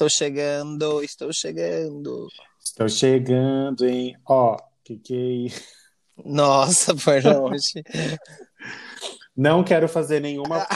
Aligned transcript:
Estou 0.00 0.08
chegando, 0.08 1.02
estou 1.02 1.30
chegando. 1.30 2.26
Estou 2.58 2.88
chegando, 2.88 3.86
hein? 3.86 4.16
Ó, 4.26 4.56
que 4.82 4.96
que 4.96 5.48
é 5.48 6.22
Nossa, 6.24 6.96
foi 6.96 7.20
longe. 7.20 7.84
Não 9.36 9.62
quero 9.62 9.86
fazer 9.90 10.20
nenhuma. 10.20 10.66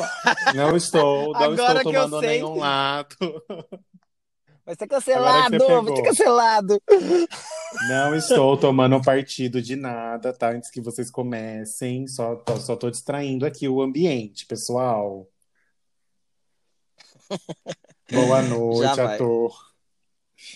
Não 0.55 0.77
estou, 0.77 1.33
não 1.33 1.41
Agora 1.41 1.79
estou 1.79 1.93
tomando 1.95 2.21
nenhum 2.21 2.59
lado. 2.59 3.17
Vai 4.67 4.75
ser 4.79 4.87
cancelado, 4.87 5.59
vai 5.59 5.97
ser 5.97 6.03
cancelado. 6.03 6.83
Não 7.89 8.15
estou 8.15 8.57
tomando 8.57 9.01
partido 9.03 9.61
de 9.61 9.77
nada, 9.77 10.33
tá? 10.33 10.53
Antes 10.53 10.71
que 10.71 10.81
vocês 10.81 11.11
comecem, 11.11 12.07
só 12.07 12.37
tô, 12.37 12.57
só 12.57 12.77
tô 12.77 12.91
distraindo 12.91 13.45
aqui 13.45 13.69
o 13.69 13.83
ambiente, 13.83 14.47
pessoal. 14.47 15.27
Boa 18.11 18.43
noite, 18.43 18.83
Já 18.83 18.95
vai. 18.95 19.15
ator. 19.17 19.75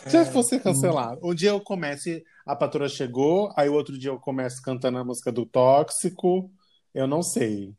Já 0.07 0.25
fosse 0.25 0.59
cancelado. 0.61 1.21
Um 1.23 1.35
dia 1.35 1.51
eu 1.51 1.61
comece, 1.61 2.25
a 2.45 2.55
patroa 2.57 2.89
chegou, 2.89 3.53
aí 3.57 3.69
o 3.69 3.75
outro 3.75 3.97
dia 3.99 4.11
eu 4.11 4.19
começo 4.19 4.61
cantando 4.63 4.99
a 4.99 5.05
música 5.05 5.31
do 5.33 5.47
Tóxico. 5.47 6.51
Eu 6.95 7.07
não 7.07 7.23
sei. 7.23 7.75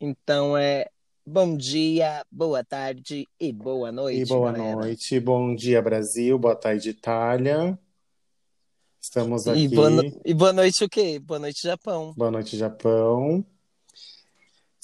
Então 0.00 0.56
é 0.56 0.86
bom 1.26 1.56
dia, 1.56 2.24
boa 2.30 2.64
tarde 2.64 3.28
e 3.38 3.52
boa 3.52 3.92
noite. 3.92 4.22
E 4.22 4.24
boa 4.24 4.52
galera. 4.52 4.76
noite, 4.76 5.20
bom 5.20 5.54
dia, 5.54 5.82
Brasil, 5.82 6.38
boa 6.38 6.56
tarde, 6.56 6.90
Itália. 6.90 7.78
Estamos 9.00 9.46
aqui. 9.46 9.64
E 9.64 9.68
boa, 9.68 9.90
no- 9.90 10.22
e 10.24 10.34
boa 10.34 10.52
noite 10.52 10.84
o 10.84 10.88
quê? 10.88 11.18
Boa 11.18 11.38
noite, 11.40 11.62
Japão. 11.62 12.14
Boa 12.16 12.30
noite, 12.30 12.56
Japão. 12.56 13.44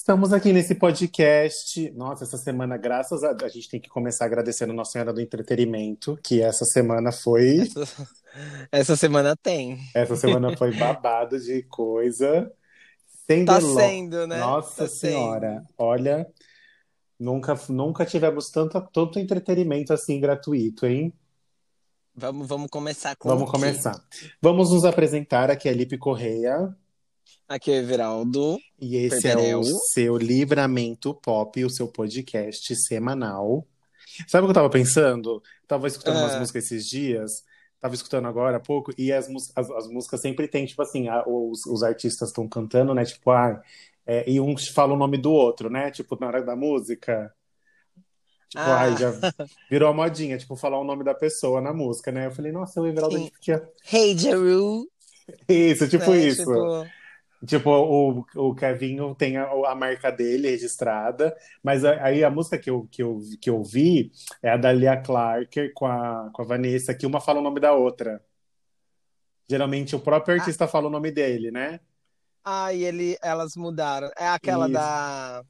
Estamos 0.04 0.34
aqui 0.34 0.52
nesse 0.52 0.74
podcast. 0.74 1.90
Nossa, 1.92 2.24
essa 2.24 2.36
semana, 2.36 2.76
graças 2.76 3.24
a 3.24 3.34
a 3.42 3.48
gente 3.48 3.70
tem 3.70 3.80
que 3.80 3.88
começar 3.88 4.26
agradecendo 4.26 4.74
Nossa 4.74 4.92
Senhora 4.92 5.14
do 5.14 5.20
Entretenimento, 5.22 6.18
que 6.22 6.42
essa 6.42 6.66
semana 6.66 7.10
foi, 7.10 7.60
Essa, 7.60 8.08
essa 8.70 8.96
semana 8.96 9.34
tem. 9.34 9.78
essa 9.94 10.14
semana 10.14 10.54
foi 10.58 10.76
babado 10.76 11.40
de 11.40 11.62
coisa. 11.62 12.52
Sem 13.26 13.46
Tá 13.46 13.58
delo- 13.58 13.74
sendo, 13.76 14.26
né? 14.26 14.40
Nossa 14.40 14.82
Tá 14.84 14.88
Senhora, 14.90 15.64
olha, 15.78 16.30
nunca 17.18 17.58
nunca 17.70 18.04
tivemos 18.04 18.50
tanto 18.50 18.78
tanto 18.92 19.18
entretenimento 19.18 19.90
assim 19.94 20.20
gratuito, 20.20 20.84
hein? 20.84 21.14
Vamos, 22.14 22.46
vamos 22.46 22.68
começar 22.68 23.16
com 23.16 23.26
Vamos 23.26 23.50
começar. 23.50 23.98
Vamos 24.42 24.70
nos 24.70 24.84
apresentar 24.84 25.50
aqui 25.50 25.66
é 25.66 25.72
Lipe 25.72 25.96
Correia. 25.96 26.76
Aqui 27.48 27.70
é 27.70 27.74
o 27.74 27.78
Everaldo. 27.82 28.58
E 28.80 28.96
esse 28.96 29.26
é 29.28 29.34
Perdereu. 29.34 29.60
o 29.60 29.64
seu 29.92 30.16
Livramento 30.16 31.14
Pop, 31.14 31.62
o 31.64 31.70
seu 31.70 31.88
podcast 31.88 32.74
semanal. 32.76 33.66
Sabe 34.28 34.44
o 34.44 34.46
que 34.46 34.50
eu 34.50 34.54
tava 34.54 34.70
pensando? 34.70 35.42
Tava 35.66 35.86
escutando 35.86 36.18
umas 36.18 36.34
Ah. 36.34 36.40
músicas 36.40 36.64
esses 36.64 36.86
dias, 36.88 37.32
tava 37.80 37.94
escutando 37.94 38.26
agora 38.28 38.56
há 38.56 38.60
pouco, 38.60 38.92
e 38.96 39.12
as, 39.12 39.28
as, 39.54 39.70
as 39.70 39.88
músicas 39.88 40.20
sempre 40.20 40.46
tem, 40.48 40.64
tipo 40.66 40.80
assim, 40.82 41.08
a- 41.08 41.24
os, 41.26 41.66
os 41.66 41.82
artistas 41.82 42.28
estão 42.28 42.48
cantando, 42.48 42.94
né? 42.94 43.04
Tipo, 43.04 43.30
ah, 43.30 43.60
é, 44.06 44.28
e 44.30 44.40
um 44.40 44.54
fala 44.74 44.94
o 44.94 44.96
nome 44.98 45.16
do 45.18 45.32
outro, 45.32 45.68
né? 45.70 45.90
Tipo, 45.90 46.16
na 46.20 46.26
hora 46.28 46.42
da 46.42 46.54
música. 46.56 47.32
Tipo, 48.48 48.62
Ah. 48.62 48.80
ai, 48.82 48.96
já 48.96 49.10
virou 49.70 49.88
a 49.88 49.92
modinha, 49.92 50.38
tipo, 50.38 50.54
falar 50.56 50.78
o 50.78 50.84
nome 50.84 51.02
da 51.02 51.14
pessoa 51.14 51.60
na 51.60 51.72
música, 51.74 52.12
né? 52.12 52.26
Eu 52.26 52.30
falei, 52.30 52.52
nossa, 52.52 52.80
o 52.80 52.86
Everaldo 52.86 53.16
a 53.16 53.18
Sim. 53.18 53.24
gente 53.24 53.34
podia. 53.34 53.68
Hey, 53.92 54.16
Jeru. 54.16 54.88
Isso, 55.48 55.88
tipo 55.88 56.10
né? 56.10 56.18
isso. 56.26 56.44
Tipo, 56.44 56.86
Tipo, 57.46 57.70
o, 57.70 58.26
o 58.36 58.54
Kevinho 58.54 59.14
tem 59.14 59.36
a, 59.36 59.44
a 59.44 59.74
marca 59.74 60.10
dele 60.10 60.50
registrada, 60.50 61.36
mas 61.62 61.84
aí 61.84 62.22
a 62.24 62.30
música 62.30 62.58
que 62.58 62.70
eu, 62.70 62.88
que 62.90 63.02
eu, 63.02 63.20
que 63.40 63.50
eu 63.50 63.62
vi 63.62 64.12
é 64.42 64.50
a 64.50 64.56
da 64.56 64.72
Lia 64.72 64.96
Clark 64.96 65.70
com 65.70 65.86
a, 65.86 66.30
com 66.32 66.42
a 66.42 66.44
Vanessa, 66.44 66.94
que 66.94 67.06
uma 67.06 67.20
fala 67.20 67.40
o 67.40 67.42
nome 67.42 67.60
da 67.60 67.72
outra. 67.72 68.22
Geralmente 69.48 69.94
o 69.94 70.00
próprio 70.00 70.36
artista 70.38 70.66
fala 70.66 70.86
o 70.88 70.90
nome 70.90 71.10
dele, 71.10 71.50
né? 71.50 71.80
ah, 72.44 72.72
e 72.72 72.84
ele, 72.84 73.16
elas 73.22 73.56
mudaram. 73.56 74.10
É 74.18 74.28
aquela 74.28 74.66
Isso. 74.66 74.74
da. 74.74 75.44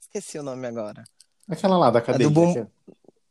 Esqueci 0.00 0.38
o 0.38 0.42
nome 0.42 0.66
agora. 0.66 1.04
Aquela 1.48 1.78
lá 1.78 1.90
da 1.90 2.00
É 2.00 2.02
do 2.02 2.06
cadeia. 2.06 2.30
Bum- 2.30 2.66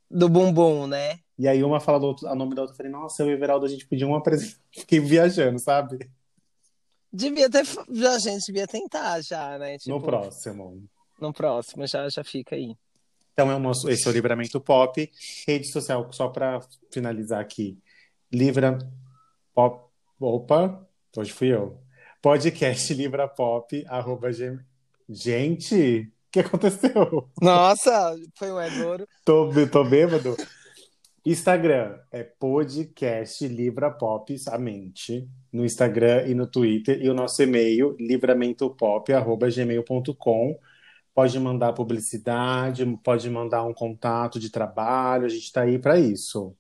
Do 0.10 0.30
Bumbum, 0.30 0.88
né? 0.88 1.20
E 1.38 1.48
aí 1.48 1.64
uma 1.64 1.80
fala 1.80 2.00
do 2.00 2.08
outro, 2.08 2.28
o 2.28 2.36
nome 2.36 2.56
da 2.56 2.62
outra. 2.62 2.74
Eu 2.74 2.78
falei, 2.78 2.92
nossa, 2.92 3.24
eu 3.24 3.28
e 3.28 3.32
o 3.32 3.34
Everaldo, 3.34 3.66
a 3.66 3.70
gente 3.70 3.86
podia 3.86 4.08
um 4.08 4.16
apresentar. 4.16 4.60
Fiquei 4.72 5.00
viajando, 5.00 5.60
sabe? 5.60 6.10
Devia 7.12 7.50
ter. 7.50 7.66
Já, 7.92 8.16
a 8.16 8.20
gente 8.20 8.46
devia 8.48 8.68
tentar 8.68 9.22
já, 9.22 9.58
né? 9.58 9.78
Tipo, 9.78 9.90
No 9.98 10.02
próximo. 10.02 10.84
No 11.20 11.34
próximo, 11.34 11.86
já, 11.88 12.08
já 12.10 12.24
fica 12.24 12.56
aí. 12.56 12.76
Então 13.34 13.50
é 13.52 13.56
o 13.56 13.60
nosso, 13.60 13.90
esse 13.90 14.06
é 14.08 14.10
o 14.10 14.14
Livramento 14.14 14.60
Pop. 14.60 15.10
Rede 15.48 15.72
social, 15.72 16.12
só 16.14 16.28
para 16.30 16.60
finalizar 16.94 17.40
aqui. 17.42 17.78
Livra 18.32 18.78
Pop. 19.54 19.90
Opa, 20.20 20.86
hoje 21.16 21.32
fui 21.32 21.48
eu. 21.48 21.80
Podcast 22.22 22.94
Livra 22.94 23.28
Pop, 23.28 23.84
arroba 23.88 24.32
gem- 24.34 24.60
Gente, 25.08 26.02
o 26.02 26.32
que 26.32 26.40
aconteceu? 26.42 27.30
Nossa, 27.42 28.16
foi 28.38 28.52
um 28.52 28.62
Edoro. 28.62 29.08
Tô, 29.26 29.50
tô 29.72 29.84
bêbado? 29.86 30.36
Instagram 31.26 31.98
é 32.12 32.24
podcast 32.24 33.46
Livra 33.48 33.90
Pop, 33.92 34.38
somente. 34.38 35.28
No 35.52 35.66
Instagram 35.66 36.28
e 36.28 36.34
no 36.34 36.48
Twitter. 36.48 37.02
E 37.02 37.10
o 37.10 37.14
nosso 37.14 37.42
e-mail, 37.44 37.96
livramentopop.gmail.com. 38.00 40.60
Pode 41.14 41.38
mandar 41.40 41.74
publicidade, 41.74 42.86
pode 43.04 43.30
mandar 43.30 43.64
um 43.66 43.74
contato 43.74 44.40
de 44.40 44.50
trabalho, 44.50 45.26
a 45.26 45.30
gente 45.30 45.44
está 45.44 45.64
aí 45.64 45.78
para 45.78 46.00
isso. 46.00 46.56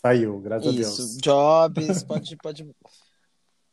Saiu, 0.00 0.38
graças 0.38 0.68
a 0.68 0.70
Isso, 0.70 0.96
Deus. 0.98 1.16
jobs, 1.16 2.02
pode, 2.04 2.36
pode 2.36 2.70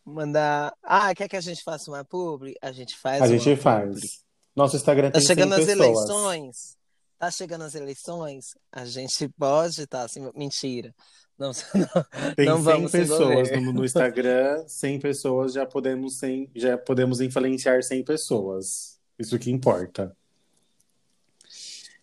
mandar. 0.03 0.73
Ah, 0.81 1.13
quer 1.13 1.28
que 1.28 1.35
a 1.35 1.41
gente 1.41 1.61
faça 1.61 1.91
uma 1.91 2.03
publi? 2.06 2.56
A 2.61 2.72
gente 2.72 2.97
faz 2.97 3.22
A 3.22 3.28
gente 3.28 3.56
faz. 3.57 3.94
publi. 3.94 4.09
Nosso 4.56 4.75
Instagram 4.75 5.11
Tá 5.11 5.19
tem 5.19 5.22
100 5.22 5.28
chegando 5.28 5.53
as 5.53 5.66
pessoas. 5.66 5.79
eleições. 5.79 6.78
Tá 7.22 7.30
chegando 7.30 7.66
as 7.66 7.76
eleições. 7.76 8.46
A 8.72 8.84
gente 8.84 9.30
pode 9.38 9.84
estar 9.84 10.02
assim. 10.02 10.28
Mentira. 10.36 10.92
Não, 11.38 11.52
não, 11.76 12.34
Tem 12.34 12.48
não 12.48 12.56
100 12.56 12.64
vamos 12.64 12.92
pessoas 12.92 13.52
no, 13.52 13.74
no 13.74 13.86
Instagram, 13.86 14.68
100 14.68 15.00
pessoas 15.00 15.54
já 15.54 15.64
podemos, 15.64 16.18
100, 16.18 16.50
já 16.56 16.80
podemos 16.80 17.22
influenciar 17.22 17.84
100 17.84 18.04
pessoas. 18.06 19.00
Isso 19.20 19.38
que 19.38 19.52
importa. 19.52 20.18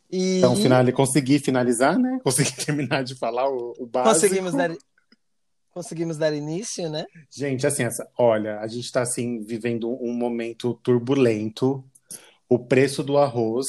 E 0.09 0.39
Então, 0.39 0.55
finali, 0.55 0.93
consegui 0.93 1.41
finalizar, 1.41 1.99
né? 1.99 2.19
Consegui 2.23 2.53
terminar 2.65 3.03
de 3.03 3.17
falar 3.17 3.51
o, 3.51 3.75
o 3.77 3.87
básico. 3.87 4.15
conseguimos 4.15 4.55
dar, 4.55 4.71
conseguimos 5.71 6.17
dar 6.17 6.33
início, 6.33 6.89
né? 6.89 7.05
Gente, 7.29 7.67
assim, 7.67 7.83
essa, 7.83 8.09
olha, 8.17 8.61
a 8.61 8.69
gente 8.69 8.85
está 8.85 9.03
assim 9.03 9.43
vivendo 9.43 9.91
um 10.01 10.13
momento 10.13 10.75
turbulento. 10.75 11.85
O 12.49 12.57
preço 12.57 13.03
do 13.03 13.19
arroz 13.19 13.67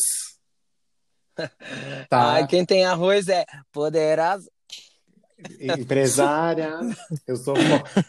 tá 2.10 2.32
Ai, 2.34 2.48
quem 2.48 2.66
tem 2.66 2.86
arroz 2.86 3.28
é 3.28 3.46
poderoso. 3.72 4.50
empresária. 5.60 6.80
Eu 7.28 7.36
sou 7.38 7.56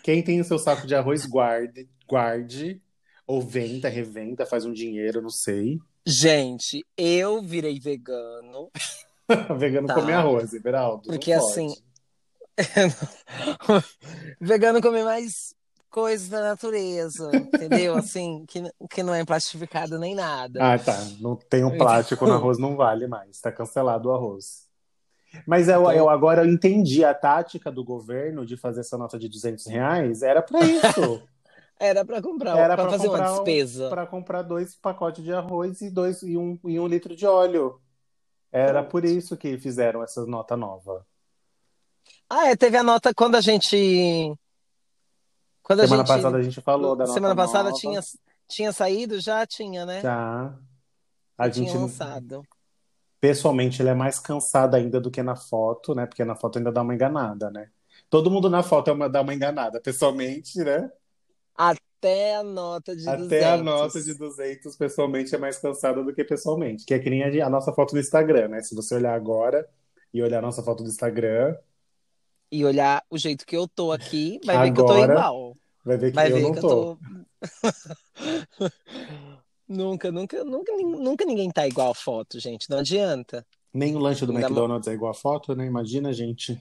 quem 0.03 0.23
tem 0.23 0.41
o 0.41 0.45
seu 0.45 0.59
saco 0.59 0.87
de 0.87 0.95
arroz 0.95 1.27
guarde, 1.27 1.89
guarde 2.09 2.81
ou 3.27 3.41
venda, 3.41 3.89
revenda, 3.89 4.45
faz 4.45 4.65
um 4.65 4.73
dinheiro, 4.73 5.23
não 5.23 5.31
sei. 5.31 5.79
Gente, 6.05 6.85
eu 6.97 7.43
virei 7.43 7.79
vegano. 7.79 8.71
Vegano 9.59 9.87
Tá. 9.87 9.95
come 9.95 10.13
arroz, 10.13 10.53
Everaldo. 10.53 11.05
Porque, 11.07 11.33
assim, 11.33 11.73
vegano 14.41 14.81
come 14.83 15.05
mais 15.05 15.55
coisas 15.91 16.29
da 16.29 16.41
natureza, 16.41 17.31
entendeu? 17.35 17.97
Assim, 17.97 18.45
que, 18.47 18.63
que 18.91 19.03
não 19.03 19.15
é 19.15 19.25
plastificado 19.25 19.99
nem 19.99 20.15
nada. 20.15 20.59
Ah, 20.75 20.79
tá. 20.79 20.97
Não 21.21 21.37
tem 21.37 21.65
um 21.65 21.77
plástico 21.77 22.27
no 22.27 22.35
arroz, 22.35 22.59
não 22.59 22.77
vale 22.77 23.07
mais. 23.07 23.41
Tá 23.41 23.51
cancelado 23.53 24.09
o 24.09 24.13
arroz. 24.15 24.69
Mas 25.47 25.69
eu, 25.69 25.81
Então- 25.81 25.93
eu 25.93 26.09
agora 26.09 26.43
eu 26.45 26.51
entendi 26.51 27.05
a 27.05 27.13
tática 27.15 27.71
do 27.71 27.85
governo 27.85 28.45
de 28.47 28.57
fazer 28.57 28.81
essa 28.81 28.97
nota 28.99 29.19
de 29.19 29.29
200 29.29 29.67
reais. 29.67 30.23
Era 30.23 30.41
para 30.43 30.61
isso. 30.65 31.23
Era 31.79 32.05
pra 32.05 32.21
comprar, 32.21 32.59
Era 32.59 32.75
pra 32.77 32.91
fazer 32.91 33.07
comprar 33.09 33.31
uma 33.33 33.41
um- 33.41 33.45
despesa. 33.45 33.89
para 33.89 34.07
comprar 34.07 34.43
dois 34.43 34.75
pacotes 34.75 35.25
de 35.25 35.33
arroz 35.33 35.81
e, 35.81 35.89
dois, 35.91 36.21
e, 36.23 36.37
um, 36.37 36.59
e 36.65 36.79
um 36.79 36.87
litro 36.87 37.17
de 37.17 37.25
óleo. 37.27 37.81
Era 38.53 38.81
Pronto. 38.81 38.91
por 38.91 39.05
isso 39.05 39.37
que 39.37 39.57
fizeram 39.57 40.03
essa 40.03 40.27
nota 40.27 40.57
nova. 40.57 41.07
Ah, 42.29 42.49
é, 42.51 42.57
teve 42.57 42.77
a 42.77 42.83
nota 42.83 43.15
quando 43.15 43.37
a 43.37 43.41
gente. 43.41 44.35
Quando 45.71 45.81
a 45.83 45.87
Semana 45.87 46.03
gente. 46.03 46.09
passada 46.09 46.37
a 46.37 46.43
gente 46.43 46.61
falou 46.63 46.97
da 46.97 47.07
Semana 47.07 47.37
passada 47.37 47.71
nova. 47.71 47.81
tinha, 47.81 48.01
tinha 48.49 48.73
saído? 48.73 49.21
Já 49.21 49.47
tinha, 49.47 49.87
né? 49.87 50.01
Já. 50.01 50.59
A 51.39 51.47
Já 51.47 51.51
tinha 51.51 51.71
gente, 51.71 51.77
lançado. 51.77 52.43
pessoalmente, 53.21 53.81
ele 53.81 53.91
é 53.91 53.95
mais 53.95 54.19
cansado 54.19 54.75
ainda 54.75 55.01
do 55.01 55.11
que 55.13 55.23
na 55.23 55.37
foto, 55.37 55.95
né? 55.95 56.07
Porque 56.07 56.25
na 56.25 56.35
foto 56.35 56.59
ainda 56.59 56.73
dá 56.73 56.83
uma 56.83 56.95
enganada, 56.95 57.51
né? 57.53 57.71
Todo 58.09 58.31
mundo 58.33 58.51
na 58.51 58.63
foto 58.65 58.91
é 58.91 58.93
uma, 58.93 59.09
dá 59.09 59.21
uma 59.23 59.33
enganada. 59.35 59.81
Pessoalmente, 59.81 60.59
né? 60.59 60.91
Até 61.55 62.37
a 62.37 62.43
nota 62.43 62.97
de 62.97 63.09
Até 63.09 63.45
a 63.45 63.57
200. 63.59 63.65
nota 63.65 64.03
de 64.03 64.15
200, 64.15 64.77
pessoalmente, 64.77 65.35
é 65.35 65.39
mais 65.39 65.59
cansada 65.59 66.03
do 66.03 66.13
que 66.13 66.25
pessoalmente. 66.25 66.85
Que 66.85 66.95
é 66.95 66.99
que 66.99 67.11
nem 67.11 67.23
a, 67.23 67.47
a 67.47 67.51
nossa 67.51 67.73
foto 67.73 67.95
no 67.95 68.01
Instagram, 68.01 68.49
né? 68.49 68.63
Se 68.63 68.75
você 68.75 68.97
olhar 68.97 69.15
agora, 69.15 69.69
e 70.13 70.23
olhar 70.23 70.43
nossa 70.43 70.63
foto 70.63 70.83
do 70.83 70.89
Instagram. 70.89 71.57
E 72.51 72.65
olhar 72.65 73.05
o 73.09 73.17
jeito 73.17 73.47
que 73.47 73.57
eu 73.57 73.69
tô 73.69 73.93
aqui, 73.93 74.41
vai 74.45 74.59
ver 74.59 74.73
que 74.73 74.81
eu 74.81 74.87
tô 74.87 74.93
Agora, 74.93 75.13
igual. 75.13 75.57
Vai 75.85 75.97
ver 75.97 76.11
que 76.11 76.15
Vai 76.17 76.31
eu 76.31 76.37
ver 76.37 76.43
não 76.43 76.53
que 76.53 76.59
eu 76.59 76.63
tô. 76.63 76.97
tô. 76.97 76.99
Nunca, 79.69 80.11
nunca, 80.11 80.43
nunca, 80.43 80.73
nunca 80.77 81.25
ninguém 81.25 81.49
tá 81.49 81.65
igual 81.65 81.93
a 81.93 81.95
foto, 81.95 82.41
gente. 82.41 82.69
Não 82.69 82.79
adianta. 82.79 83.47
Nem 83.73 83.95
o 83.95 84.01
lanche 84.01 84.27
do 84.27 84.33
Ainda 84.33 84.47
McDonald's 84.49 84.89
é 84.89 84.93
igual 84.95 85.13
a 85.13 85.15
foto, 85.15 85.55
né? 85.55 85.65
Imagina, 85.65 86.13
gente. 86.13 86.61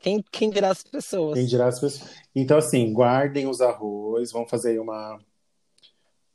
Quem, 0.00 0.24
quem 0.32 0.48
dirá 0.48 0.70
as 0.70 0.82
Quem 0.82 0.90
pessoas? 0.92 1.50
dirá 1.50 1.66
as 1.66 1.78
pessoas. 1.78 2.10
Então, 2.34 2.56
assim, 2.56 2.90
guardem 2.94 3.46
os 3.46 3.60
arroz, 3.60 4.32
vamos 4.32 4.48
fazer 4.48 4.70
aí 4.70 4.78
uma, 4.78 5.18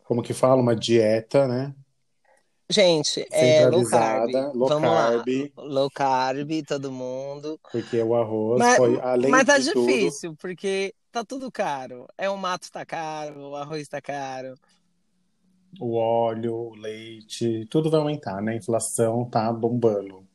como 0.04 0.22
que 0.22 0.34
fala? 0.34 0.62
Uma 0.62 0.76
dieta, 0.76 1.48
né? 1.48 1.74
Gente, 2.70 3.26
é 3.32 3.68
low 3.68 3.84
carb. 3.90 4.32
Low 4.54 4.68
Vamos 4.70 4.90
lá. 4.90 5.12
carb, 5.12 5.28
Low 5.58 5.90
carb, 5.92 6.50
todo 6.68 6.92
mundo. 6.92 7.60
porque 7.72 8.00
o 8.02 8.14
arroz 8.16 8.60
Mas, 8.60 8.78
foi, 8.78 9.00
além 9.02 9.32
mas 9.32 9.46
tá 9.46 9.56
tudo, 9.60 9.86
difícil, 9.88 10.36
porque 10.40 10.94
tá 11.14 11.24
tudo 11.24 11.50
caro. 11.52 12.08
É 12.18 12.28
o 12.30 12.36
mato 12.36 12.70
tá 12.72 12.84
caro, 12.86 13.52
o 13.52 13.56
arroz 13.56 13.88
tá 13.88 14.02
caro. 14.02 14.56
o 15.80 15.96
óleo, 15.96 16.56
o 16.56 16.76
leite, 16.76 17.66
tudo 17.70 17.90
vai 17.90 18.00
aumentar, 18.00 18.42
né? 18.42 18.54
A 18.54 18.58
inflação 18.58 19.30
tá 19.30 19.52
bombando. 19.54 20.28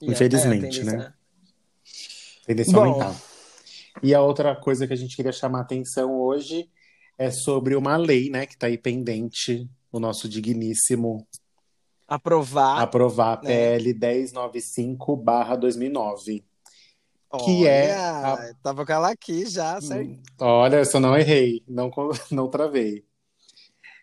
E 0.00 0.08
é, 0.08 0.12
Infelizmente, 0.12 0.80
tendência 0.80 0.84
né? 0.84 1.12
Tendência 2.46 2.72
a 2.72 2.74
Bom. 2.74 2.84
aumentar. 2.86 3.14
E 4.02 4.14
a 4.14 4.22
outra 4.22 4.56
coisa 4.56 4.86
que 4.86 4.94
a 4.94 4.96
gente 4.96 5.14
queria 5.14 5.32
chamar 5.32 5.58
a 5.58 5.62
atenção 5.62 6.18
hoje 6.18 6.70
é 7.18 7.30
sobre 7.30 7.76
uma 7.76 7.98
lei, 7.98 8.30
né, 8.30 8.46
que 8.46 8.56
tá 8.56 8.66
aí 8.66 8.78
pendente, 8.78 9.68
o 9.92 10.00
nosso 10.00 10.26
digníssimo 10.28 11.26
Aprovar, 12.08 12.80
aprovar 12.80 13.38
a 13.38 13.42
né? 13.42 13.78
PL 13.78 13.94
1095/2009, 13.94 16.42
que 17.36 17.66
é 17.66 17.92
a 18.22 18.36
Olha, 18.36 18.54
tava 18.62 18.84
com 18.86 18.92
ela 18.92 19.10
aqui 19.10 19.46
já, 19.46 19.80
certo? 19.80 20.10
Hum, 20.10 20.22
Olha, 20.40 20.76
eu 20.78 20.84
só 20.84 21.00
não 21.00 21.16
errei, 21.16 21.64
não, 21.68 21.90
não 22.30 22.48
travei. 22.50 23.04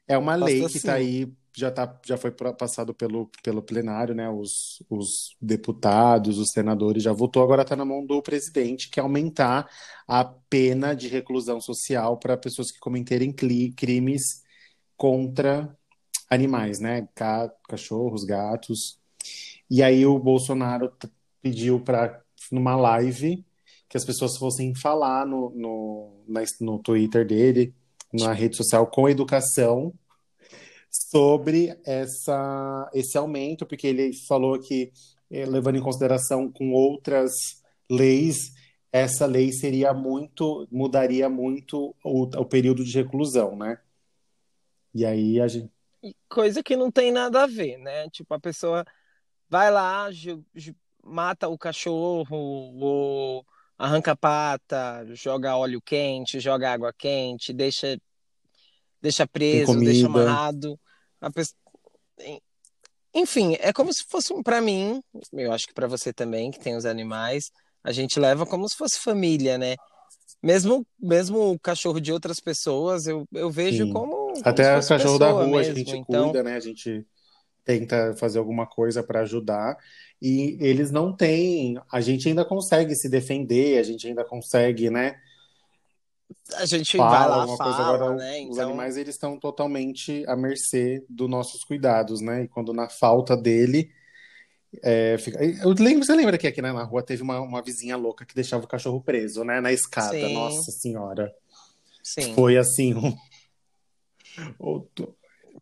É 0.07 0.17
uma 0.17 0.35
lei 0.35 0.65
que 0.65 0.77
está 0.77 0.93
assim. 0.93 0.93
aí, 0.95 1.31
já, 1.55 1.71
tá, 1.71 1.99
já 2.05 2.17
foi 2.17 2.31
passado 2.31 2.93
pelo, 2.93 3.29
pelo 3.43 3.61
plenário, 3.61 4.15
né? 4.15 4.29
Os, 4.29 4.83
os 4.89 5.35
deputados, 5.41 6.37
os 6.37 6.51
senadores 6.51 7.03
já 7.03 7.11
votou, 7.13 7.43
agora 7.43 7.63
está 7.63 7.75
na 7.75 7.85
mão 7.85 8.05
do 8.05 8.21
presidente, 8.21 8.89
que 8.89 8.99
é 8.99 9.03
aumentar 9.03 9.69
a 10.07 10.23
pena 10.23 10.95
de 10.95 11.07
reclusão 11.07 11.59
social 11.59 12.17
para 12.17 12.37
pessoas 12.37 12.71
que 12.71 12.79
cometerem 12.79 13.33
crimes 13.33 14.43
contra 14.97 15.75
animais, 16.29 16.79
né? 16.79 17.07
Ca- 17.15 17.51
Cachorros, 17.69 18.23
gatos. 18.25 18.99
E 19.69 19.83
aí 19.83 20.05
o 20.05 20.19
Bolsonaro 20.19 20.91
pediu 21.41 21.79
para, 21.81 22.21
numa 22.51 22.75
live, 22.75 23.45
que 23.89 23.97
as 23.97 24.05
pessoas 24.05 24.37
fossem 24.37 24.73
falar 24.75 25.25
no, 25.25 25.49
no, 25.51 26.23
na- 26.27 26.43
no 26.61 26.79
Twitter 26.79 27.25
dele, 27.25 27.73
na 28.13 28.31
rede 28.33 28.55
social, 28.55 28.87
com 28.87 29.07
educação, 29.09 29.93
sobre 30.89 31.77
essa, 31.85 32.89
esse 32.93 33.17
aumento, 33.17 33.65
porque 33.65 33.87
ele 33.87 34.11
falou 34.27 34.59
que, 34.59 34.91
eh, 35.29 35.45
levando 35.45 35.77
em 35.77 35.81
consideração 35.81 36.51
com 36.51 36.71
outras 36.71 37.31
leis, 37.89 38.37
essa 38.91 39.25
lei 39.25 39.51
seria 39.51 39.93
muito, 39.93 40.67
mudaria 40.71 41.29
muito 41.29 41.95
o, 42.03 42.23
o 42.23 42.45
período 42.45 42.83
de 42.83 42.93
reclusão, 42.93 43.55
né? 43.55 43.79
E 44.93 45.05
aí 45.05 45.39
a 45.39 45.47
gente. 45.47 45.69
Coisa 46.29 46.63
que 46.63 46.75
não 46.75 46.89
tem 46.89 47.11
nada 47.11 47.43
a 47.43 47.47
ver, 47.47 47.77
né? 47.77 48.09
Tipo, 48.09 48.33
a 48.33 48.39
pessoa 48.39 48.85
vai 49.49 49.69
lá, 49.69 50.09
mata 51.07 51.47
o 51.47 51.57
cachorro, 51.57 52.35
ou 52.35 53.45
arranca 53.77 54.11
a 54.11 54.15
pata, 54.15 55.05
joga 55.13 55.55
óleo 55.55 55.81
quente, 55.81 56.39
joga 56.39 56.71
água 56.71 56.93
quente, 56.93 57.53
deixa, 57.53 57.99
deixa 59.01 59.27
preso, 59.27 59.79
deixa 59.79 60.07
amarrado. 60.07 60.79
A 61.21 61.31
pessoa... 61.31 61.57
Enfim, 63.13 63.55
é 63.59 63.71
como 63.73 63.91
se 63.91 64.03
fosse 64.03 64.33
um 64.33 64.43
para 64.43 64.61
mim, 64.61 65.01
eu 65.33 65.51
acho 65.51 65.67
que 65.67 65.73
para 65.73 65.87
você 65.87 66.13
também, 66.13 66.51
que 66.51 66.59
tem 66.59 66.75
os 66.75 66.85
animais, 66.85 67.51
a 67.83 67.91
gente 67.91 68.19
leva 68.19 68.45
como 68.45 68.67
se 68.67 68.75
fosse 68.75 68.99
família, 68.99 69.57
né? 69.57 69.75
Mesmo, 70.43 70.85
mesmo 70.99 71.51
o 71.51 71.59
cachorro 71.59 71.99
de 71.99 72.11
outras 72.11 72.39
pessoas, 72.39 73.07
eu, 73.07 73.27
eu 73.33 73.49
vejo 73.49 73.85
Sim. 73.85 73.93
como, 73.93 74.33
Até 74.43 74.77
o 74.77 74.87
cachorro 74.87 75.17
da 75.17 75.31
rua 75.31 75.43
a 75.43 75.47
mesmo. 75.47 75.75
gente 75.75 75.97
Então, 75.97 76.25
cuida, 76.25 76.43
né? 76.43 76.55
A 76.55 76.59
gente 76.59 77.05
tenta 77.67 78.15
fazer 78.15 78.39
alguma 78.39 78.65
coisa 78.65 79.03
para 79.03 79.19
ajudar. 79.19 79.77
E 80.21 80.57
eles 80.61 80.89
não 80.89 81.13
têm. 81.13 81.77
A 81.91 81.99
gente 82.01 82.27
ainda 82.29 82.45
consegue 82.45 82.95
se 82.95 83.09
defender, 83.09 83.77
a 83.77 83.83
gente 83.83 84.07
ainda 84.07 84.23
consegue, 84.23 84.89
né? 84.89 85.17
a 86.55 86.65
gente 86.65 86.97
vai 86.97 87.09
Fala 87.09 87.25
lá, 87.27 87.41
alguma 87.41 87.57
coisa. 87.57 87.77
fala, 87.77 87.95
Agora, 87.95 88.15
né? 88.15 88.41
os 88.49 88.57
Então, 88.57 88.69
animais 88.69 88.97
eles 88.97 89.15
estão 89.15 89.37
totalmente 89.39 90.25
à 90.27 90.35
mercê 90.35 91.03
dos 91.09 91.29
nossos 91.29 91.63
cuidados, 91.63 92.21
né? 92.21 92.43
E 92.43 92.47
quando 92.47 92.73
na 92.73 92.89
falta 92.89 93.35
dele. 93.35 93.89
é, 94.83 95.17
fica... 95.19 95.43
Eu 95.43 95.71
lembro, 95.71 96.05
você 96.05 96.15
lembra 96.15 96.37
que 96.37 96.47
aqui 96.47 96.61
né, 96.61 96.71
na 96.71 96.83
rua 96.83 97.03
teve 97.03 97.21
uma, 97.21 97.39
uma 97.39 97.61
vizinha 97.61 97.95
louca 97.95 98.25
que 98.25 98.35
deixava 98.35 98.63
o 98.63 98.67
cachorro 98.67 99.01
preso, 99.01 99.43
né? 99.43 99.61
Na 99.61 99.71
escada. 99.71 100.11
sim, 100.11 100.33
Nossa 100.33 100.71
Senhora. 100.71 101.33
sim. 102.03 102.33
Foi 102.33 102.57
assim. 102.57 102.93
Um... 102.93 103.15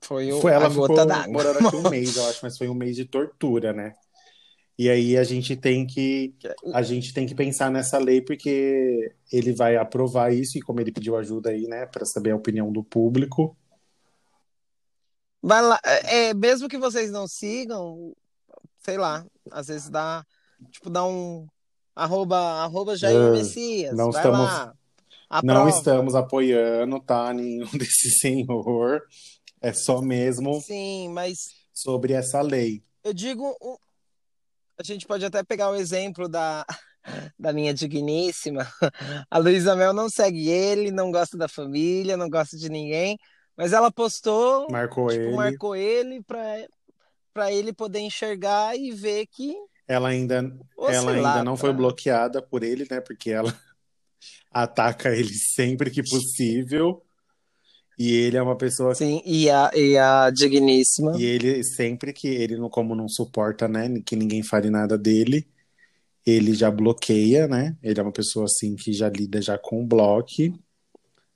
Foi 0.01 0.31
o, 0.33 0.41
Foi, 0.41 0.53
a 0.53 0.55
ela 0.55 0.69
gota 0.69 1.03
ficou 1.03 1.05
d'água. 1.05 1.27
morando 1.27 1.59
aqui 1.59 1.75
um 1.75 1.83
mês, 1.89 2.15
eu 2.15 2.25
acho, 2.27 2.39
mas 2.43 2.57
foi 2.57 2.69
um 2.69 2.73
mês 2.75 2.95
de 2.95 3.05
tortura, 3.05 3.73
né? 3.73 3.93
E 4.77 4.89
aí 4.89 5.17
a 5.17 5.23
gente 5.23 5.55
tem 5.55 5.87
que 5.87 6.35
a 6.73 6.81
gente 6.81 7.13
tem 7.13 7.25
que 7.25 7.33
pensar 7.33 7.71
nessa 7.71 7.97
lei 7.97 8.21
porque 8.21 9.15
ele 9.31 9.53
vai 9.53 9.77
aprovar 9.77 10.33
isso 10.33 10.57
e 10.57 10.61
como 10.61 10.81
ele 10.81 10.91
pediu 10.91 11.15
ajuda 11.15 11.49
aí, 11.51 11.65
né, 11.67 11.85
para 11.85 12.05
saber 12.05 12.31
a 12.31 12.35
opinião 12.35 12.71
do 12.71 12.83
público. 12.83 13.55
Vai 15.41 15.61
lá, 15.61 15.79
é, 15.85 16.29
é, 16.29 16.33
mesmo 16.33 16.67
que 16.67 16.77
vocês 16.77 17.11
não 17.11 17.27
sigam, 17.27 18.13
sei 18.79 18.97
lá, 18.97 19.25
às 19.51 19.67
vezes 19.67 19.89
dá, 19.89 20.25
tipo, 20.71 20.89
dá 20.89 21.05
um 21.05 21.47
arroba, 21.95 22.37
arroba 22.63 22.97
Jair 22.97 23.15
Ah, 23.15 23.31
Messias, 23.31 23.95
não 23.95 24.11
vai 24.11 24.21
estamos 24.21 24.39
lá, 24.39 24.73
não 25.43 25.67
aprova. 25.67 25.69
estamos 25.69 26.15
apoiando, 26.15 26.99
tá, 26.99 27.31
nenhum 27.33 27.65
desse 27.77 28.09
senhor. 28.19 29.03
É 29.61 29.73
só 29.73 30.01
mesmo 30.01 30.61
Sim, 30.61 31.09
mas 31.09 31.49
sobre 31.73 32.13
essa 32.13 32.41
lei. 32.41 32.83
eu 33.03 33.13
digo, 33.13 33.55
a 34.79 34.83
gente 34.83 35.05
pode 35.05 35.25
até 35.25 35.43
pegar 35.43 35.69
o 35.69 35.75
exemplo 35.75 36.27
da, 36.27 36.65
da 37.39 37.53
minha 37.53 37.73
digníssima. 37.73 38.67
A 39.29 39.37
Luísa 39.37 39.75
Mel 39.75 39.93
não 39.93 40.09
segue 40.09 40.49
ele, 40.49 40.91
não 40.91 41.11
gosta 41.11 41.37
da 41.37 41.47
família, 41.47 42.17
não 42.17 42.29
gosta 42.29 42.57
de 42.57 42.69
ninguém, 42.69 43.17
mas 43.55 43.73
ela 43.73 43.91
postou, 43.91 44.67
Marcou 44.69 45.09
tipo, 45.09 45.21
ele. 45.21 45.35
marcou 45.35 45.75
ele 45.75 46.23
para 46.23 46.67
para 47.33 47.51
ele 47.51 47.73
poder 47.73 47.99
enxergar 47.99 48.77
e 48.77 48.91
ver 48.93 49.27
que, 49.27 49.53
Ela 49.85 50.07
ainda 50.07 50.57
ou 50.77 50.89
ela 50.89 51.11
ainda 51.11 51.21
lá, 51.21 51.43
não 51.43 51.57
foi 51.57 51.71
pra... 51.71 51.77
bloqueada 51.79 52.41
por 52.41 52.63
ele, 52.63 52.87
né? 52.89 53.01
Porque 53.01 53.29
ela 53.29 53.53
ataca 54.49 55.13
ele 55.13 55.33
sempre 55.33 55.91
que 55.91 56.01
possível. 56.01 57.05
E 57.97 58.13
ele 58.13 58.37
é 58.37 58.41
uma 58.41 58.57
pessoa 58.57 58.93
Sim, 58.93 59.21
e 59.25 59.49
a, 59.49 59.71
e 59.73 59.97
a 59.97 60.29
digníssima. 60.29 61.17
E 61.17 61.23
ele 61.23 61.63
sempre 61.63 62.11
que 62.11 62.27
ele 62.27 62.57
não 62.57 62.69
como 62.69 62.93
não 62.93 63.07
suporta, 63.07 63.67
né, 63.67 63.89
que 64.05 64.15
ninguém 64.15 64.43
fale 64.43 64.69
nada 64.69 64.97
dele, 64.97 65.47
ele 66.25 66.53
já 66.53 66.69
bloqueia, 66.69 67.47
né? 67.47 67.77
Ele 67.81 67.99
é 67.99 68.03
uma 68.03 68.11
pessoa 68.11 68.45
assim 68.45 68.75
que 68.75 68.91
já 68.91 69.07
lida 69.07 69.41
já 69.41 69.57
com 69.57 69.83
o 69.83 69.87
bloco, 69.87 70.27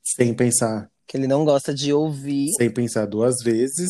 sem 0.03 0.33
pensar, 0.33 0.91
que 1.07 1.15
ele 1.15 1.27
não 1.27 1.45
gosta 1.45 1.73
de 1.73 1.93
ouvir. 1.93 2.49
sem 2.57 2.69
pensar 2.71 3.05
duas 3.05 3.35
vezes. 3.43 3.89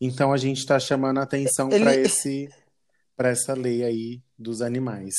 Então 0.00 0.32
a 0.32 0.36
gente 0.36 0.58
está 0.58 0.78
chamando 0.78 1.18
a 1.18 1.24
atenção 1.24 1.68
Ele- 1.70 1.84
para 1.84 1.96
esse 1.96 2.48
para 3.16 3.28
essa 3.28 3.52
lei 3.52 3.84
aí 3.84 4.22
dos 4.38 4.62
animais. 4.62 5.14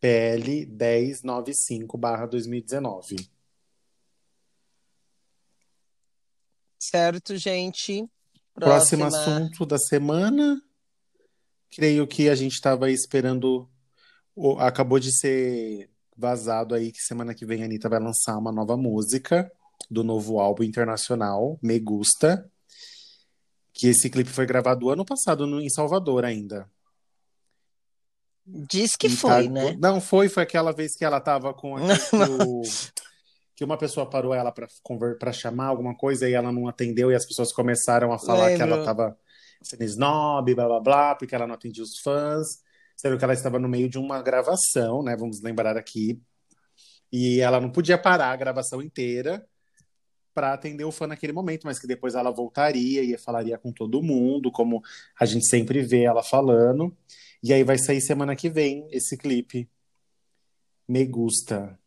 PL 0.00 0.66
1095/2019. 0.66 3.16
Certo, 6.90 7.36
gente? 7.36 8.06
Próximo 8.54 9.08
Próxima. 9.08 9.36
assunto 9.36 9.64
da 9.66 9.78
semana. 9.78 10.60
Creio 11.70 12.06
que 12.06 12.28
a 12.28 12.34
gente 12.34 12.52
estava 12.52 12.90
esperando. 12.90 13.68
Acabou 14.58 14.98
de 14.98 15.16
ser 15.16 15.90
vazado 16.16 16.74
aí 16.74 16.92
que 16.92 17.00
semana 17.00 17.34
que 17.34 17.44
vem 17.46 17.62
a 17.62 17.64
Anitta 17.64 17.88
vai 17.88 17.98
lançar 18.00 18.36
uma 18.38 18.52
nova 18.52 18.76
música 18.76 19.50
do 19.90 20.04
novo 20.04 20.38
álbum 20.40 20.62
internacional, 20.62 21.58
Me 21.62 21.78
Gusta. 21.80 22.48
Que 23.72 23.88
esse 23.88 24.08
clipe 24.08 24.30
foi 24.30 24.46
gravado 24.46 24.88
ano 24.90 25.04
passado 25.04 25.46
no- 25.46 25.60
em 25.60 25.68
Salvador 25.70 26.24
ainda. 26.24 26.70
Diz 28.46 28.94
que 28.94 29.06
E 29.06 29.10
foi, 29.10 29.46
tá- 29.46 29.50
né? 29.50 29.76
Não, 29.80 30.00
foi, 30.00 30.28
foi 30.28 30.42
aquela 30.42 30.70
vez 30.72 30.94
que 30.94 31.04
ela 31.04 31.20
tava 31.20 31.52
com 31.54 31.74
aquele, 31.76 31.98
que, 31.98 32.16
o- 32.44 32.62
que 33.54 33.64
uma 33.64 33.78
pessoa 33.78 34.08
parou 34.08 34.34
ela 34.34 34.52
para 34.52 35.32
chamar 35.32 35.66
alguma 35.66 35.96
coisa 35.96 36.28
e 36.28 36.32
ela 36.32 36.50
não 36.50 36.66
atendeu 36.68 37.10
e 37.10 37.14
as 37.14 37.26
pessoas 37.26 37.52
começaram 37.52 38.12
a 38.12 38.18
falar 38.18 38.54
que 38.56 38.62
ela 38.62 38.76
Lembro. 38.76 38.84
tava 38.84 39.18
sendo 39.62 39.84
snob, 39.84 40.54
blá 40.54 40.66
blá 40.66 40.80
blá, 40.80 41.14
porque 41.14 41.34
ela 41.34 41.46
não 41.46 41.54
atendia 41.54 41.82
os 41.82 41.98
fãs, 42.00 42.60
sendo 42.96 43.16
que 43.16 43.24
ela 43.24 43.32
estava 43.32 43.58
no 43.58 43.68
meio 43.68 43.88
de 43.88 43.98
uma 43.98 44.20
gravação, 44.22 45.02
né? 45.02 45.16
Vamos 45.16 45.40
lembrar 45.40 45.76
aqui. 45.76 46.20
E 47.12 47.40
ela 47.40 47.60
não 47.60 47.70
podia 47.70 47.96
parar 47.96 48.32
a 48.32 48.36
gravação 48.36 48.82
inteira 48.82 49.46
para 50.34 50.52
atender 50.52 50.84
o 50.84 50.90
fã 50.90 51.06
naquele 51.06 51.32
momento, 51.32 51.64
mas 51.64 51.78
que 51.78 51.86
depois 51.86 52.16
ela 52.16 52.32
voltaria 52.32 53.02
e 53.02 53.16
falaria 53.16 53.56
com 53.56 53.72
todo 53.72 54.02
mundo, 54.02 54.50
como 54.50 54.82
a 55.18 55.24
gente 55.24 55.46
sempre 55.46 55.80
vê 55.80 56.02
ela 56.02 56.24
falando. 56.24 56.94
E 57.42 57.52
aí 57.52 57.62
vai 57.62 57.78
sair 57.78 58.00
semana 58.00 58.34
que 58.34 58.50
vem 58.50 58.88
esse 58.90 59.16
clipe. 59.16 59.70
Me 60.88 61.06
gusta. 61.06 61.78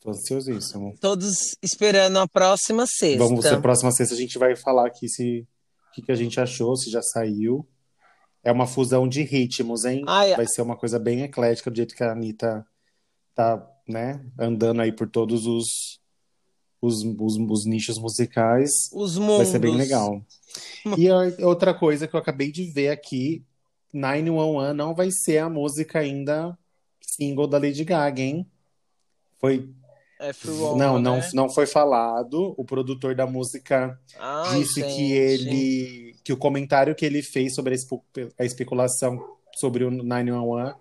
Estou 0.00 0.12
ansiosíssimo. 0.12 0.94
Todos 0.98 1.54
esperando 1.62 2.18
a 2.18 2.26
próxima 2.26 2.86
sexta. 2.86 3.18
Vamos, 3.22 3.44
a 3.44 3.60
próxima 3.60 3.92
sexta 3.92 4.14
a 4.14 4.18
gente 4.18 4.38
vai 4.38 4.56
falar 4.56 4.86
aqui 4.86 5.06
se 5.06 5.46
o 5.90 5.92
que, 5.92 6.00
que 6.00 6.10
a 6.10 6.14
gente 6.14 6.40
achou, 6.40 6.74
se 6.74 6.90
já 6.90 7.02
saiu. 7.02 7.68
É 8.42 8.50
uma 8.50 8.66
fusão 8.66 9.06
de 9.06 9.22
ritmos, 9.22 9.84
hein? 9.84 10.02
Ai, 10.08 10.34
Vai 10.34 10.46
ser 10.46 10.62
uma 10.62 10.74
coisa 10.74 10.98
bem 10.98 11.20
eclética, 11.20 11.70
do 11.70 11.76
jeito 11.76 11.94
que 11.94 12.02
a 12.02 12.12
Anitta 12.12 12.66
tá, 13.34 13.62
né, 13.86 14.24
andando 14.38 14.80
aí 14.80 14.90
por 14.90 15.06
todos 15.10 15.46
os, 15.46 16.00
os, 16.80 17.02
os, 17.04 17.36
os 17.36 17.66
nichos 17.66 17.98
musicais. 17.98 18.70
os 18.94 19.16
Vai 19.16 19.26
mundos. 19.26 19.48
ser 19.48 19.58
bem 19.58 19.76
legal. 19.76 20.24
E 20.96 21.10
a- 21.10 21.46
outra 21.46 21.74
coisa 21.74 22.08
que 22.08 22.16
eu 22.16 22.20
acabei 22.20 22.50
de 22.50 22.64
ver 22.72 22.88
aqui, 22.88 23.44
911 23.92 24.72
não 24.72 24.94
vai 24.94 25.10
ser 25.10 25.36
a 25.38 25.50
música 25.50 25.98
ainda 25.98 26.56
single 27.02 27.46
da 27.46 27.58
Lady 27.58 27.84
Gaga, 27.84 28.22
hein? 28.22 28.46
Foi, 29.38 29.68
É 30.22 30.32
não, 30.76 30.98
não, 30.98 31.16
né? 31.16 31.30
não 31.32 31.48
foi 31.48 31.66
falado. 31.66 32.54
O 32.58 32.64
produtor 32.64 33.14
da 33.14 33.26
música 33.26 33.98
Ai, 34.18 34.58
disse 34.58 34.82
que 34.82 34.88
gente. 34.88 35.12
ele, 35.48 36.16
que 36.22 36.32
o 36.32 36.36
comentário 36.36 36.94
que 36.94 37.06
ele 37.06 37.22
fez 37.22 37.54
sobre 37.54 37.72
a, 37.72 37.76
espe- 37.76 38.28
a 38.38 38.44
especulação 38.44 39.18
sobre 39.56 39.82
o 39.84 39.90
911 39.90 40.74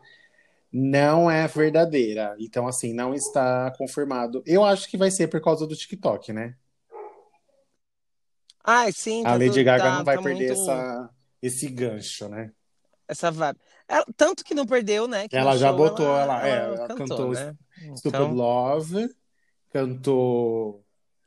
não 0.72 1.32
é 1.32 1.48
verdadeira. 1.48 2.36
Então, 2.38 2.68
assim, 2.68 2.94
não 2.94 3.14
está 3.14 3.74
confirmado. 3.78 4.44
Eu 4.46 4.64
acho 4.64 4.90
que 4.90 4.98
vai 4.98 5.10
ser 5.10 5.28
por 5.28 5.42
causa 5.42 5.66
do 5.66 5.76
TikTok, 5.76 6.34
né? 6.34 6.56
Ai, 8.64 8.92
sim, 8.92 9.22
A 9.22 9.32
tá 9.32 9.38
Lady 9.38 9.64
Gaga 9.64 9.84
tá- 9.84 9.98
não 9.98 10.04
vai 10.06 10.18
tá 10.18 10.22
perder 10.24 10.48
muito- 10.56 10.62
essa, 10.62 11.10
esse 11.42 11.68
gancho, 11.70 12.28
né? 12.28 12.52
essa 13.08 13.32
vibe. 13.32 13.58
Ela- 13.88 14.06
tanto 14.16 14.44
que 14.44 14.54
não 14.54 14.68
perdeu, 14.68 15.08
né? 15.08 15.28
que 15.28 15.36
Ela 15.36 15.58
já 15.58 15.70
show 15.70 15.78
botou, 15.78 16.06
ela- 16.16 16.48
é, 16.48 16.58
ela 16.66 16.88
cantou, 16.90 16.96
cantou 17.08 17.32
né? 17.32 17.56
Stupid 17.96 18.06
Então, 18.06 18.34
Love, 18.36 19.10
cantou. 19.72 20.84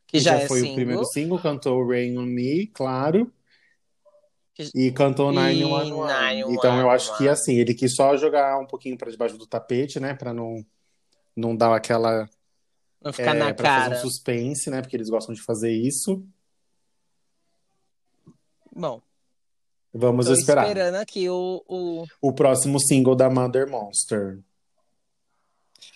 que 0.07 0.19
já, 0.21 0.35
é 0.41 0.47
foi 0.47 0.59
single. 0.61 0.73
o 0.73 0.77
primeiro 0.77 1.05
single, 1.07 1.39
cantou 1.39 1.87
Rain 1.89 2.19
on 2.19 2.27
Me, 2.27 2.67
claro. 2.69 3.33
Que- 4.55 4.71
E 4.75 4.93
cantou 4.93 5.33
E 5.33 5.35
911. 5.35 5.91
911. 5.91 6.55
Então 6.55 6.79
eu 6.79 6.91
acho 6.91 7.17
que 7.17 7.27
assim, 7.29 7.55
ele 7.59 7.73
quis 7.75 7.95
só 7.95 8.17
jogar 8.17 8.59
um 8.59 8.67
pouquinho 8.67 8.99
pra 8.99 9.11
debaixo 9.11 9.39
do 9.39 9.47
tapete, 9.47 9.99
né? 9.99 10.13
Pra 10.15 10.35
não, 10.35 10.63
não 11.35 11.57
dar 11.57 11.75
aquela. 11.75 12.29
Não 13.03 13.13
ficar 13.13 13.35
é, 13.35 13.39
na 13.39 13.55
pra 13.55 13.69
fazer 13.69 13.91
cara. 13.91 13.97
um 13.97 14.01
suspense, 14.11 14.71
né? 14.71 14.83
Porque 14.83 14.95
eles 14.97 15.09
gostam 15.09 15.35
de 15.35 15.43
fazer 15.43 15.73
isso. 15.73 16.23
Bom, 18.75 19.01
Vamos 19.93 20.27
tô 20.27 20.33
esperar. 20.33 20.63
esperando 20.67 20.95
aqui 20.97 21.29
o, 21.29 21.63
o... 21.69 22.05
O 22.21 22.33
próximo 22.33 22.81
single 22.81 23.15
da 23.15 23.29
Mother 23.29 23.69
Monster. 23.71 24.39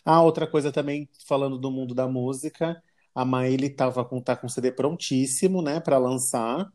Ah, 0.07 0.23
outra 0.23 0.47
coisa 0.47 0.73
também, 0.73 1.09
falando 1.29 1.59
do 1.59 1.71
mundo 1.71 1.95
da 1.95 2.09
música, 2.09 2.83
a 3.15 3.25
Miley 3.25 3.71
tava 3.71 4.05
com, 4.05 4.21
tá 4.23 4.37
com 4.37 4.47
o 4.47 4.51
CD 4.51 4.73
prontíssimo, 4.73 5.63
né, 5.63 5.81
pra 5.81 5.99
lançar. 5.99 6.73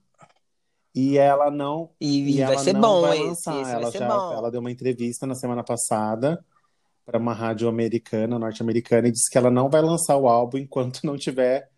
E 0.93 1.17
ela 1.17 1.49
não 1.49 1.91
E, 2.01 2.37
E 2.37 2.43
vai 2.43 2.57
ela 2.57 2.63
ser 2.63 2.73
não 2.73 2.81
bom 2.81 3.01
vai 3.01 3.17
esse, 3.17 3.27
lançar. 3.27 3.61
esse 3.61 3.71
ela 3.71 3.89
vai 3.91 3.91
já, 3.91 4.07
bom. 4.07 4.33
ela 4.33 4.51
deu 4.51 4.59
uma 4.59 4.71
entrevista 4.71 5.25
na 5.25 5.35
semana 5.35 5.63
passada 5.63 6.43
para 7.05 7.19
uma 7.19 7.33
rádio 7.33 7.69
americana, 7.69 8.39
norte-americana, 8.39 9.07
e 9.07 9.11
disse 9.11 9.29
que 9.31 9.37
ela 9.37 9.51
não 9.51 9.69
vai 9.69 9.81
lançar 9.81 10.17
o 10.17 10.27
álbum 10.27 10.57
enquanto 10.59 11.01
não 11.05 11.17
tiver, 11.17 11.69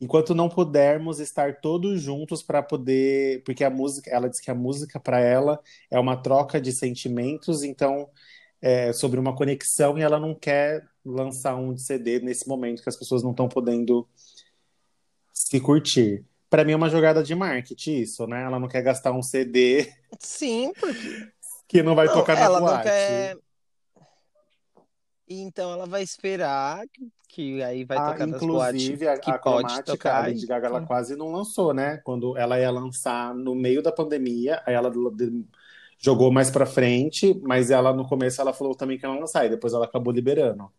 enquanto 0.00 0.34
não 0.34 0.48
pudermos 0.48 1.20
estar 1.20 1.60
todos 1.60 2.00
juntos 2.00 2.42
para 2.42 2.62
poder, 2.62 3.42
porque 3.44 3.64
a 3.64 3.70
música, 3.70 4.10
ela 4.10 4.28
disse 4.28 4.42
que 4.42 4.50
a 4.50 4.54
música 4.54 5.00
para 5.00 5.20
ela 5.20 5.60
é 5.90 5.98
uma 5.98 6.16
troca 6.16 6.60
de 6.60 6.72
sentimentos, 6.72 7.62
então 7.64 8.08
é 8.60 8.92
sobre 8.92 9.18
uma 9.20 9.34
conexão 9.34 9.98
e 9.98 10.02
ela 10.02 10.18
não 10.18 10.34
quer 10.34 10.86
lançar 11.04 11.56
um 11.56 11.76
CD 11.76 12.20
nesse 12.20 12.48
momento 12.48 12.82
que 12.82 12.88
as 12.88 12.96
pessoas 12.96 13.22
não 13.22 13.30
estão 13.30 13.48
podendo 13.48 14.06
se 15.32 15.60
curtir. 15.60 16.24
Para 16.50 16.64
mim 16.64 16.72
é 16.72 16.76
uma 16.76 16.90
jogada 16.90 17.22
de 17.22 17.34
marketing 17.34 18.00
isso, 18.00 18.26
né? 18.26 18.42
Ela 18.42 18.58
não 18.58 18.68
quer 18.68 18.82
gastar 18.82 19.12
um 19.12 19.22
CD 19.22 19.92
Sim, 20.18 20.72
porque 20.78 21.28
que 21.68 21.82
não 21.82 21.94
vai 21.94 22.06
não, 22.06 22.14
tocar 22.14 22.36
na 22.38 22.60
boate. 22.60 22.82
quer. 22.84 23.36
Então 25.28 25.72
ela 25.72 25.86
vai 25.86 26.02
esperar 26.02 26.86
que, 26.88 27.08
que 27.28 27.62
aí 27.62 27.84
vai 27.84 27.98
Ah, 27.98 28.12
tocar 28.12 28.26
nas 28.26 28.40
boates 28.40 28.82
inclusive, 28.82 29.08
a, 29.08 29.18
que 29.18 29.30
a 29.30 29.38
pode 29.38 29.66
cromática, 29.66 29.92
a 29.92 29.96
tocar. 29.96 30.26
Lady 30.28 30.46
Gaga, 30.46 30.66
ela 30.68 30.86
quase 30.86 31.14
não 31.14 31.30
lançou, 31.30 31.74
né? 31.74 31.98
Quando 31.98 32.36
ela 32.36 32.58
ia 32.58 32.70
lançar 32.70 33.34
no 33.34 33.54
meio 33.54 33.82
da 33.82 33.92
pandemia, 33.92 34.62
aí 34.64 34.74
ela 34.74 34.90
jogou 35.98 36.32
mais 36.32 36.50
pra 36.50 36.64
frente, 36.64 37.34
mas 37.42 37.70
ela 37.70 37.92
no 37.92 38.06
começo 38.08 38.40
ela 38.40 38.52
falou 38.52 38.74
também 38.74 38.98
que 38.98 39.06
ia 39.06 39.12
lançar, 39.12 39.46
e 39.46 39.50
depois 39.50 39.72
ela 39.72 39.84
acabou 39.84 40.12
liberando. 40.12 40.70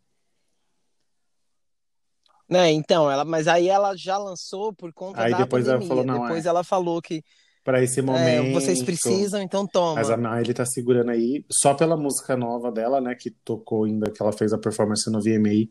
Né, 2.49 2.71
então, 2.71 3.11
ela, 3.11 3.23
mas 3.23 3.47
aí 3.47 3.69
ela 3.69 3.95
já 3.95 4.17
lançou 4.17 4.73
por 4.73 4.91
conta 4.91 5.21
Aí 5.21 5.31
da 5.31 5.38
depois 5.38 5.67
ela 5.67 5.77
pandemia. 5.77 5.88
falou, 5.88 6.03
não, 6.03 6.23
Depois 6.23 6.45
é. 6.45 6.49
ela 6.49 6.63
falou 6.63 7.01
que 7.01 7.23
Pra 7.63 7.83
esse 7.83 7.99
é, 7.99 8.03
momento. 8.03 8.53
vocês 8.53 8.81
precisam, 8.81 9.39
então 9.41 9.67
toma. 9.67 9.95
Mas 9.95 10.09
a 10.09 10.17
Miley 10.17 10.53
tá 10.55 10.65
segurando 10.65 11.11
aí, 11.11 11.45
só 11.51 11.75
pela 11.75 11.95
música 11.95 12.35
nova 12.35 12.71
dela, 12.71 12.99
né, 12.99 13.13
que 13.13 13.29
tocou 13.29 13.83
ainda, 13.83 14.09
que 14.09 14.19
ela 14.19 14.31
fez 14.31 14.51
a 14.53 14.57
performance 14.57 15.07
no 15.11 15.21
VMA, 15.21 15.67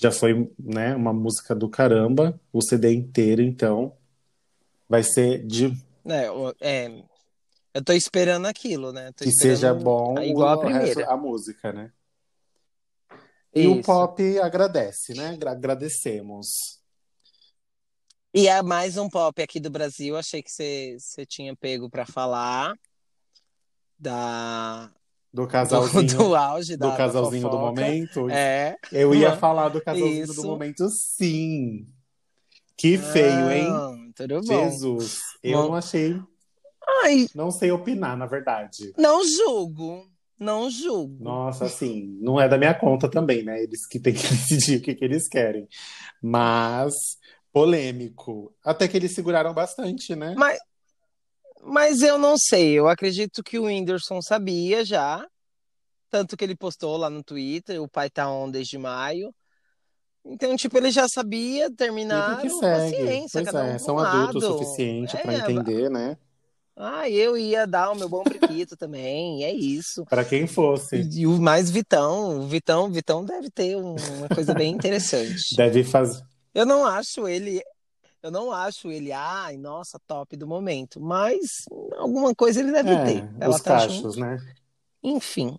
já 0.00 0.10
foi, 0.10 0.50
né, 0.58 0.94
uma 0.96 1.12
música 1.12 1.54
do 1.54 1.68
caramba, 1.68 2.40
o 2.50 2.62
CD 2.62 2.94
inteiro, 2.94 3.42
então 3.42 3.92
vai 4.88 5.02
ser 5.02 5.44
de 5.44 5.66
É, 6.06 6.28
é, 6.60 7.02
eu 7.74 7.84
tô 7.84 7.92
esperando 7.92 8.46
aquilo, 8.46 8.92
né? 8.92 9.10
Tô 9.12 9.24
que 9.24 9.30
esperando 9.30 9.56
seja 9.56 9.74
bom 9.74 10.18
igual 10.22 10.48
a 10.50 10.56
o 10.56 10.60
primeira. 10.60 11.10
a 11.10 11.16
música, 11.16 11.72
né? 11.72 11.92
E 13.54 13.66
o 13.66 13.74
Isso. 13.74 13.82
pop 13.82 14.38
agradece, 14.40 15.14
né? 15.14 15.36
Gra- 15.36 15.52
Agradecemos. 15.52 16.46
E 18.32 18.48
é 18.48 18.62
mais 18.62 18.96
um 18.96 19.08
pop 19.08 19.40
aqui 19.42 19.60
do 19.60 19.70
Brasil. 19.70 20.16
Achei 20.16 20.42
que 20.42 20.50
você 20.50 21.24
tinha 21.26 21.54
pego 21.54 21.88
pra 21.88 22.04
falar 22.04 22.74
da 23.98 24.90
Do 25.32 25.42
do, 25.42 25.48
casalzinho, 25.48 26.06
do 26.18 26.34
auge 26.34 26.76
da, 26.76 26.90
do 26.90 26.96
casalzinho 26.96 27.48
do 27.48 27.58
momento. 27.58 28.28
É. 28.30 28.76
Eu 28.90 29.14
ia 29.14 29.36
falar 29.36 29.68
do 29.68 29.80
casalzinho 29.84 30.26
do 30.26 30.32
Isso. 30.32 30.46
momento, 30.46 30.88
sim. 30.90 31.86
Que 32.76 32.98
feio, 32.98 33.50
hein? 33.52 33.68
Ah, 33.70 33.92
tudo 34.16 34.40
bom. 34.40 34.70
Jesus. 34.70 35.20
Eu 35.40 35.62
Bom. 35.62 35.68
não 35.68 35.74
achei, 35.76 36.20
Ai, 37.04 37.26
não 37.34 37.50
sei 37.50 37.70
opinar, 37.70 38.16
na 38.16 38.26
verdade. 38.26 38.92
não 38.96 39.22
julgo. 39.26 40.08
Não 40.38 40.68
julgo. 40.68 41.22
Nossa, 41.22 41.66
assim, 41.66 42.18
não 42.20 42.40
é 42.40 42.48
da 42.48 42.58
minha 42.58 42.74
conta 42.74 43.08
também, 43.08 43.44
né? 43.44 43.62
Eles 43.62 43.86
que 43.86 44.00
têm 44.00 44.12
que 44.12 44.22
decidir 44.28 44.78
o 44.78 44.82
que, 44.82 44.94
que 44.94 45.04
eles 45.04 45.28
querem. 45.28 45.68
Mas 46.20 46.92
polêmico. 47.52 48.52
Até 48.64 48.88
que 48.88 48.96
eles 48.96 49.14
seguraram 49.14 49.54
bastante, 49.54 50.16
né? 50.16 50.34
Mas, 50.36 50.58
mas 51.62 52.02
eu 52.02 52.18
não 52.18 52.36
sei. 52.36 52.72
Eu 52.72 52.88
acredito 52.88 53.44
que 53.44 53.58
o 53.58 53.64
Whindersson 53.66 54.20
sabia 54.20 54.84
já. 54.84 55.24
Tanto 56.10 56.36
que 56.36 56.44
ele 56.44 56.56
postou 56.56 56.96
lá 56.96 57.08
no 57.08 57.22
Twitter, 57.22 57.80
o 57.80 57.88
pai 57.88 58.10
tá 58.10 58.30
on 58.30 58.50
desde 58.50 58.76
maio. 58.76 59.32
Então, 60.24 60.56
tipo, 60.56 60.76
ele 60.78 60.90
já 60.90 61.06
sabia, 61.06 61.68
segue. 62.48 62.72
paciência, 62.96 63.42
Pois 63.42 63.46
cada 63.46 63.64
um 63.64 63.74
é, 63.74 63.78
são 63.78 63.98
adultos 63.98 64.42
o 64.44 64.58
suficiente 64.58 65.16
para 65.18 65.32
É, 65.32 65.38
entender, 65.38 65.90
né? 65.90 66.16
Ah, 66.76 67.08
eu 67.08 67.36
ia 67.36 67.66
dar 67.66 67.92
o 67.92 67.94
meu 67.94 68.08
bom 68.08 68.24
priquito 68.24 68.76
também, 68.76 69.44
é 69.44 69.52
isso. 69.52 70.04
Para 70.06 70.24
quem 70.24 70.46
fosse. 70.46 71.08
E, 71.14 71.26
o 71.26 71.40
mais 71.40 71.70
Vitão, 71.70 72.40
o 72.40 72.46
Vitão, 72.48 72.90
Vitão 72.90 73.24
deve 73.24 73.48
ter 73.50 73.76
um- 73.76 73.94
uma 74.18 74.28
coisa 74.28 74.52
bem 74.54 74.74
interessante. 74.74 75.54
Deve 75.56 75.84
fazer. 75.84 76.24
Eu 76.52 76.66
não 76.66 76.84
acho 76.84 77.28
ele, 77.28 77.62
eu 78.22 78.30
não 78.30 78.50
acho 78.50 78.90
ele, 78.90 79.12
ai, 79.12 79.56
nossa, 79.56 79.98
top 80.06 80.36
do 80.36 80.46
momento, 80.46 81.00
mas 81.00 81.64
alguma 81.96 82.34
coisa 82.34 82.60
ele 82.60 82.72
deve 82.72 82.90
É, 82.90 83.04
ter. 83.04 83.28
Ela 83.40 83.56
os 83.56 83.62
tá 83.62 83.70
cachos, 83.78 84.16
junto. 84.16 84.20
né? 84.20 84.36
Enfim. 85.02 85.56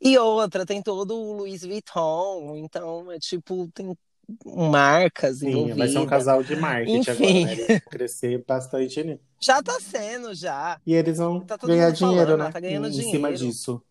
E 0.00 0.16
outra, 0.18 0.64
tem 0.66 0.82
todo 0.82 1.14
o 1.14 1.32
Louis 1.32 1.62
Vuitton, 1.62 2.56
então 2.56 3.10
é 3.10 3.18
tipo, 3.18 3.68
tem 3.74 3.96
marcas 4.44 5.38
Sim, 5.38 5.72
vai 5.74 5.88
ser 5.88 5.98
um 5.98 6.06
casal 6.06 6.42
de 6.42 6.54
marketing 6.56 6.98
Enfim. 7.10 7.44
agora, 7.46 7.68
né? 7.68 7.80
Crescer 7.90 8.44
bastante 8.46 9.02
nisso. 9.04 9.25
Já 9.40 9.62
tá 9.62 9.78
sendo, 9.80 10.34
já. 10.34 10.80
E 10.86 10.94
eles 10.94 11.18
vão 11.18 11.40
Tá 11.40 11.56
ganhar 11.56 11.88
mundo 11.88 11.98
falando, 11.98 12.12
dinheiro, 12.12 12.36
né? 12.36 12.50
Tá 12.50 12.60
ganhando 12.60 12.88
em 12.88 12.92
cima 12.92 13.32
dinheiro. 13.32 13.36
disso. 13.36 13.82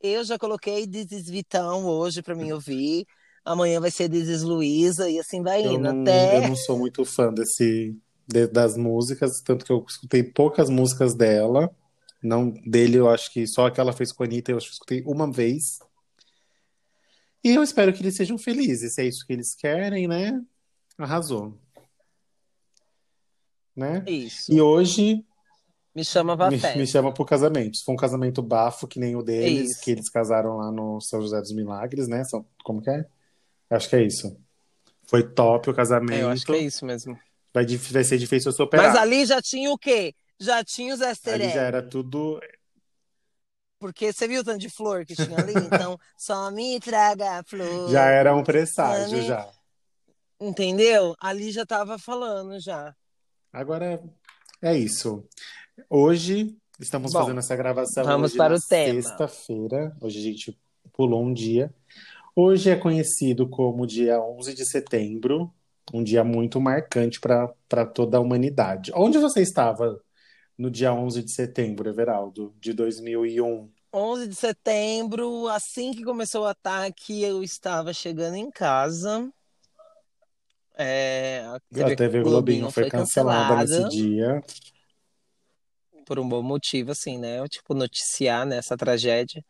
Eu 0.00 0.22
já 0.24 0.38
coloquei 0.38 0.84
is 0.84 1.28
Vitão 1.28 1.86
hoje 1.86 2.22
pra 2.22 2.34
mim 2.34 2.52
ouvir. 2.52 3.06
Amanhã 3.44 3.80
vai 3.80 3.90
ser 3.90 4.12
is 4.12 4.42
Luiza 4.42 5.08
e 5.08 5.18
assim 5.18 5.42
vai 5.42 5.64
Eu 5.66 5.72
indo. 5.72 5.92
não, 5.92 6.02
Até 6.02 6.44
eu 6.44 6.48
não 6.48 6.56
sou 6.56 6.78
muito 6.78 7.04
fã 7.04 7.32
desse, 7.32 7.96
de, 8.26 8.46
das 8.46 8.76
músicas, 8.76 9.40
tanto 9.40 9.64
que 9.64 9.72
eu 9.72 9.84
escutei 9.88 10.22
poucas 10.22 10.68
músicas 10.68 11.14
dela. 11.14 11.70
Não 12.22 12.50
dele, 12.50 12.96
eu 12.98 13.08
acho 13.08 13.32
que 13.32 13.46
só 13.46 13.66
a 13.66 13.70
que 13.70 13.80
ela 13.80 13.92
fez 13.92 14.12
com 14.12 14.22
a 14.22 14.26
Anitta, 14.26 14.50
eu 14.50 14.56
acho 14.56 14.66
que 14.66 14.72
escutei 14.72 15.02
uma 15.06 15.30
vez. 15.30 15.78
E 17.42 17.54
eu 17.54 17.62
espero 17.62 17.92
que 17.92 18.02
eles 18.02 18.16
sejam 18.16 18.36
felizes, 18.36 18.94
se 18.94 19.02
é 19.02 19.06
isso 19.06 19.24
que 19.26 19.32
eles 19.32 19.54
querem, 19.54 20.08
né? 20.08 20.40
Arrasou. 20.98 21.56
Né? 23.78 24.02
Isso. 24.08 24.52
E 24.52 24.60
hoje 24.60 25.24
me 25.94 26.04
chama 26.04 26.36
pra 26.36 26.50
me, 26.50 26.58
festa. 26.58 26.76
me 26.76 26.84
chama 26.84 27.14
pro 27.14 27.24
casamento. 27.24 27.84
For 27.84 27.92
um 27.92 27.96
casamento 27.96 28.42
bafo, 28.42 28.88
que 28.88 28.98
nem 28.98 29.14
o 29.14 29.22
deles, 29.22 29.70
Isso. 29.70 29.80
que 29.80 29.92
eles 29.92 30.10
casaram 30.10 30.56
lá 30.56 30.72
no 30.72 31.00
São 31.00 31.20
José 31.20 31.40
dos 31.40 31.52
Milagres, 31.52 32.08
né? 32.08 32.24
São, 32.24 32.44
como 32.64 32.82
que 32.82 32.90
é? 32.90 33.06
Acho 33.70 33.88
que 33.88 33.94
é 33.94 34.02
isso. 34.02 34.36
Foi 35.06 35.22
top 35.22 35.70
o 35.70 35.74
casamento. 35.74 36.18
É, 36.18 36.22
eu 36.22 36.28
acho 36.28 36.44
que 36.44 36.52
é 36.52 36.58
isso 36.58 36.84
mesmo. 36.84 37.16
Vai, 37.54 37.64
vai 37.64 38.04
ser 38.04 38.18
difícil 38.18 38.50
eu 38.50 38.56
superar. 38.56 38.88
Mas 38.88 38.96
ali 38.96 39.24
já 39.24 39.40
tinha 39.40 39.70
o 39.72 39.78
quê? 39.78 40.12
Já 40.40 40.64
tinha 40.64 40.92
os 40.92 41.00
easter 41.00 41.34
Ali 41.34 41.50
já 41.50 41.62
era 41.62 41.80
tudo. 41.80 42.40
Porque 43.78 44.12
você 44.12 44.26
viu 44.26 44.40
o 44.40 44.44
tanto 44.44 44.58
de 44.58 44.68
flor 44.68 45.06
que 45.06 45.14
tinha 45.14 45.38
ali? 45.38 45.54
Então, 45.54 45.96
só 46.18 46.50
me 46.50 46.80
traga 46.80 47.44
flor. 47.44 47.90
Já 47.90 48.06
era 48.06 48.34
um 48.34 48.42
presságio, 48.42 49.22
já. 49.22 49.48
Entendeu? 50.40 51.14
Ali 51.20 51.52
já 51.52 51.64
tava 51.64 51.96
falando 51.96 52.58
já. 52.58 52.94
Agora 53.58 54.00
é 54.62 54.78
isso. 54.78 55.26
Hoje 55.90 56.56
estamos 56.78 57.12
Bom, 57.12 57.18
fazendo 57.18 57.40
essa 57.40 57.56
gravação 57.56 58.04
vamos 58.04 58.36
para 58.36 58.50
na 58.50 58.54
o 58.54 58.60
tema. 58.60 59.02
sexta-feira. 59.02 59.96
Hoje 60.00 60.20
a 60.20 60.22
gente 60.22 60.58
pulou 60.92 61.24
um 61.24 61.34
dia. 61.34 61.74
Hoje 62.36 62.70
é 62.70 62.76
conhecido 62.76 63.48
como 63.48 63.84
dia 63.84 64.22
11 64.22 64.54
de 64.54 64.64
setembro, 64.64 65.52
um 65.92 66.04
dia 66.04 66.22
muito 66.22 66.60
marcante 66.60 67.18
para 67.20 67.84
toda 67.84 68.18
a 68.18 68.20
humanidade. 68.20 68.92
Onde 68.94 69.18
você 69.18 69.42
estava 69.42 70.00
no 70.56 70.70
dia 70.70 70.94
11 70.94 71.24
de 71.24 71.32
setembro, 71.32 71.88
Everaldo, 71.88 72.54
de 72.60 72.72
2001? 72.72 73.68
11 73.92 74.28
de 74.28 74.36
setembro, 74.36 75.48
assim 75.48 75.92
que 75.92 76.04
começou 76.04 76.42
o 76.42 76.46
ataque, 76.46 77.24
eu 77.24 77.42
estava 77.42 77.92
chegando 77.92 78.36
em 78.36 78.52
casa. 78.52 79.28
É, 80.78 81.42
a 81.44 81.56
A 81.56 81.96
TV 81.96 82.22
Globinho 82.22 82.70
foi 82.70 82.88
cancelada 82.88 83.56
nesse 83.56 83.88
dia. 83.88 84.40
por 86.06 86.20
um 86.20 86.28
bom 86.28 86.40
motivo, 86.40 86.92
assim, 86.92 87.18
né? 87.18 87.40
Eu, 87.40 87.48
tipo, 87.48 87.74
noticiar 87.74 88.46
nessa 88.46 88.76
tragédia. 88.76 89.44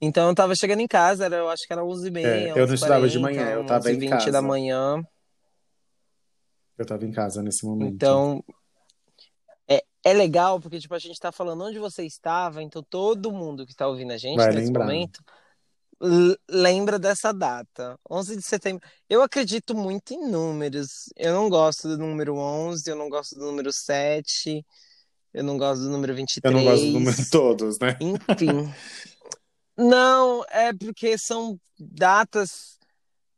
Então 0.00 0.28
eu 0.28 0.34
tava 0.34 0.54
chegando 0.54 0.80
em 0.80 0.86
casa, 0.86 1.24
era, 1.26 1.36
eu 1.36 1.48
acho 1.50 1.66
que 1.66 1.72
era 1.72 1.84
11h30, 1.84 2.26
É, 2.26 2.50
eu 2.52 2.66
não 2.66 2.74
estudava 2.74 3.08
de 3.08 3.18
manhã, 3.18 3.50
eu 3.50 3.66
tava 3.66 3.90
em 3.90 3.96
11h20 3.98 4.08
casa. 4.08 4.30
da 4.32 4.42
manhã. 4.42 5.02
Eu 6.78 6.82
estava 6.82 7.04
em 7.04 7.12
casa 7.12 7.42
nesse 7.42 7.64
momento. 7.66 7.92
Então, 7.92 8.42
é, 9.68 9.82
é 10.04 10.12
legal 10.12 10.60
porque, 10.60 10.78
tipo, 10.78 10.94
a 10.94 10.98
gente 10.98 11.18
tá 11.18 11.30
falando 11.30 11.64
onde 11.64 11.78
você 11.78 12.04
estava, 12.04 12.62
então 12.62 12.82
todo 12.82 13.32
mundo 13.32 13.66
que 13.66 13.74
tá 13.74 13.86
ouvindo 13.86 14.12
a 14.12 14.16
gente 14.16 14.36
Vai 14.36 14.48
nesse 14.52 14.66
lembrar. 14.66 14.84
momento 14.84 15.22
lembra 16.48 16.98
dessa 16.98 17.32
data. 17.32 17.98
11 18.10 18.36
de 18.36 18.42
setembro. 18.42 18.86
Eu 19.08 19.22
acredito 19.22 19.74
muito 19.74 20.12
em 20.12 20.28
números. 20.28 21.08
Eu 21.16 21.32
não 21.32 21.48
gosto 21.48 21.88
do 21.88 21.98
número 21.98 22.36
11, 22.36 22.90
eu 22.90 22.96
não 22.96 23.08
gosto 23.08 23.34
do 23.36 23.46
número 23.46 23.72
7, 23.72 24.64
eu 25.32 25.44
não 25.44 25.56
gosto 25.56 25.82
do 25.82 25.90
número 25.90 26.14
23. 26.14 26.52
eu 26.54 26.60
não 26.60 26.70
gosto 26.70 26.86
do 26.86 26.92
número 26.92 27.30
todos, 27.30 27.78
né? 27.78 27.96
Enfim. 28.00 28.72
Não, 29.74 30.44
é 30.50 30.70
porque 30.70 31.16
são 31.16 31.58
datas 31.78 32.78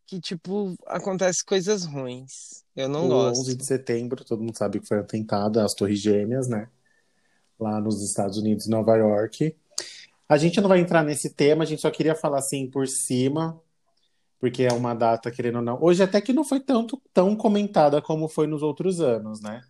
que, 0.04 0.20
tipo, 0.20 0.74
acontecem 0.86 1.44
coisas 1.46 1.84
ruins. 1.84 2.64
Eu 2.74 2.88
não 2.88 3.06
o 3.06 3.08
gosto. 3.08 3.40
11 3.42 3.56
de 3.56 3.64
setembro, 3.64 4.24
todo 4.24 4.42
mundo 4.42 4.58
sabe 4.58 4.80
que 4.80 4.86
foi 4.86 4.98
atentado 4.98 5.60
às 5.60 5.74
Torres 5.74 6.00
Gêmeas, 6.00 6.48
né? 6.48 6.68
Lá 7.58 7.80
nos 7.80 8.02
Estados 8.02 8.36
Unidos, 8.36 8.66
Nova 8.66 8.96
York. 8.96 9.56
A 10.28 10.36
gente 10.36 10.60
não 10.60 10.68
vai 10.68 10.80
entrar 10.80 11.02
nesse 11.04 11.30
tema, 11.34 11.64
a 11.64 11.66
gente 11.66 11.82
só 11.82 11.90
queria 11.90 12.14
falar 12.14 12.38
assim 12.38 12.68
por 12.70 12.88
cima, 12.88 13.60
porque 14.40 14.62
é 14.64 14.72
uma 14.72 14.94
data, 14.94 15.30
querendo 15.30 15.56
ou 15.56 15.62
não. 15.62 15.78
Hoje 15.82 16.02
até 16.02 16.20
que 16.20 16.32
não 16.32 16.44
foi 16.44 16.60
tanto 16.60 17.00
tão 17.12 17.36
comentada 17.36 18.00
como 18.00 18.28
foi 18.28 18.46
nos 18.46 18.62
outros 18.62 19.00
anos, 19.00 19.40
né? 19.40 19.62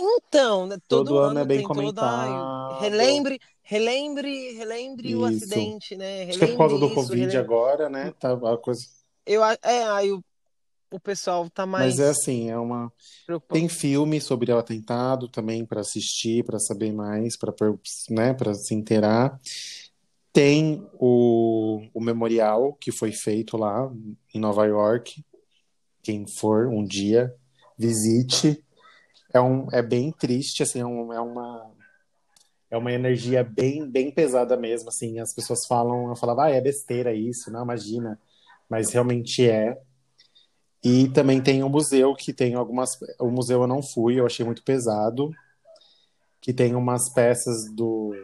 Então, 0.00 0.66
né, 0.66 0.76
todo, 0.86 1.08
Todo 1.08 1.18
ano 1.18 1.40
é 1.40 1.44
bem 1.44 1.58
tem 1.58 1.66
toda- 1.66 1.80
comentado. 1.80 2.80
relembre, 2.80 3.40
relembre, 3.62 4.52
relembre 4.52 5.16
o 5.16 5.28
Isso. 5.28 5.44
acidente, 5.44 5.96
né? 5.96 6.24
Acho 6.28 6.38
que 6.38 6.44
é 6.44 6.48
por 6.48 6.58
causa 6.58 6.74
do 6.78 6.80
Relembre 6.86 7.00
isso, 7.00 7.08
Covid 7.08 7.20
relembre- 7.26 7.38
agora, 7.38 7.88
né? 7.88 8.14
Tá 8.20 8.32
a 8.32 8.56
coisa... 8.58 8.82
Eu, 9.26 9.44
é, 9.44 9.56
aí 9.90 10.12
o, 10.12 10.22
o 10.90 10.98
pessoal 10.98 11.48
tá 11.50 11.66
mais 11.66 11.96
Mas 11.96 12.00
é 12.00 12.10
assim, 12.10 12.50
é 12.50 12.58
uma. 12.58 12.92
preocupado. 13.26 13.58
Tem 13.58 13.68
filme 13.68 14.20
sobre 14.20 14.52
o 14.52 14.58
atentado 14.58 15.28
também 15.28 15.64
para 15.64 15.80
assistir, 15.80 16.44
para 16.44 16.58
saber 16.58 16.92
mais, 16.92 17.36
para 17.36 17.52
né, 18.10 18.34
se 18.54 18.74
inteirar. 18.74 19.38
Tem 20.32 20.86
o, 20.94 21.82
o 21.92 22.00
memorial 22.00 22.74
que 22.74 22.92
foi 22.92 23.12
feito 23.12 23.56
lá 23.56 23.90
em 24.34 24.38
Nova 24.38 24.66
York. 24.66 25.24
Quem 26.02 26.26
for 26.26 26.68
um 26.68 26.84
dia, 26.84 27.34
visite. 27.76 28.62
É, 29.32 29.40
um, 29.40 29.66
é 29.72 29.82
bem 29.82 30.10
triste, 30.10 30.62
assim, 30.62 30.80
é, 30.80 30.86
um, 30.86 31.12
é 31.12 31.20
uma 31.20 31.70
é 32.70 32.76
uma 32.76 32.92
energia 32.92 33.42
bem 33.42 33.88
bem 33.90 34.10
pesada 34.10 34.56
mesmo, 34.56 34.88
assim. 34.88 35.18
As 35.18 35.34
pessoas 35.34 35.66
falam, 35.66 36.08
eu 36.08 36.16
falava, 36.16 36.44
ah, 36.44 36.50
é 36.50 36.60
besteira 36.60 37.12
isso, 37.14 37.50
não, 37.50 37.62
imagina. 37.62 38.18
Mas 38.68 38.90
realmente 38.90 39.48
é. 39.48 39.78
E 40.84 41.08
também 41.08 41.42
tem 41.42 41.62
um 41.64 41.68
museu 41.68 42.14
que 42.14 42.32
tem 42.32 42.54
algumas. 42.54 42.90
O 43.20 43.30
museu 43.30 43.62
eu 43.62 43.66
não 43.66 43.82
fui, 43.82 44.18
eu 44.20 44.26
achei 44.26 44.44
muito 44.46 44.62
pesado. 44.62 45.30
Que 46.40 46.52
tem 46.52 46.74
umas 46.74 47.12
peças 47.12 47.70
do 47.74 48.14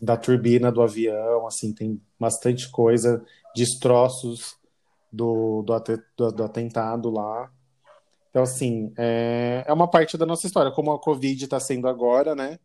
da 0.00 0.16
turbina 0.16 0.72
do 0.72 0.82
avião, 0.82 1.46
assim, 1.46 1.72
tem 1.72 2.02
bastante 2.18 2.68
coisa, 2.72 3.24
destroços 3.54 4.56
do, 5.12 5.62
do, 5.62 5.78
do- 6.16 6.32
do 6.32 6.42
atentado 6.44 7.08
lá. 7.08 7.52
Então, 8.30 8.42
assim, 8.42 8.92
é, 8.98 9.62
é 9.64 9.72
uma 9.72 9.86
parte 9.88 10.18
da 10.18 10.26
nossa 10.26 10.44
história. 10.44 10.72
Como 10.72 10.90
a 10.90 10.98
Covid 10.98 11.44
está 11.44 11.60
sendo 11.60 11.86
agora, 11.86 12.34
né? 12.34 12.58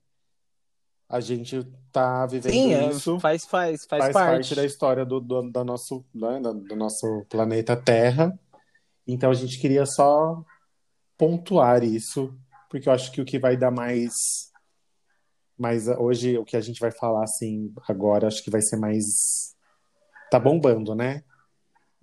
A 1.07 1.19
gente 1.19 1.63
tá 1.91 2.25
vivendo 2.25 2.53
Sim, 2.53 2.73
é, 2.73 2.89
isso 2.89 3.19
faz, 3.19 3.45
faz, 3.45 3.85
faz, 3.85 4.03
faz 4.05 4.13
parte. 4.13 4.31
parte 4.37 4.55
da 4.55 4.65
história 4.65 5.05
do, 5.05 5.19
do, 5.19 5.51
da 5.51 5.63
nosso, 5.63 6.03
né, 6.15 6.39
do 6.41 6.75
nosso 6.75 7.23
planeta 7.29 7.75
Terra. 7.75 8.37
Então 9.07 9.29
a 9.31 9.33
gente 9.33 9.59
queria 9.59 9.85
só 9.85 10.43
pontuar 11.17 11.83
isso, 11.83 12.37
porque 12.69 12.89
eu 12.89 12.93
acho 12.93 13.11
que 13.11 13.21
o 13.21 13.25
que 13.25 13.39
vai 13.39 13.55
dar 13.57 13.71
mais. 13.71 14.13
mais 15.57 15.87
hoje, 15.87 16.37
o 16.37 16.45
que 16.45 16.55
a 16.57 16.61
gente 16.61 16.79
vai 16.79 16.91
falar 16.91 17.23
assim 17.23 17.73
agora, 17.87 18.27
acho 18.27 18.43
que 18.43 18.51
vai 18.51 18.61
ser 18.61 18.77
mais. 18.77 19.55
Tá 20.29 20.39
bombando, 20.39 20.93
né? 20.93 21.23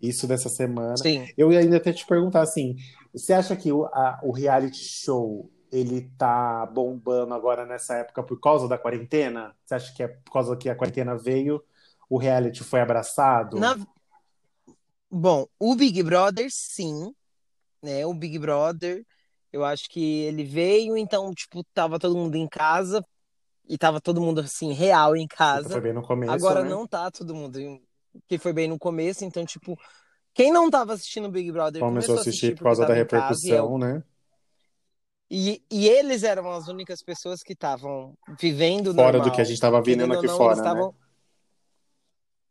Isso 0.01 0.27
dessa 0.27 0.49
semana. 0.49 0.97
Sim. 0.97 1.27
Eu 1.37 1.53
ia 1.53 1.61
ainda 1.61 1.77
até 1.77 1.93
te 1.93 2.07
perguntar 2.07 2.43
assim: 2.43 2.77
você 3.13 3.33
acha 3.33 3.55
que 3.55 3.71
o, 3.71 3.85
a- 3.87 4.21
o 4.23 4.33
reality 4.33 4.79
show 4.83 5.51
ele 5.71 6.11
tá 6.17 6.65
bombando 6.67 7.35
agora 7.35 7.67
nessa 7.67 7.97
época 7.97 8.23
por 8.23 8.41
causa 8.41 8.69
da 8.69 8.79
quarentena? 8.79 9.55
Você 9.65 9.75
acha 9.75 9.95
que 9.95 10.03
é 10.03 10.09
por 10.09 10.33
causa 10.33 10.57
que 10.57 10.69
a 10.69 10.75
quarentena 10.75 11.17
veio, 11.17 11.63
o 12.09 12.17
reality 12.19 12.63
foi 12.65 12.81
abraçado? 12.81 13.59
Na- 13.59 13.77
Bom, 15.17 15.47
o 15.61 15.77
Big 15.77 16.03
Brother, 16.03 16.49
sim, 16.51 17.15
né? 17.81 18.05
O 18.05 18.13
Big 18.13 18.37
Brother, 18.37 19.07
eu 19.53 19.65
acho 19.65 19.89
que 19.89 20.23
ele 20.23 20.43
veio, 20.43 20.97
então, 20.97 21.33
tipo, 21.33 21.63
tava 21.73 22.01
todo 22.01 22.17
mundo 22.17 22.35
em 22.35 22.49
casa 22.49 23.01
e 23.69 23.79
tava 23.79 24.01
todo 24.01 24.21
mundo, 24.21 24.41
assim, 24.41 24.73
real 24.73 25.15
em 25.15 25.29
Foi 25.29 25.37
casa. 25.37 25.81
bem 25.81 25.93
no 25.93 26.03
começo, 26.03 26.33
Agora 26.33 26.65
né? 26.65 26.69
não 26.69 26.85
tá 26.85 27.13
todo 27.13 27.33
mundo, 27.33 27.61
que 28.27 28.39
foi 28.39 28.53
bem 28.53 28.67
no 28.67 28.77
começo, 28.77 29.25
então, 29.25 29.45
tipo, 29.47 29.79
quem 30.35 30.51
não 30.51 30.69
tava 30.69 30.95
assistindo 30.95 31.29
o 31.29 31.31
Big 31.31 31.53
Brother 31.53 31.81
Começou 31.81 32.17
a 32.17 32.21
assistir 32.21 32.57
por 32.57 32.65
causa 32.65 32.85
da 32.85 32.99
em 32.99 33.07
casa 33.07 33.29
repercussão, 33.29 33.79
né? 33.79 34.03
E, 35.31 35.63
e 35.71 35.89
eles 35.89 36.25
eram 36.25 36.51
as 36.51 36.67
únicas 36.67 37.01
pessoas 37.03 37.41
que 37.41 37.53
estavam 37.53 38.19
vivendo 38.41 38.93
Fora 38.93 39.13
normal. 39.13 39.31
do 39.31 39.33
que 39.33 39.41
a 39.41 39.45
gente 39.45 39.61
tava 39.61 39.81
vivendo 39.81 40.13
aqui 40.13 40.27
não, 40.27 40.37
fora, 40.37 40.75
né? 40.75 40.93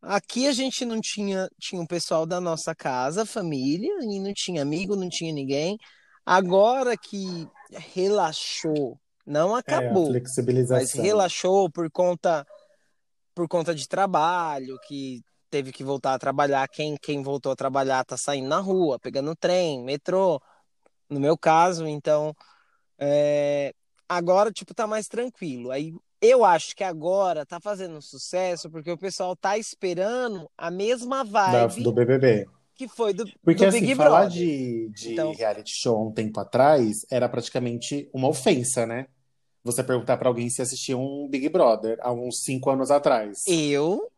Aqui 0.03 0.47
a 0.47 0.51
gente 0.51 0.83
não 0.85 0.99
tinha, 0.99 1.47
tinha 1.59 1.81
o 1.81 1.87
pessoal 1.87 2.25
da 2.25 2.41
nossa 2.41 2.75
casa, 2.75 3.25
família, 3.25 3.89
e 4.01 4.19
não 4.19 4.33
tinha 4.33 4.61
amigo, 4.61 4.95
não 4.95 5.07
tinha 5.09 5.33
ninguém. 5.33 5.77
Agora 6.25 6.97
que 6.97 7.47
relaxou, 7.71 8.99
não 9.25 9.55
É, 9.55 9.59
acabou, 9.59 10.07
mas 10.07 10.07
flexibilização. 10.11 11.05
relaxou 11.05 11.71
por 11.71 11.89
conta 11.91 12.45
por 13.33 13.47
conta 13.47 13.73
de 13.73 13.87
trabalho, 13.87 14.77
que 14.87 15.21
teve 15.49 15.71
que 15.71 15.83
voltar 15.83 16.13
a 16.13 16.19
trabalhar. 16.19 16.67
Quem, 16.67 16.95
quem 17.01 17.23
voltou 17.23 17.51
a 17.51 17.55
trabalhar 17.55 18.03
tá 18.05 18.17
saindo 18.17 18.47
na 18.47 18.59
rua, 18.59 18.99
pegando 18.99 19.35
trem, 19.35 19.83
metrô, 19.83 20.41
no 21.09 21.19
meu 21.19 21.37
caso, 21.37 21.87
então 21.87 22.35
é, 22.99 23.73
agora, 24.07 24.51
tipo, 24.51 24.73
tá 24.73 24.87
mais 24.87 25.07
tranquilo. 25.07 25.71
Aí 25.71 25.93
eu 26.25 26.45
acho 26.45 26.75
que 26.75 26.83
agora 26.83 27.45
tá 27.45 27.59
fazendo 27.59 28.01
sucesso 28.01 28.69
porque 28.69 28.89
o 28.91 28.97
pessoal 28.97 29.35
tá 29.35 29.57
esperando 29.57 30.49
a 30.57 30.71
mesma 30.71 31.23
Da- 31.23 31.67
vibe 31.67 31.83
do 31.83 31.91
BBB. 31.91 32.45
que 32.75 32.87
foi 32.87 33.13
do, 33.13 33.25
Porque 33.43 33.63
do 33.63 33.69
assim, 33.69 33.81
Big 33.81 33.95
falar 33.95 34.21
Brother. 34.21 34.37
de, 34.37 34.89
de 34.89 35.13
Então- 35.13 35.33
reality 35.33 35.71
show 35.75 36.07
um 36.07 36.11
tempo 36.11 36.39
atrás 36.39 37.05
era 37.11 37.27
praticamente 37.29 38.09
uma 38.13 38.27
ofensa, 38.29 38.85
né? 38.85 39.07
Você 39.63 39.83
perguntar 39.83 40.17
pra 40.17 40.27
alguém 40.27 40.49
se 40.49 40.61
assistia 40.61 40.97
um 40.97 41.27
Big 41.29 41.47
Brother 41.49 41.97
há 42.01 42.11
uns 42.11 42.43
cinco 42.43 42.69
anos 42.69 42.89
atrás. 42.91 43.43
Eu. 43.47 44.09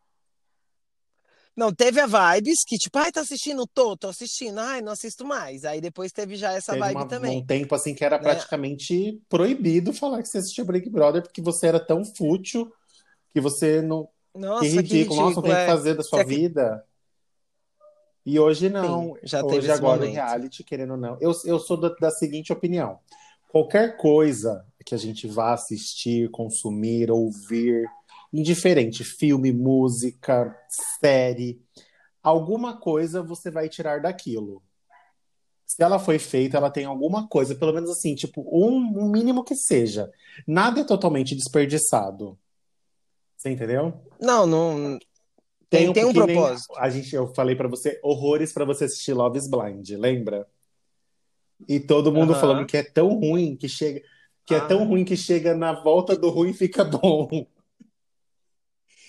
Não, 1.55 1.73
teve 1.73 2.01
a 2.01 2.05
Vibes 2.05 2.63
que, 2.67 2.77
tipo, 2.77 2.97
ai, 2.99 3.11
tá 3.11 3.21
assistindo? 3.21 3.65
Tô, 3.65 3.95
tô 3.95 4.09
assistindo. 4.09 4.59
Ai, 4.59 4.81
não 4.81 4.91
assisto 4.91 5.25
mais. 5.25 5.63
Aí 5.63 5.79
depois 5.79 6.11
teve 6.11 6.35
já 6.35 6.51
essa 6.51 6.73
Teve 6.73 6.83
vibe 6.83 6.95
uma- 6.97 7.07
também. 7.07 7.37
um 7.37 7.45
tempo 7.45 7.73
assim 7.73 7.95
que 7.95 8.03
era 8.03 8.17
né? 8.17 8.23
praticamente 8.23 9.21
proibido 9.29 9.93
falar 9.93 10.21
que 10.21 10.27
você 10.27 10.39
assistia 10.39 10.65
Big 10.65 10.89
Brother 10.89 11.21
porque 11.21 11.41
você 11.41 11.67
era 11.67 11.79
tão 11.79 12.03
fútil 12.03 12.69
que 13.31 13.39
você 13.39 13.81
não. 13.81 14.09
Nossa, 14.35 14.63
que 14.65 14.69
que 14.69 14.75
ridículo, 14.75 14.99
ridículo. 14.99 15.21
nossa, 15.21 15.35
não 15.35 15.43
tem 15.43 15.51
o 15.53 15.55
que 15.55 15.61
é. 15.61 15.65
fazer 15.65 15.93
da 15.93 16.03
sua 16.03 16.23
vida. 16.23 16.85
E 18.25 18.39
hoje 18.39 18.69
não. 18.69 19.13
Sim, 19.13 19.19
já 19.23 19.45
hoje 19.45 19.71
agora 19.71 20.01
momento. 20.01 20.13
reality, 20.13 20.63
querendo 20.63 20.91
ou 20.91 20.97
não. 20.97 21.17
Eu, 21.21 21.31
eu 21.45 21.59
sou 21.59 21.77
da, 21.77 21.89
da 21.89 22.11
seguinte 22.11 22.51
opinião: 22.51 22.99
qualquer 23.49 23.95
coisa 23.97 24.65
que 24.85 24.93
a 24.93 24.97
gente 24.97 25.25
vá 25.27 25.53
assistir, 25.53 26.29
consumir, 26.31 27.09
ouvir, 27.11 27.87
indiferente, 28.33 29.03
filme, 29.03 29.51
música, 29.51 30.55
série, 30.99 31.61
alguma 32.21 32.77
coisa 32.77 33.21
você 33.23 33.49
vai 33.51 33.69
tirar 33.69 34.01
daquilo. 34.01 34.61
Se 35.65 35.81
ela 35.81 35.97
foi 35.97 36.19
feita, 36.19 36.57
ela 36.57 36.69
tem 36.69 36.85
alguma 36.85 37.27
coisa, 37.27 37.55
pelo 37.55 37.73
menos 37.73 37.89
assim, 37.89 38.13
tipo, 38.13 38.41
um, 38.51 38.77
um 39.03 39.09
mínimo 39.09 39.43
que 39.43 39.55
seja. 39.55 40.11
Nada 40.47 40.81
é 40.81 40.83
totalmente 40.83 41.35
desperdiçado. 41.35 42.37
Você 43.35 43.49
entendeu? 43.49 43.93
Não, 44.21 44.45
não. 44.45 44.99
Tem, 45.69 45.91
tem 45.91 46.05
um 46.05 46.13
propósito. 46.13 46.73
a 46.77 46.89
gente, 46.89 47.13
eu 47.15 47.33
falei 47.33 47.55
pra 47.55 47.67
você, 47.67 47.99
horrores 48.03 48.53
pra 48.53 48.63
você 48.63 48.85
assistir 48.85 49.13
Love 49.13 49.37
is 49.39 49.49
Blind, 49.49 49.89
lembra? 49.91 50.47
E 51.67 51.79
todo 51.79 52.11
mundo 52.11 52.33
Aham. 52.33 52.41
falando 52.41 52.65
que 52.67 52.77
é 52.77 52.83
tão 52.83 53.09
ruim 53.19 53.55
que 53.55 53.67
chega, 53.67 54.01
que 54.45 54.53
é 54.53 54.59
Ah. 54.59 54.67
tão 54.67 54.85
ruim 54.87 55.03
que 55.03 55.17
chega 55.17 55.55
na 55.55 55.73
volta 55.81 56.15
do 56.15 56.29
ruim 56.29 56.51
e 56.51 56.53
fica 56.53 56.83
bom. 56.85 57.47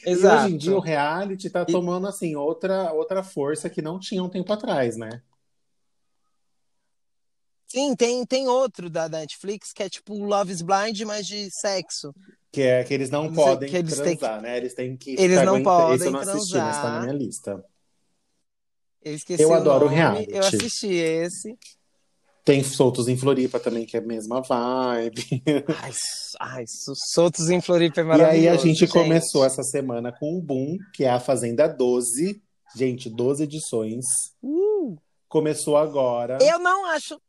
Exato. 0.06 0.34
E 0.34 0.46
hoje 0.46 0.54
em 0.54 0.58
dia 0.58 0.76
o 0.76 0.80
reality 0.80 1.50
tá 1.50 1.64
E- 1.68 1.72
tomando 1.72 2.06
assim 2.06 2.36
outra 2.36 2.92
outra 2.92 3.22
força 3.22 3.68
que 3.68 3.82
não 3.82 3.98
tinha 3.98 4.22
um 4.22 4.28
tempo 4.28 4.52
atrás, 4.52 4.96
né? 4.96 5.22
Sim, 7.68 7.94
tem, 7.96 8.24
tem 8.24 8.48
outro 8.48 8.88
da, 8.88 9.08
da 9.08 9.18
Netflix 9.18 9.72
que 9.72 9.82
é 9.82 9.88
tipo 9.88 10.14
Love 10.14 10.52
is 10.52 10.62
Blind, 10.62 11.00
mas 11.02 11.26
de 11.26 11.50
sexo. 11.50 12.14
Que 12.52 12.62
é 12.62 12.84
que 12.84 12.94
eles 12.94 13.10
não 13.10 13.30
podem 13.34 13.68
que 13.68 13.76
eles 13.76 13.94
transar, 13.94 14.40
né? 14.40 14.56
Eles 14.56 14.72
têm 14.74 14.96
que 14.96 15.10
Eles 15.18 15.42
não 15.42 15.62
podem 15.62 15.96
Esse 15.96 16.06
eu 16.06 16.12
não 16.12 16.20
assisti, 16.20 16.54
mas 16.54 16.76
tá 16.76 16.82
na 16.84 16.90
transar. 16.90 17.00
minha 17.00 17.12
lista. 17.12 17.64
Eu 19.02 19.14
esqueci 19.14 19.42
Eu 19.42 19.50
o 19.50 19.54
adoro 19.54 19.86
nome, 19.86 19.96
reality. 19.96 20.32
Eu 20.32 20.46
assisti 20.46 20.86
esse. 20.94 21.56
Tem 22.46 22.62
Soltos 22.62 23.08
em 23.08 23.16
Floripa 23.16 23.58
também, 23.58 23.84
que 23.84 23.96
é 23.96 24.00
a 24.00 24.02
mesma 24.06 24.40
vibe. 24.40 25.42
Ai, 25.82 25.92
ai, 26.38 26.64
Soltos 26.68 27.50
em 27.50 27.60
Floripa 27.60 28.00
é 28.00 28.04
E 28.04 28.06
maravilhoso. 28.06 28.38
aí 28.40 28.48
a 28.48 28.56
gente, 28.56 28.78
gente. 28.78 28.92
começou 28.92 29.44
essa 29.44 29.64
semana 29.64 30.12
com 30.12 30.38
um 30.38 30.40
boom, 30.40 30.76
que 30.94 31.02
é 31.04 31.10
a 31.10 31.18
Fazenda 31.18 31.66
12. 31.66 32.40
Gente, 32.76 33.10
12 33.10 33.42
edições. 33.42 34.04
Uh, 34.40 34.96
Começou 35.28 35.76
agora. 35.76 36.38
eu 36.40 36.60
não 36.60 36.86
acho 36.86 37.20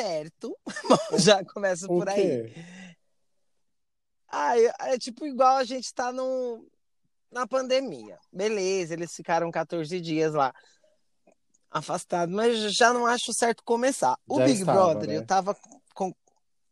certo. 0.00 0.56
Já 1.18 1.44
começa 1.44 1.84
O 1.84 1.98
por 1.98 2.08
aí. 2.08 2.50
Ai, 4.32 4.64
é 4.80 4.96
tipo 4.98 5.26
igual 5.26 5.58
a 5.58 5.64
gente 5.64 5.92
tá 5.92 6.10
no, 6.10 6.66
na 7.30 7.46
pandemia. 7.46 8.18
Beleza, 8.32 8.94
eles 8.94 9.12
ficaram 9.14 9.50
14 9.50 10.00
dias 10.00 10.32
lá 10.32 10.54
afastados, 11.74 12.34
mas 12.34 12.74
já 12.74 12.92
não 12.94 13.06
acho 13.06 13.34
certo 13.34 13.62
começar. 13.64 14.16
O 14.28 14.38
Já 14.38 14.46
Big 14.46 14.60
estava, 14.60 14.80
Brother, 14.94 15.08
né? 15.10 15.16
eu 15.18 15.26
tava 15.26 15.56
com, 15.94 16.14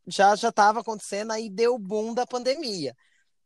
já 0.07 0.37
já 0.37 0.53
tava 0.53 0.81
acontecendo, 0.81 1.33
aí 1.33 1.51
deu 1.51 1.75
o 1.75 1.79
boom 1.79 2.15
da 2.15 2.27
pandemia, 2.27 2.97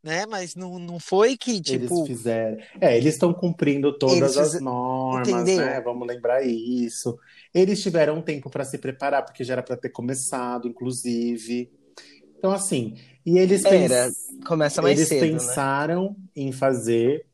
né? 0.03 0.27
Mas 0.27 0.55
não, 0.55 0.79
não 0.79 1.01
foi 1.01 1.37
que, 1.37 1.61
tipo, 1.63 2.03
Eles 2.03 2.07
fizeram. 2.07 2.59
É, 2.81 2.97
eles 2.97 3.15
estão 3.15 3.33
cumprindo 3.35 3.99
todas 3.99 4.37
Eles 4.37 4.55
as 4.55 4.61
normas, 4.61 5.51
Entendeu? 5.51 5.57
né? 5.57 5.81
Vamos 5.81 6.07
lembrar 6.07 6.43
isso. 6.47 7.19
Eles 7.55 7.83
tiveram 7.83 8.17
um 8.19 8.23
tempo 8.23 8.51
para 8.51 8.65
se 8.65 8.79
preparar, 8.79 9.25
porque 9.25 9.45
já 9.45 9.55
era 9.55 9.63
para 9.63 9.77
ter 9.77 9.91
começado, 9.91 10.69
inclusive. 10.69 11.71
Então, 12.39 12.53
assim, 12.53 12.97
e 13.25 13.39
eles, 13.39 13.63
pens- 13.63 13.93
eles 14.85 15.09
cedo, 15.09 15.33
né? 15.37 15.41
pensaram 15.41 16.17
em 16.37 16.53
fazer, 16.53 17.27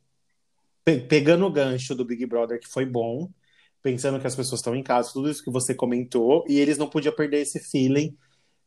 pe- 0.84 1.00
pegando 1.00 1.46
o 1.46 1.52
gancho 1.52 1.94
do 1.94 2.04
Big 2.04 2.26
Brother, 2.26 2.60
que 2.60 2.68
foi 2.68 2.86
bom, 2.86 3.30
pensando 3.82 4.20
que 4.20 4.26
as 4.26 4.36
pessoas 4.36 4.60
estão 4.60 4.74
em 4.76 4.82
casa, 4.82 5.10
tudo 5.12 5.30
isso 5.30 5.42
que 5.42 5.50
você 5.50 5.74
comentou, 5.74 6.44
e 6.48 6.58
eles 6.60 6.78
não 6.78 6.88
podiam 6.88 7.14
perder 7.14 7.40
esse 7.40 7.58
feeling 7.60 8.16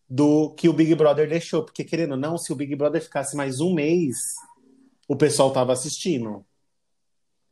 do 0.09 0.53
que 0.55 0.67
o 0.69 0.73
Big 0.73 0.93
Brother 0.93 1.27
deixou, 1.27 1.63
porque 1.63 1.83
querendo 1.83 2.11
ou 2.11 2.17
não, 2.17 2.37
se 2.37 2.51
o 2.51 2.55
Big 2.55 2.75
Brother 2.75 3.01
ficasse 3.01 3.35
mais 3.35 3.59
um 3.59 3.73
mês, 3.73 4.15
o 5.07 5.15
pessoal 5.15 5.51
tava 5.51 5.73
assistindo. 5.73 6.45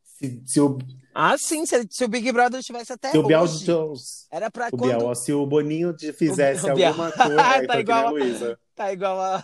Se, 0.03 0.41
se 0.45 0.61
o, 0.61 0.77
Ah, 1.15 1.35
sim, 1.37 1.65
se, 1.65 1.87
se 1.89 2.03
o 2.05 2.07
Big 2.07 2.31
Brother 2.31 2.61
tivesse 2.61 2.93
até 2.93 3.11
se 3.11 3.17
o 3.17 3.23
Biel 3.23 3.41
hoje, 3.41 3.65
Jones, 3.65 4.27
era 4.31 4.51
pra 4.51 4.67
o 4.71 4.77
quando... 4.77 4.97
Biel, 4.99 5.15
se 5.15 5.33
o 5.33 5.45
Boninho 5.45 5.95
fizesse 6.17 6.69
O- 6.69 6.75
Biel. 6.75 6.89
alguma 6.89 7.11
coisa, 7.11 7.41
aí 7.47 7.67
Tá 7.67 7.79
igual 7.79 8.07
a- 8.07 8.09
Luísa. 8.11 8.59
Tá 8.75 8.93
igual 8.93 9.19
a... 9.19 9.43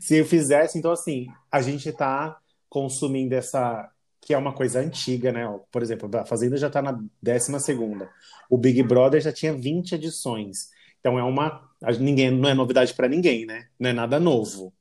Se 0.00 0.16
eu 0.16 0.24
fizesse, 0.26 0.76
então 0.78 0.90
assim, 0.90 1.26
a 1.52 1.60
gente 1.62 1.92
tá 1.92 2.36
consumindo 2.68 3.34
essa. 3.36 3.88
Que 4.24 4.32
é 4.32 4.38
uma 4.38 4.54
coisa 4.54 4.80
antiga, 4.80 5.30
né? 5.30 5.44
Por 5.70 5.82
exemplo, 5.82 6.10
a 6.16 6.24
Fazenda 6.24 6.56
já 6.56 6.70
tá 6.70 6.80
na 6.80 6.98
12 7.22 7.60
segunda. 7.60 8.08
O 8.48 8.56
Big 8.56 8.82
Brother 8.82 9.20
já 9.20 9.32
tinha 9.32 9.52
20 9.52 9.96
edições. 9.96 10.70
Então 10.98 11.18
é 11.18 11.22
uma. 11.22 11.68
Ninguém, 12.00 12.30
não 12.30 12.48
é 12.48 12.54
novidade 12.54 12.94
pra 12.94 13.06
ninguém, 13.06 13.44
né? 13.44 13.68
Não 13.78 13.90
é 13.90 13.92
nada 13.92 14.18
novo. 14.18 14.72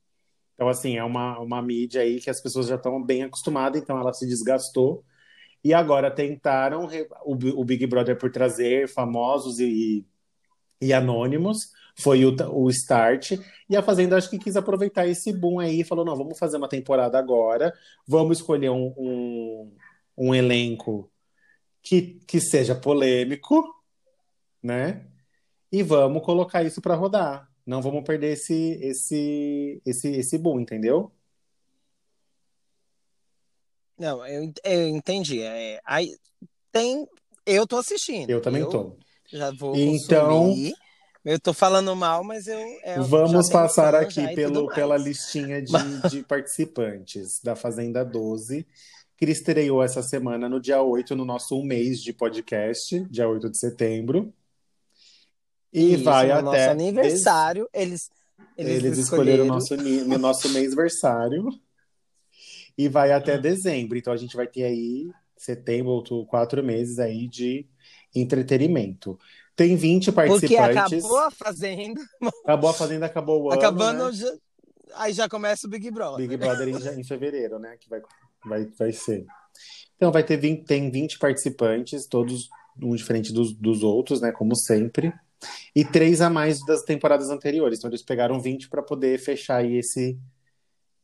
Então, 0.54 0.70
assim, 0.70 0.98
é 0.98 1.04
uma, 1.04 1.38
uma 1.40 1.62
mídia 1.62 2.02
aí 2.02 2.22
que 2.22 2.30
as 2.30 2.40
pessoas 2.40 2.68
já 2.68 2.76
estão 2.76 3.04
bem 3.04 3.24
acostumadas, 3.24 3.82
então 3.82 4.00
ela 4.00 4.14
se 4.14 4.26
desgastou. 4.26 5.04
E 5.62 5.74
agora 5.74 6.10
tentaram 6.10 6.88
o, 7.26 7.60
o 7.60 7.66
Big 7.66 7.86
Brother 7.88 8.18
por 8.18 8.32
trazer 8.32 8.88
famosos 8.88 9.60
e, 9.60 10.06
e 10.82 10.94
anônimos. 10.94 11.72
Foi 11.96 12.26
o, 12.26 12.36
o 12.52 12.70
start. 12.70 13.34
E 13.70 13.76
a 13.78 13.82
Fazenda 13.84 14.18
acho 14.18 14.30
que 14.30 14.40
quis 14.40 14.56
aproveitar 14.56 15.08
esse 15.08 15.32
boom 15.32 15.60
aí 15.60 15.82
e 15.82 15.84
falou: 15.84 16.04
não, 16.04 16.16
vamos 16.16 16.40
fazer 16.40 16.58
uma 16.58 16.68
temporada 16.70 17.18
agora, 17.20 17.74
vamos 18.08 18.40
escolher 18.40 18.70
um, 18.72 18.94
um, 18.98 19.76
um 20.18 20.36
elenco 20.36 21.12
que, 21.82 22.20
que 22.28 22.40
seja 22.40 22.74
polêmico, 22.74 23.64
né? 24.62 25.06
E 25.72 25.84
vamos 25.84 26.24
colocar 26.24 26.64
isso 26.64 26.82
para 26.82 26.96
rodar. 26.96 27.50
Não 27.66 27.82
vamos 27.82 28.04
perder 28.04 28.34
esse, 28.34 28.78
esse, 28.82 29.82
esse, 29.86 30.08
esse 30.12 30.38
boom, 30.38 30.60
entendeu? 30.60 31.12
Não, 33.98 34.26
eu, 34.26 34.52
eu 34.64 34.88
entendi. 34.88 35.42
É, 35.42 35.80
aí 35.86 36.16
tem... 36.72 37.08
Eu 37.46 37.68
tô 37.68 37.78
assistindo. 37.78 38.30
Eu 38.30 38.42
também 38.42 38.62
eu 38.62 38.70
tô. 38.70 38.96
Já 39.32 39.52
vou 39.52 39.76
Então- 39.76 40.46
consumir. 40.48 40.74
Eu 41.26 41.40
tô 41.40 41.54
falando 41.54 41.96
mal, 41.96 42.24
mas 42.24 42.48
eu... 42.48 42.58
é, 42.84 42.98
eu 42.98 43.04
Vamos 43.04 43.48
tenho 43.48 43.62
passar 43.62 43.96
aqui 43.96 44.36
pelo, 44.36 44.68
pela 44.68 44.98
listinha 44.98 45.62
de, 45.62 45.72
de 46.10 46.24
participantes 46.24 47.40
da 47.42 47.56
Fazenda 47.56 48.04
12, 48.04 48.68
que 49.18 49.26
estreou 49.26 49.82
essa 49.82 50.04
semana 50.04 50.50
no 50.50 50.60
dia 50.60 50.82
8, 50.82 51.16
no 51.16 51.24
nosso 51.24 51.58
um 51.58 51.64
mês 51.64 52.02
de 52.02 52.12
podcast, 52.12 53.00
dia 53.10 53.28
8 53.28 53.50
de 53.50 53.58
setembro. 53.58 54.34
E 55.72 55.94
Isso, 55.94 56.04
vai 56.04 56.28
no 56.28 56.34
até. 56.34 56.42
nosso 56.44 56.70
aniversário, 56.70 57.70
eles, 57.74 58.10
eles, 58.58 58.84
Eles, 58.84 58.98
escolheram 58.98 59.46
o 59.46 59.48
nosso, 59.48 59.76
ni- 59.78 60.02
o 60.02 60.18
nosso 60.20 60.50
mêsversário. 60.50 61.48
E 62.78 62.90
vai 62.90 63.12
até 63.12 63.38
dezembro. 63.38 63.98
Então 63.98 64.12
a 64.12 64.18
gente 64.18 64.36
vai 64.36 64.48
ter 64.48 64.64
aí 64.64 65.10
setembro, 65.38 65.92
outubro, 65.92 66.26
quatro 66.26 66.64
meses 66.64 67.00
aí 67.00 67.28
de 67.28 67.66
entretenimento. 68.16 69.18
Tem 69.56 69.76
20 69.76 70.12
Porque 70.12 70.30
participantes. 70.58 71.04
acabou 71.04 71.18
a 71.20 71.32
Fazenda, 71.32 72.02
Acabou 72.44 72.70
a 72.70 72.74
Fazenda, 72.74 73.06
acabou 73.06 73.42
o 73.44 73.52
ano. 73.52 73.60
acabando, 73.60 74.06
né? 74.06 74.12
já- 74.14 74.34
aí 74.96 75.14
já 75.14 75.30
começa 75.30 75.68
o 75.68 75.70
Big 75.70 75.90
Brother. 75.92 76.18
Big 76.28 76.38
Brother 76.38 76.68
em, 76.68 77.00
em 77.00 77.04
fevereiro, 77.04 77.60
né? 77.60 77.76
Que 77.80 77.88
vai, 77.90 78.02
vai, 78.46 78.66
vai 78.78 78.92
ser. 78.92 79.26
Então 79.96 80.12
vai 80.12 80.24
ter 80.24 80.38
20, 80.38 80.66
tem 80.66 80.90
20 80.90 81.20
participantes, 81.20 82.08
todos 82.08 82.50
um 82.82 82.96
diferente 82.96 83.32
dos, 83.32 83.54
dos 83.54 83.84
outros, 83.84 84.20
né? 84.22 84.32
Como 84.32 84.56
sempre. 84.56 85.14
E 85.76 85.86
três 85.86 86.20
a 86.22 86.30
mais 86.30 86.60
das 86.66 86.82
temporadas 86.82 87.30
anteriores. 87.30 87.78
Então 87.78 87.90
eles 87.90 88.02
pegaram 88.02 88.42
20 88.42 88.70
para 88.70 88.82
poder 88.82 89.20
fechar 89.20 89.58
aí 89.58 89.76
esse, 89.78 90.18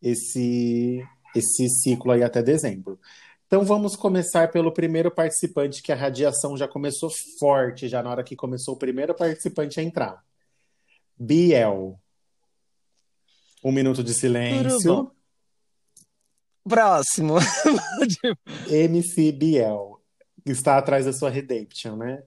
esse, 0.01 1.03
esse 1.35 1.69
ciclo 1.69 2.11
aí 2.11 2.23
até 2.23 2.41
dezembro. 2.41 2.99
Então 3.49 3.65
vamos 3.65 3.95
começar 3.95 4.51
pelo 4.51 4.71
primeiro 4.71 5.09
participante, 5.09 5.81
que 5.81 5.91
a 5.91 5.95
radiação 5.95 6.55
já 6.55 6.67
começou 6.67 7.09
forte, 7.39 7.87
já 7.89 8.03
na 8.03 8.11
hora 8.11 8.23
que 8.23 8.35
começou 8.35 8.75
o 8.75 8.77
primeiro 8.77 9.11
participante 9.15 9.79
a 9.79 9.83
entrar. 9.83 10.23
Biel. 11.17 11.99
Um 13.63 13.71
minuto 13.71 14.03
de 14.03 14.13
silêncio. 14.13 15.11
Próximo. 16.63 17.37
MC 18.69 19.31
Biel. 19.31 19.99
está 20.45 20.77
atrás 20.77 21.05
da 21.05 21.11
sua 21.11 21.31
redemption, 21.31 21.95
né? 21.95 22.21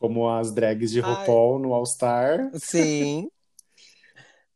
Como 0.00 0.28
as 0.28 0.52
drags 0.52 0.90
de 0.90 0.98
RuPaul 0.98 1.60
no 1.60 1.74
All 1.74 1.86
Star. 1.86 2.50
Sim. 2.54 3.28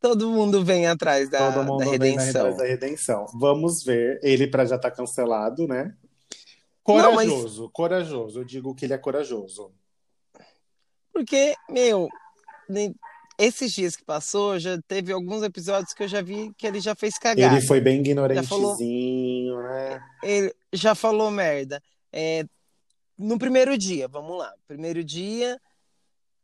Todo 0.01 0.31
mundo 0.31 0.65
vem 0.65 0.87
atrás 0.87 1.29
da, 1.29 1.53
Todo 1.53 1.65
mundo 1.65 1.79
da 1.85 1.85
vem 1.99 2.13
redenção. 2.17 2.41
atrás 2.41 2.57
da 2.57 2.65
redenção. 2.65 3.27
Vamos 3.35 3.85
ver. 3.85 4.19
Ele 4.23 4.47
para 4.47 4.65
já 4.65 4.77
estar 4.77 4.91
cancelado, 4.91 5.67
né? 5.69 5.95
Não, 6.89 7.15
mas- 7.15 7.29
Corajoso, 7.29 7.71
corajoso. 7.71 8.41
Eu 8.41 8.45
digo 8.45 8.75
que 8.75 8.87
ele 8.87 8.95
é 8.95 8.99
corajoso. 8.99 9.73
Porque, 11.13 11.55
meu, 11.69 12.09
esses 13.39 13.73
dias 13.73 13.95
que 13.95 14.05
passou, 14.05 14.59
já 14.59 14.81
teve 14.89 15.13
alguns 15.13 15.43
episódios 15.43 15.93
que 15.93 16.03
eu 16.03 16.09
já 16.09 16.23
vi 16.23 16.53
que 16.57 16.67
ele 16.67 16.81
já 16.81 16.95
fez 16.95 17.19
cagada. 17.19 17.55
Ele 17.57 17.67
foi 17.67 17.81
bem 17.81 17.97
falou- 18.45 18.73
ignorantezinho, 18.75 19.63
né? 19.63 20.03
Ele 20.23 20.55
já 20.73 20.95
falou 20.95 21.31
merda. 21.31 21.83
É, 22.13 22.45
no 23.19 23.39
primeiro 23.39 23.77
dia, 23.77 24.09
vamos 24.09 24.37
lá. 24.39 24.53
Primeiro 24.67 25.05
dia, 25.05 25.61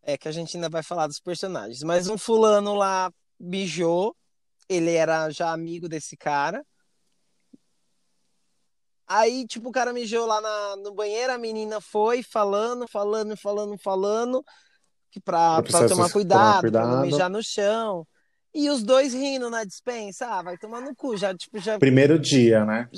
é 0.02 0.16
que 0.18 0.28
a 0.28 0.32
gente 0.32 0.56
ainda 0.56 0.68
vai 0.68 0.82
falar 0.82 1.06
dos 1.06 1.18
personagens. 1.20 1.82
Mas 1.82 2.06
um 2.08 2.18
fulano 2.18 2.74
lá 2.74 3.10
mijou. 3.38 4.16
Ele 4.68 4.92
era 4.92 5.30
já 5.30 5.52
amigo 5.52 5.88
desse 5.88 6.16
cara. 6.16 6.64
Aí, 9.06 9.46
tipo, 9.46 9.68
o 9.68 9.72
cara 9.72 9.92
mijou 9.92 10.26
lá 10.26 10.40
na- 10.40 10.76
no 10.76 10.92
banheiro, 10.92 11.32
a 11.32 11.38
menina 11.38 11.80
foi 11.80 12.22
falando, 12.22 12.88
falando, 12.88 13.36
falando, 13.36 13.78
falando, 13.78 14.44
que 15.12 15.20
pra, 15.20 15.36
Pra 15.38 15.54
pra 15.54 15.62
precisar 15.62 15.88
tomar 15.88 15.94
tomar 16.08 16.12
cuidado, 16.12 16.60
pra 16.70 16.80
não 16.80 16.88
cuidado. 16.90 17.00
mijar 17.06 17.30
no 17.30 17.42
chão. 17.42 18.06
E 18.52 18.68
os 18.70 18.82
dois 18.82 19.12
rindo 19.14 19.48
na 19.50 19.62
dispensa. 19.64 20.26
Ah, 20.26 20.42
vai 20.42 20.56
tomar 20.58 20.80
no 20.80 20.94
cu. 20.96 21.16
Já, 21.16 21.32
tipo, 21.36 21.58
já 21.58 21.78
Primeiro 21.78 22.18
dia, 22.18 22.64
né? 22.64 22.88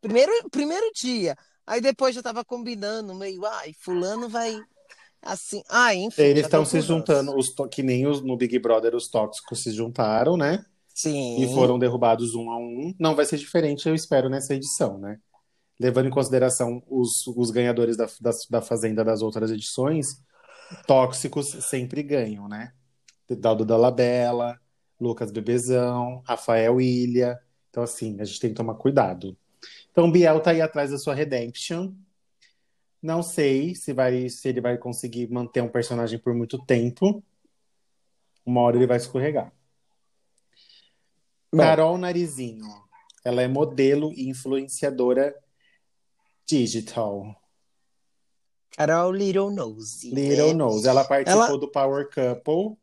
Primeiro, 0.00 0.30
primeiro 0.50 0.88
dia. 0.94 1.36
Aí 1.66 1.80
depois 1.80 2.14
já 2.14 2.22
tava 2.22 2.44
combinando, 2.44 3.14
meio, 3.14 3.44
ai, 3.46 3.72
fulano 3.80 4.28
vai 4.28 4.62
assim. 5.24 5.62
Ah, 5.68 5.94
enfim. 5.94 6.22
Eles 6.22 6.44
estão 6.44 6.64
se 6.64 6.80
juntando, 6.80 7.36
os 7.36 7.54
to- 7.54 7.68
que 7.68 7.82
nem 7.82 8.06
os, 8.06 8.22
no 8.22 8.36
Big 8.36 8.58
Brother, 8.58 8.94
os 8.94 9.08
tóxicos 9.08 9.62
se 9.62 9.70
juntaram, 9.72 10.36
né? 10.36 10.64
Sim. 10.94 11.42
E 11.42 11.52
foram 11.52 11.78
derrubados 11.78 12.34
um 12.34 12.50
a 12.50 12.56
um. 12.56 12.94
Não 12.98 13.16
vai 13.16 13.24
ser 13.24 13.36
diferente, 13.36 13.88
eu 13.88 13.94
espero, 13.94 14.28
nessa 14.28 14.54
edição, 14.54 14.98
né? 14.98 15.18
Levando 15.78 16.06
em 16.06 16.10
consideração 16.10 16.82
os, 16.88 17.26
os 17.26 17.50
ganhadores 17.50 17.96
da, 17.96 18.06
da, 18.20 18.30
da 18.48 18.62
Fazenda 18.62 19.04
das 19.04 19.22
outras 19.22 19.50
edições, 19.50 20.06
tóxicos 20.86 21.48
sempre 21.68 22.02
ganham, 22.02 22.48
né? 22.48 22.72
Daldo 23.28 23.64
Dolabella, 23.64 24.58
Lucas 25.00 25.30
Bebezão, 25.32 26.22
Rafael 26.24 26.80
Ilha. 26.80 27.38
Então, 27.70 27.82
assim, 27.82 28.20
a 28.20 28.24
gente 28.24 28.38
tem 28.38 28.50
que 28.50 28.56
tomar 28.56 28.74
cuidado. 28.74 29.36
Então, 29.90 30.10
Biel 30.10 30.40
tá 30.40 30.50
aí 30.50 30.60
atrás 30.60 30.90
da 30.90 30.98
sua 30.98 31.14
Redemption. 31.14 31.92
Não 33.04 33.22
sei 33.22 33.74
se, 33.74 33.92
vai, 33.92 34.30
se 34.30 34.48
ele 34.48 34.62
vai 34.62 34.78
conseguir 34.78 35.30
manter 35.30 35.62
um 35.62 35.68
personagem 35.68 36.18
por 36.18 36.32
muito 36.32 36.56
tempo. 36.64 37.22
Uma 38.46 38.62
hora 38.62 38.78
ele 38.78 38.86
vai 38.86 38.96
escorregar. 38.96 39.52
Bom. 41.52 41.58
Carol 41.58 41.98
Narizinho. 41.98 42.64
Ela 43.22 43.42
é 43.42 43.46
modelo 43.46 44.10
e 44.14 44.30
influenciadora 44.30 45.38
digital. 46.46 47.38
Carol 48.74 49.12
Little 49.12 49.50
Nose. 49.50 50.08
Little 50.08 50.48
né? 50.48 50.54
Nose. 50.54 50.88
Ela 50.88 51.04
participou 51.04 51.44
Ela- 51.44 51.58
do 51.58 51.70
Power 51.70 52.08
Couple 52.08 52.78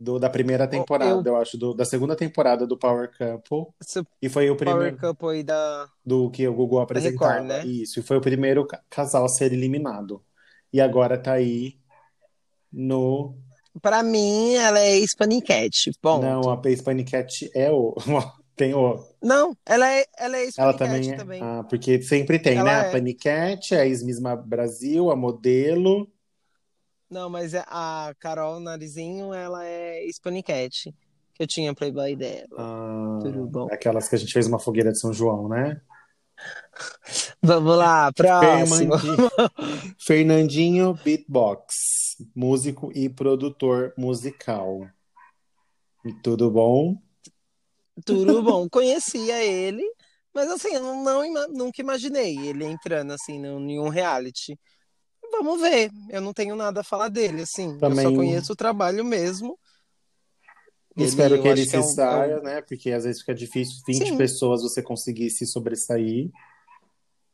do, 0.00 0.18
da 0.18 0.30
primeira 0.30 0.66
temporada, 0.66 1.28
eu, 1.28 1.36
acho, 1.36 1.58
do- 1.58 1.74
da 1.74 1.84
segunda 1.84 2.16
temporada 2.16 2.66
do 2.66 2.78
Power 2.78 3.10
Couple. 3.16 3.66
Esse 3.80 4.02
E 4.22 4.28
foi 4.30 4.48
o 4.48 4.56
Power 4.56 4.74
primeiro 4.74 4.96
Couple 4.96 5.28
aí 5.36 5.42
da. 5.42 5.86
do 6.04 6.30
que 6.30 6.48
o 6.48 6.54
Google 6.54 6.80
apresentava. 6.80 7.32
Record, 7.34 7.46
né? 7.48 7.66
Isso, 7.66 8.00
e 8.00 8.02
foi 8.02 8.16
o 8.16 8.20
primeiro 8.20 8.66
ca- 8.66 8.80
casal 8.88 9.26
a 9.26 9.28
ser 9.28 9.52
eliminado. 9.52 10.22
E 10.72 10.80
agora 10.80 11.18
tá 11.18 11.32
aí 11.34 11.78
no. 12.72 13.36
Pra 13.80 14.02
mim, 14.02 14.54
ela 14.54 14.80
é 14.80 14.96
ex-paniquete. 14.98 15.92
Bom. 16.02 16.20
Não, 16.20 16.50
a 16.50 16.56
Panicat 16.56 17.50
é 17.54 17.70
o. 17.70 17.94
Tem 18.56 18.74
o. 18.74 18.98
Não, 19.22 19.56
ela 19.64 19.90
é, 19.90 20.04
ela 20.18 20.36
é 20.36 20.48
Ela 20.58 20.74
também 20.74 21.12
é. 21.12 21.16
também. 21.16 21.40
Ah, 21.42 21.64
porque 21.68 22.02
sempre 22.02 22.38
tem, 22.38 22.58
Ela 22.58 22.82
né? 22.82 22.86
é. 22.86 22.88
A 22.88 22.92
Panicat, 22.92 23.74
a 23.74 23.86
Ismisma 23.86 24.36
Brasil, 24.36 25.10
a 25.10 25.16
modelo. 25.16 26.06
Não, 27.10 27.28
mas 27.28 27.54
é- 27.54 27.64
a 27.66 28.14
Carol 28.20 28.60
Narizinho, 28.60 29.34
ela 29.34 29.64
é 29.66 30.04
ex-paniquete. 30.04 30.94
Que 31.34 31.42
eu 31.42 31.46
tinha 31.46 31.74
Playboy 31.74 32.14
dela. 32.14 32.46
ah, 32.58 33.18
Tudo 33.22 33.46
bom. 33.46 33.66
aquelas 33.70 34.08
que 34.08 34.14
a 34.14 34.18
gente 34.18 34.32
fez 34.32 34.46
uma 34.46 34.58
fogueira 34.58 34.92
de 34.92 34.98
São 35.00 35.12
João, 35.12 35.48
né? 35.48 35.80
Vamos 37.42 37.76
lá, 37.76 38.12
próximo. 38.12 38.98
Fernandinho, 38.98 39.30
Fernandinho 39.98 40.94
Beatbox, 41.02 42.16
músico 42.34 42.92
e 42.94 43.08
produtor 43.08 43.92
musical. 43.96 44.86
E 46.04 46.12
tudo 46.22 46.50
bom? 46.50 46.96
Tudo 48.04 48.42
bom. 48.44 48.68
Conhecia 48.68 49.42
ele, 49.42 49.82
mas 50.34 50.50
assim, 50.50 50.74
eu 50.74 50.82
não, 50.82 51.02
não 51.02 51.48
nunca 51.48 51.80
imaginei 51.80 52.36
ele 52.38 52.64
entrando 52.64 53.12
assim 53.12 53.44
em 53.44 53.80
um 53.80 53.88
reality. 53.88 54.58
Vamos 55.30 55.60
ver. 55.60 55.90
Eu 56.10 56.20
não 56.20 56.32
tenho 56.32 56.54
nada 56.56 56.80
a 56.80 56.84
falar 56.84 57.08
dele, 57.08 57.42
assim. 57.42 57.72
Eu 57.72 57.78
Também- 57.78 58.04
só 58.04 58.12
conheço 58.14 58.52
o 58.52 58.56
trabalho 58.56 59.04
mesmo. 59.04 59.58
Ele- 60.96 61.06
Espero 61.06 61.36
eu 61.36 61.42
que 61.42 61.48
ele 61.48 61.64
se 61.64 61.76
é 61.76 61.78
um- 61.78 61.82
saia, 61.82 62.32
é 62.32 62.38
um- 62.38 62.42
né? 62.42 62.60
Porque 62.62 62.90
às 62.92 63.04
vezes 63.04 63.20
fica 63.20 63.34
difícil 63.34 63.80
20 63.86 64.08
Sim. 64.08 64.16
pessoas 64.18 64.62
você 64.62 64.82
conseguir 64.82 65.30
se 65.30 65.46
sobressair. 65.46 66.30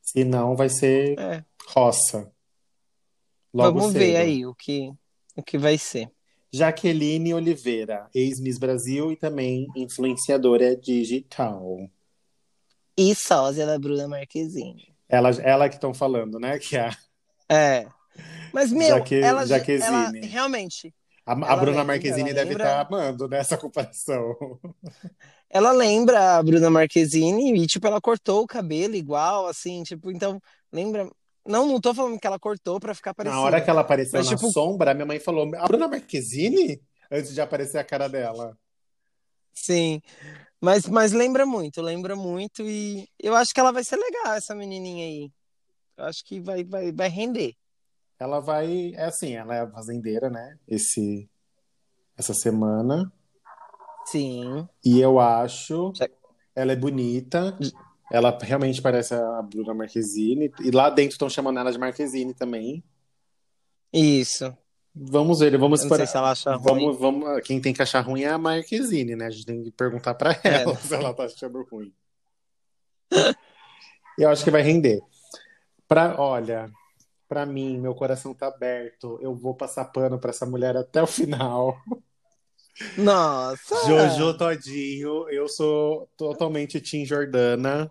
Se 0.03 0.23
não, 0.25 0.55
vai 0.55 0.69
ser 0.69 1.19
é, 1.19 1.45
roça. 1.69 2.31
Logo 3.53 3.79
vamos 3.81 3.93
cedo. 3.93 4.03
ver 4.03 4.17
aí 4.17 4.47
o 4.47 4.55
que, 4.55 4.93
o 5.35 5.43
que 5.43 5.57
vai 5.59 5.79
ser. 5.79 6.11
Jaqueline 6.53 7.35
Oliveira, 7.35 8.09
ex-Miss 8.15 8.59
Brasil 8.59 9.11
e 9.11 9.17
também 9.17 9.67
influenciadora 9.75 10.77
digital. 10.77 11.91
E 12.97 13.15
sósia 13.15 13.67
da 13.67 13.79
Bruna 13.79 14.07
Marquezine. 14.07 14.95
Ela, 15.09 15.31
ela 15.43 15.69
que 15.69 15.75
estão 15.75 15.93
falando, 15.93 16.39
né? 16.39 16.59
Que 16.59 16.77
a, 16.77 16.97
É. 17.49 17.87
Mas, 18.53 18.73
meu, 18.73 18.89
Jaque- 18.89 19.17
ela, 19.17 19.29
ela 19.29 19.47
Jaquezine. 19.47 20.27
realmente, 20.27 20.95
a, 21.25 21.33
a 21.33 21.35
Ela 21.35 21.57
Bruna 21.57 21.67
lembra, 21.79 21.85
Marquezine 21.85 22.31
ela 22.31 22.35
deve 22.35 22.49
lembra. 22.51 22.65
estar 22.65 22.81
amando 22.87 23.29
nessa 23.29 23.57
comparação. 23.57 24.37
ela 25.51 25.73
lembra 25.73 26.37
a 26.39 26.43
Bruna 26.43 26.71
Marquezine 26.71 27.61
e, 27.63 27.67
tipo, 27.67 27.87
ela 27.87 28.01
cortou 28.01 28.43
o 28.43 28.47
cabelo 28.47 28.95
igual, 28.95 29.47
assim, 29.47 29.83
tipo, 29.83 30.11
então, 30.11 30.41
lembra... 30.73 31.11
Não, 31.49 31.65
não 31.67 31.81
tô 31.81 31.95
falando 31.95 32.19
que 32.19 32.27
ela 32.27 32.41
cortou 32.41 32.81
pra 32.81 32.93
ficar 32.93 33.15
parecida. 33.15 33.37
Na 33.41 33.47
hora 33.47 33.61
que 33.61 33.71
ela 33.71 33.83
apareceu 33.83 34.19
Mas, 34.19 34.29
na 34.29 34.37
tipo- 34.37 34.51
sombra, 34.51 34.91
a 34.91 34.95
minha 34.95 35.07
mãe 35.07 35.21
falou: 35.21 35.49
A 35.57 35.65
Bruna 35.69 35.87
Marquezine? 35.87 36.83
Antes 37.09 37.33
de 37.33 37.41
aparecer 37.41 37.79
a 37.79 37.85
cara 37.85 38.09
dela. 38.09 38.59
Sim, 39.55 40.03
mas, 40.61 40.87
mas 40.89 41.13
lembra 41.13 41.47
muito, 41.47 41.81
lembra 41.81 42.17
muito 42.17 42.63
e 42.63 43.09
eu 43.23 43.35
acho 43.37 43.55
que 43.55 43.61
ela 43.61 43.71
vai 43.73 43.85
ser 43.85 43.97
legal, 43.97 44.35
essa 44.35 44.57
menininha 44.57 45.07
aí. 45.07 45.31
Eu 45.97 46.05
acho 46.05 46.25
que 46.25 46.41
vai, 46.41 46.63
vai, 46.65 46.93
vai 46.93 47.09
render. 47.09 47.55
Ela 48.19 48.41
vai. 48.41 48.93
É 48.95 49.05
assim, 49.05 49.35
ela 49.35 49.55
é 49.55 49.61
a 49.61 49.71
fazendeira, 49.71 50.29
né? 50.31 50.59
Esse, 50.67 51.29
essa 52.17 52.35
semana. 52.35 53.13
Sim, 54.07 54.69
E 54.85 55.01
eu 55.01 55.19
acho. 55.19 55.93
Ela 56.55 56.73
é 56.73 56.77
bonita. 56.77 57.59
Ela 58.11 58.37
realmente 58.41 58.81
parece 58.81 59.15
a 59.15 59.43
Bruna 59.43 59.75
Marquezine. 59.75 60.53
E 60.61 60.71
lá 60.71 60.89
dentro 60.91 61.13
estão 61.13 61.29
chamando 61.29 61.59
ela 61.59 61.73
de 61.73 61.79
Marquezine 61.79 62.33
também. 62.33 62.85
isso. 63.93 64.57
Vamos 64.99 65.41
ver, 65.41 65.59
vamos 65.59 65.83
Eu 65.83 65.91
não 65.91 65.97
sei 65.97 66.07
se 66.07 66.17
ela 66.17 66.31
acha 66.31 66.55
ruim. 66.55 66.63
Vamos, 66.87 66.99
vamos, 66.99 67.41
quem 67.43 67.61
tem 67.61 67.75
que 67.75 67.83
achar 67.83 68.01
ruim 68.01 68.23
é 68.23 68.31
a 68.31 68.39
Marquezine, 68.39 69.15
né? 69.15 69.27
A 69.27 69.31
gente 69.31 69.45
tem 69.45 69.63
que 69.63 69.71
perguntar 69.71 70.15
pra 70.15 70.33
É. 70.43 70.63
ela 70.63 70.75
se 70.81 70.95
ela 70.95 71.13
tá 71.13 71.25
achando 71.25 71.63
ruim. 71.71 71.93
Eu 74.19 74.31
acho 74.31 74.43
que 74.43 74.51
vai 74.51 74.63
render. 74.63 75.03
Pra, 75.88 76.20
olha, 76.20 76.70
pra 77.29 77.46
mim, 77.46 77.79
meu 77.79 77.94
coração 77.94 78.35
tá 78.35 78.49
aberto. 78.49 79.18
Eu 79.20 79.35
vou 79.35 79.55
passar 79.55 79.85
pano 79.87 80.18
pra 80.18 80.31
essa 80.31 80.46
mulher 80.46 80.77
até 80.77 81.03
o 81.03 81.07
final. 81.07 81.77
Nossa! 82.99 83.87
Jojo 83.87 84.37
Todinho, 84.37 85.29
eu 85.31 85.49
sou 85.49 86.09
totalmente 86.16 86.81
Tim 86.81 87.05
Jordana. 87.07 87.90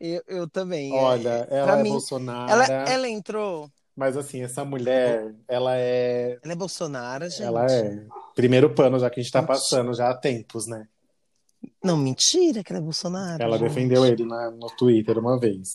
Eu, 0.00 0.22
eu 0.26 0.48
também. 0.48 0.96
é. 0.96 1.00
Olha, 1.00 1.46
ela 1.50 1.66
pra 1.66 1.78
é 1.78 1.82
mim, 1.82 1.90
Bolsonaro. 1.90 2.50
Ela, 2.50 2.64
ela 2.88 3.08
entrou. 3.08 3.70
Mas 3.94 4.16
assim, 4.16 4.42
essa 4.42 4.64
mulher, 4.64 5.34
ela 5.46 5.76
é. 5.76 6.38
Ela 6.42 6.52
é 6.54 6.56
Bolsonaro, 6.56 7.28
gente. 7.28 7.42
Ela 7.42 7.66
é. 7.70 8.06
Primeiro 8.34 8.74
pano, 8.74 8.98
já 8.98 9.10
que 9.10 9.20
a 9.20 9.22
gente 9.22 9.32
tá 9.32 9.42
passando 9.42 9.92
já 9.92 10.08
há 10.08 10.14
tempos, 10.16 10.66
né? 10.66 10.88
Não, 11.84 11.96
mentira 11.96 12.64
que 12.64 12.72
ela 12.72 12.80
é 12.80 12.82
Bolsonaro. 12.82 13.42
Ela 13.42 13.58
gente. 13.58 13.68
defendeu 13.68 14.04
ele 14.06 14.24
na- 14.24 14.50
no 14.50 14.66
Twitter 14.68 15.18
uma 15.18 15.38
vez. 15.38 15.74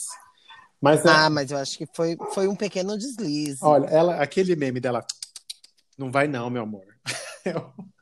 Mas, 0.81 1.03
é, 1.05 1.09
Ah, 1.09 1.29
mas 1.29 1.51
eu 1.51 1.57
acho 1.57 1.77
que 1.77 1.87
foi, 1.93 2.15
foi 2.33 2.47
um 2.47 2.55
pequeno 2.55 2.97
deslize. 2.97 3.59
olha, 3.63 3.87
ela, 3.87 4.15
aquele 4.21 4.55
meme 4.55 4.79
dela. 4.79 5.05
Não 5.97 6.11
vai, 6.11 6.27
não, 6.27 6.49
meu 6.49 6.63
amor. 6.63 6.85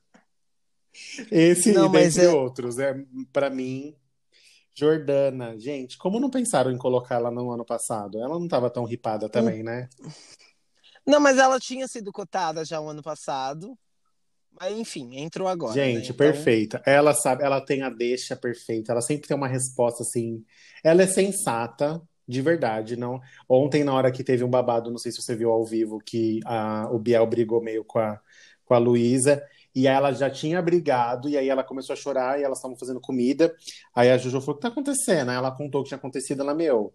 Esse 1.31 1.71
Não, 1.71 1.85
e 1.87 1.89
dentre 1.89 2.23
é- 2.25 2.29
outros, 2.29 2.79
é, 2.79 2.93
para 3.31 3.49
mim, 3.49 3.95
Jordana, 4.73 5.57
gente, 5.57 5.97
como 5.97 6.19
não 6.19 6.29
pensaram 6.29 6.71
em 6.71 6.77
colocar 6.77 7.15
ela 7.15 7.31
no 7.31 7.51
ano 7.51 7.65
passado? 7.65 8.17
Ela 8.19 8.37
não 8.37 8.45
estava 8.45 8.69
tão 8.69 8.83
ripada 8.85 9.29
também, 9.29 9.63
né? 9.63 9.89
Não, 11.05 11.19
mas 11.19 11.37
ela 11.37 11.59
tinha 11.59 11.87
sido 11.87 12.11
cotada 12.11 12.65
já 12.65 12.81
o 12.81 12.89
ano 12.89 13.01
passado. 13.01 13.77
Mas 14.59 14.77
enfim, 14.77 15.17
entrou 15.17 15.47
agora. 15.47 15.73
Gente, 15.73 16.11
né? 16.11 16.17
perfeita. 16.17 16.81
Ela 16.85 17.13
sabe, 17.13 17.43
ela 17.43 17.59
tem 17.61 17.81
a 17.81 17.89
deixa 17.89 18.35
perfeita, 18.35 18.91
ela 18.91 19.01
sempre 19.01 19.27
tem 19.27 19.35
uma 19.35 19.47
resposta 19.47 20.01
assim. 20.03 20.43
Ela 20.83 21.03
é 21.03 21.07
sensata, 21.07 22.01
de 22.27 22.41
verdade, 22.41 22.95
não. 22.95 23.21
Ontem, 23.47 23.83
na 23.83 23.93
hora 23.93 24.11
que 24.11 24.23
teve 24.23 24.43
um 24.43 24.49
babado, 24.49 24.89
não 24.89 24.97
sei 24.97 25.11
se 25.11 25.21
você 25.21 25.35
viu 25.35 25.51
ao 25.51 25.63
vivo, 25.65 25.99
que 25.99 26.39
a, 26.45 26.89
o 26.91 26.99
Biel 26.99 27.25
brigou 27.27 27.61
meio 27.61 27.83
com 27.83 27.99
a, 27.99 28.19
com 28.65 28.73
a 28.73 28.77
Luísa, 28.77 29.43
e 29.73 29.87
ela 29.87 30.11
já 30.11 30.29
tinha 30.29 30.61
brigado, 30.61 31.29
e 31.29 31.37
aí 31.37 31.49
ela 31.49 31.63
começou 31.63 31.93
a 31.93 31.97
chorar, 31.97 32.39
e 32.39 32.43
elas 32.43 32.57
estavam 32.57 32.77
fazendo 32.77 32.99
comida. 32.99 33.53
Aí 33.93 34.09
a 34.09 34.17
Jojo 34.17 34.41
falou: 34.41 34.53
O 34.53 34.55
que 34.55 34.61
tá 34.61 34.69
acontecendo? 34.69 35.29
Aí 35.29 35.35
ela 35.37 35.51
contou 35.51 35.81
o 35.81 35.83
que 35.83 35.89
tinha 35.89 35.97
acontecido, 35.97 36.41
ela, 36.41 36.53
meu, 36.55 36.93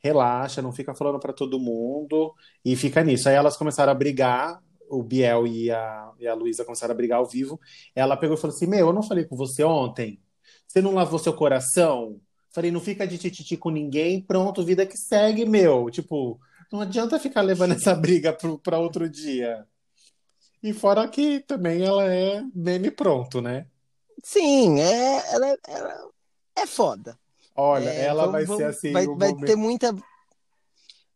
relaxa, 0.00 0.62
não 0.62 0.72
fica 0.72 0.94
falando 0.94 1.20
para 1.20 1.32
todo 1.32 1.60
mundo, 1.60 2.34
e 2.64 2.74
fica 2.76 3.04
nisso. 3.04 3.28
Aí 3.28 3.34
elas 3.34 3.56
começaram 3.56 3.92
a 3.92 3.94
brigar, 3.94 4.62
o 4.90 5.02
Biel 5.02 5.46
e 5.46 5.70
a, 5.70 6.12
e 6.18 6.26
a 6.26 6.34
Luísa 6.34 6.64
começaram 6.64 6.92
a 6.92 6.96
brigar 6.96 7.18
ao 7.18 7.26
vivo. 7.26 7.60
Ela 7.94 8.16
pegou 8.16 8.36
e 8.36 8.40
falou 8.40 8.54
assim: 8.54 8.66
Meu, 8.66 8.88
eu 8.88 8.92
não 8.92 9.02
falei 9.02 9.24
com 9.24 9.36
você 9.36 9.62
ontem? 9.64 10.20
Você 10.66 10.80
não 10.82 10.94
lavou 10.94 11.18
seu 11.18 11.34
coração? 11.34 12.20
Falei, 12.52 12.70
não 12.70 12.80
fica 12.80 13.06
de 13.06 13.16
tititi 13.16 13.56
com 13.56 13.70
ninguém, 13.70 14.20
pronto, 14.20 14.64
vida 14.64 14.84
que 14.84 14.96
segue, 14.96 15.46
meu. 15.46 15.90
Tipo, 15.90 16.38
não 16.70 16.82
adianta 16.82 17.18
ficar 17.18 17.40
levando 17.40 17.72
essa 17.76 17.94
briga 17.94 18.36
para 18.62 18.78
outro 18.78 19.08
dia. 19.08 19.66
E 20.62 20.72
fora 20.72 21.08
que 21.08 21.40
também 21.40 21.82
ela 21.82 22.04
é 22.04 22.42
meme 22.54 22.90
pronto, 22.90 23.40
né? 23.40 23.66
Sim, 24.22 24.80
é, 24.80 25.34
ela, 25.34 25.58
ela 25.66 26.10
é 26.54 26.66
foda. 26.66 27.18
Olha, 27.56 27.88
é, 27.88 28.04
ela 28.04 28.26
vamos, 28.26 28.32
vai 28.32 28.44
vamos, 28.44 28.62
ser 28.62 28.68
assim. 28.68 28.92
Vai, 28.92 29.06
vai 29.06 29.34
ter 29.34 29.56
muita. 29.56 29.94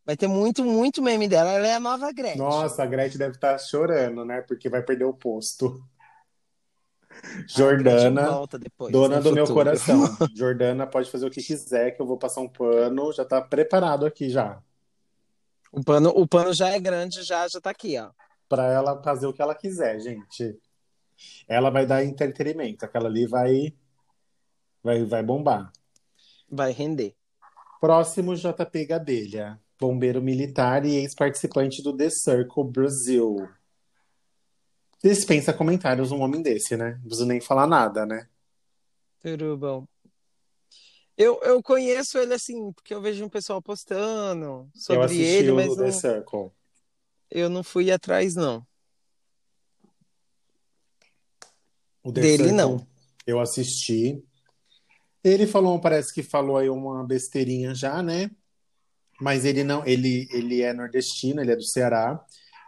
Vai 0.05 0.17
ter 0.17 0.27
muito, 0.27 0.65
muito 0.65 1.03
meme 1.03 1.29
dela. 1.29 1.53
Ela 1.53 1.67
é 1.67 1.75
a 1.75 1.81
nova 1.81 2.13
Gretchen. 2.13 2.39
Nossa, 2.39 2.83
a 2.83 2.87
Gretchen 2.87 3.19
deve 3.19 3.35
estar 3.35 3.59
chorando, 3.59 4.25
né? 4.25 4.41
Porque 4.41 4.69
vai 4.69 4.83
perder 4.83 5.05
o 5.05 5.15
posto. 5.15 5.83
Jordana, 7.49 8.47
depois, 8.59 8.93
dona 8.93 9.17
do 9.17 9.31
futuro. 9.31 9.35
meu 9.35 9.55
coração. 9.55 10.17
Jordana 10.35 10.87
pode 10.87 11.11
fazer 11.11 11.27
o 11.27 11.31
que 11.31 11.43
quiser, 11.43 11.93
que 11.93 12.03
eu 12.03 12.07
vou 12.07 12.19
passar 12.19 12.41
um 12.41 12.49
pano. 12.49 13.13
Já 13.13 13.25
tá 13.25 13.41
preparado 13.41 14.07
aqui 14.07 14.29
já. 14.29 14.61
O 15.73 15.83
pano, 15.85 16.11
o 16.11 16.27
pano 16.27 16.53
já 16.55 16.71
é 16.71 16.81
grande, 16.81 17.23
já, 17.23 17.47
já 17.49 17.61
tá 17.61 17.71
aqui, 17.71 17.99
ó. 17.99 18.11
Pra 18.49 18.67
ela 18.67 19.03
fazer 19.03 19.27
o 19.27 19.33
que 19.33 19.43
ela 19.43 19.55
quiser, 19.55 19.99
gente. 20.01 20.59
Ela 21.49 21.71
vai 21.71 21.87
dar 21.87 22.05
entretenimento. 22.05 22.85
Aquela 22.85 23.09
ali 23.09 23.27
vai, 23.27 23.75
vai, 24.83 25.05
vai 25.05 25.23
bombar. 25.23 25.73
Vai 26.49 26.73
render. 26.73 27.15
Próximo 27.81 28.35
JP 28.35 28.87
Gadelha, 28.87 29.61
bombeiro 29.79 30.23
militar 30.23 30.85
e 30.85 30.97
ex-participante 30.97 31.83
do 31.83 31.95
The 31.95 32.09
Circle 32.09 32.65
Brasil. 32.65 33.49
Dispensa 35.03 35.53
comentários 35.53 36.11
um 36.11 36.21
homem 36.21 36.43
desse, 36.43 36.77
né? 36.77 36.93
Não 36.95 37.03
preciso 37.03 37.27
nem 37.27 37.41
falar 37.41 37.67
nada, 37.67 38.07
né? 38.07 38.29
Tudo 39.21 39.57
bom. 39.57 39.87
Eu, 41.17 41.41
eu 41.43 41.63
conheço 41.63 42.19
ele 42.19 42.35
assim, 42.35 42.73
porque 42.73 42.93
eu 42.93 43.01
vejo 43.01 43.25
um 43.25 43.29
pessoal 43.29 43.63
postando 43.63 44.69
sobre 44.75 45.19
ele, 45.19 45.53
mas 45.53 45.73
o 45.73 45.77
não, 45.77 45.85
The 45.85 45.91
Circle. 45.93 46.51
eu 47.31 47.49
não 47.49 47.65
fui 47.65 47.91
atrás, 47.91 48.35
não. 48.35 48.67
Dele, 52.05 52.37
Circle, 52.37 52.53
não. 52.53 52.87
Eu 53.27 53.41
assisti. 53.41 54.23
Ele 55.25 55.47
falou, 55.47 55.81
parece 55.81 56.13
que 56.13 56.23
falou 56.23 56.57
aí 56.57 56.69
uma 56.69 57.05
besteirinha 57.05 57.75
já, 57.75 58.03
né? 58.03 58.31
Mas 59.21 59.45
ele 59.45 59.65
não, 59.65 59.85
ele, 59.87 60.29
ele 60.31 60.63
é 60.63 60.73
nordestino, 60.73 61.41
ele 61.41 61.53
é 61.53 61.57
do 61.57 61.65
Ceará 61.65 62.25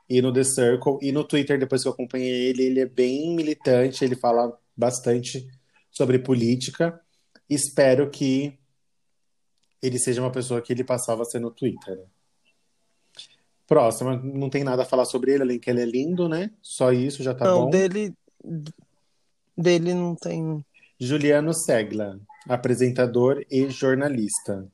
e 0.08 0.22
no 0.22 0.32
The 0.32 0.44
Circle. 0.44 0.98
E 1.02 1.12
no 1.12 1.24
Twitter, 1.24 1.58
depois 1.58 1.82
que 1.82 1.88
eu 1.88 1.92
acompanhei 1.92 2.48
ele, 2.48 2.64
ele 2.64 2.80
é 2.80 2.86
bem 2.86 3.34
militante, 3.34 4.04
ele 4.04 4.16
fala 4.16 4.56
bastante 4.76 5.46
sobre 5.90 6.18
política. 6.18 7.00
Espero 7.48 8.08
que 8.10 8.58
ele 9.82 9.98
seja 9.98 10.20
uma 10.20 10.32
pessoa 10.32 10.60
que 10.60 10.72
ele 10.72 10.84
passava 10.84 11.22
a 11.22 11.24
ser 11.24 11.40
no 11.40 11.50
Twitter. 11.50 12.04
Próxima, 13.66 14.16
não 14.16 14.48
tem 14.48 14.64
nada 14.64 14.82
a 14.82 14.86
falar 14.86 15.04
sobre 15.04 15.32
ele, 15.32 15.42
além 15.42 15.58
que 15.58 15.68
ele 15.68 15.82
é 15.82 15.84
lindo, 15.84 16.28
né? 16.28 16.50
Só 16.62 16.90
isso 16.90 17.22
já 17.22 17.34
tá 17.34 17.44
não, 17.44 17.64
bom. 17.64 17.70
dele 17.70 18.14
dele 19.56 19.92
não 19.92 20.14
tem. 20.14 20.64
Juliano 20.98 21.52
Segla, 21.52 22.18
apresentador 22.48 23.44
e 23.50 23.68
jornalista. 23.68 24.66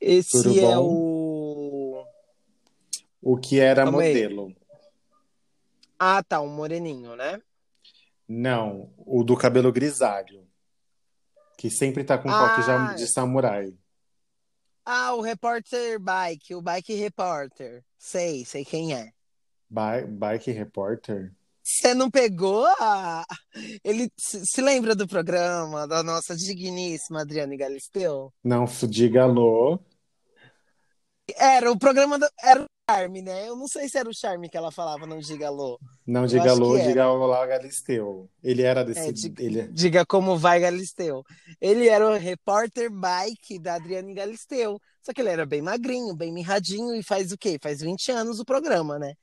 Esse 0.00 0.58
é 0.58 0.78
o 0.78 1.21
o 3.22 3.36
que 3.36 3.60
era 3.60 3.88
modelo. 3.88 4.52
Ah, 5.98 6.22
tá, 6.22 6.40
um 6.40 6.48
moreninho, 6.48 7.14
né? 7.14 7.40
Não, 8.28 8.92
o 8.98 9.22
do 9.22 9.36
cabelo 9.36 9.72
grisalho. 9.72 10.44
Que 11.56 11.70
sempre 11.70 12.02
tá 12.02 12.18
com 12.18 12.28
ah, 12.28 12.56
coque 12.56 12.96
de 12.96 13.06
samurai. 13.06 13.72
Ah, 14.84 15.14
o 15.14 15.20
repórter 15.20 16.00
bike, 16.00 16.56
o 16.56 16.60
bike 16.60 16.94
repórter. 16.94 17.84
Sei, 17.96 18.44
sei 18.44 18.64
quem 18.64 18.94
é. 18.94 19.12
Ba 19.70 20.02
bike 20.04 20.50
repórter? 20.50 21.32
Você 21.62 21.94
não 21.94 22.10
pegou 22.10 22.66
a... 22.80 23.24
Ele 23.84 24.10
se 24.18 24.60
lembra 24.60 24.96
do 24.96 25.06
programa 25.06 25.86
da 25.86 26.02
nossa 26.02 26.34
digníssima 26.34 27.20
Adriane 27.20 27.56
Galisteu? 27.56 28.34
Não, 28.42 28.64
diga 28.88 29.22
alô. 29.22 29.78
Era 31.36 31.70
o 31.70 31.78
programa 31.78 32.18
do... 32.18 32.26
era 32.42 32.66
charme, 32.88 33.22
né? 33.22 33.48
Eu 33.48 33.56
não 33.56 33.68
sei 33.68 33.88
se 33.88 33.98
era 33.98 34.08
o 34.08 34.14
charme 34.14 34.48
que 34.48 34.56
ela 34.56 34.70
falava, 34.70 35.06
não 35.06 35.18
diga 35.18 35.46
alô. 35.46 35.78
Não 36.06 36.26
diga 36.26 36.50
alô, 36.50 36.78
diga 36.78 37.08
olá, 37.08 37.46
Galisteu. 37.46 38.28
Ele 38.42 38.62
era 38.62 38.84
desse. 38.84 39.08
É, 39.08 39.12
diga, 39.12 39.42
ele... 39.42 39.62
diga 39.68 40.06
como 40.06 40.36
vai, 40.36 40.60
Galisteu. 40.60 41.24
Ele 41.60 41.88
era 41.88 42.06
o 42.08 42.16
repórter 42.16 42.90
bike 42.90 43.58
da 43.58 43.74
Adriane 43.74 44.14
Galisteu. 44.14 44.80
Só 45.00 45.12
que 45.12 45.20
ele 45.20 45.30
era 45.30 45.46
bem 45.46 45.62
magrinho, 45.62 46.14
bem 46.14 46.32
mirradinho 46.32 46.94
e 46.94 47.02
faz 47.02 47.32
o 47.32 47.38
quê? 47.38 47.58
Faz 47.60 47.80
20 47.80 48.12
anos 48.12 48.40
o 48.40 48.44
programa, 48.44 48.98
né? 48.98 49.14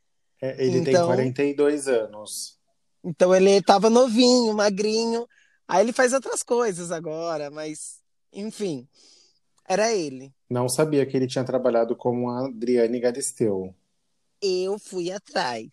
É, 0.41 0.63
ele 0.63 0.79
então, 0.79 1.07
tem 1.07 1.33
42 1.33 1.87
anos. 1.87 2.57
Então 3.03 3.33
ele 3.33 3.61
tava 3.61 3.89
novinho, 3.89 4.53
magrinho. 4.53 5.27
Aí 5.67 5.81
ele 5.83 5.93
faz 5.93 6.13
outras 6.13 6.43
coisas 6.43 6.91
agora, 6.91 7.49
mas 7.49 7.99
enfim. 8.33 8.87
Era 9.69 9.93
ele. 9.93 10.33
Não 10.49 10.67
sabia 10.67 11.05
que 11.05 11.15
ele 11.15 11.27
tinha 11.27 11.43
trabalhado 11.43 11.95
com 11.95 12.27
a 12.27 12.47
Adriane 12.47 12.99
Galisteu. 12.99 13.75
Eu 14.41 14.79
fui 14.79 15.11
atrás. 15.11 15.69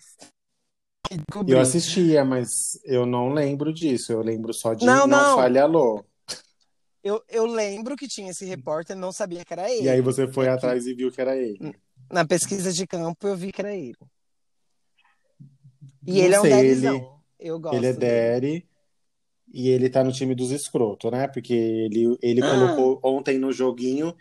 Eu 1.48 1.58
assistia, 1.58 2.22
mas 2.22 2.78
eu 2.84 3.06
não 3.06 3.32
lembro 3.32 3.72
disso. 3.72 4.12
Eu 4.12 4.20
lembro 4.20 4.52
só 4.52 4.74
de 4.74 4.84
Não, 4.84 5.06
não, 5.06 5.30
não. 5.30 5.36
Fale 5.36 5.58
Alô. 5.58 6.04
Eu, 7.02 7.22
eu 7.28 7.46
lembro 7.46 7.96
que 7.96 8.06
tinha 8.06 8.32
esse 8.32 8.44
repórter, 8.44 8.96
não 8.96 9.12
sabia 9.12 9.44
que 9.44 9.52
era 9.52 9.70
ele. 9.70 9.84
E 9.84 9.88
aí 9.88 10.00
você 10.02 10.30
foi 10.30 10.48
atrás 10.48 10.86
e 10.86 10.92
viu 10.92 11.10
que 11.10 11.20
era 11.20 11.34
ele. 11.34 11.74
Na 12.10 12.26
pesquisa 12.26 12.72
de 12.72 12.86
campo 12.86 13.26
eu 13.26 13.36
vi 13.36 13.50
que 13.50 13.62
era 13.62 13.74
ele. 13.74 13.96
E 16.04 16.12
não 16.12 16.24
ele 16.24 16.34
é 16.34 16.40
um 16.40 16.42
Derizão. 16.42 16.96
Ele, 17.38 17.48
eu 17.48 17.60
gosto. 17.60 17.76
Ele 17.76 17.86
é 17.86 17.92
Derry. 17.92 18.68
E 19.56 19.70
ele 19.70 19.88
tá 19.88 20.04
no 20.04 20.12
time 20.12 20.34
dos 20.34 20.50
escroto, 20.50 21.10
né? 21.10 21.26
Porque 21.28 21.54
ele, 21.54 22.14
ele 22.20 22.42
ah. 22.42 22.50
colocou 22.50 23.00
ontem 23.02 23.38
no 23.38 23.50
joguinho, 23.50 24.14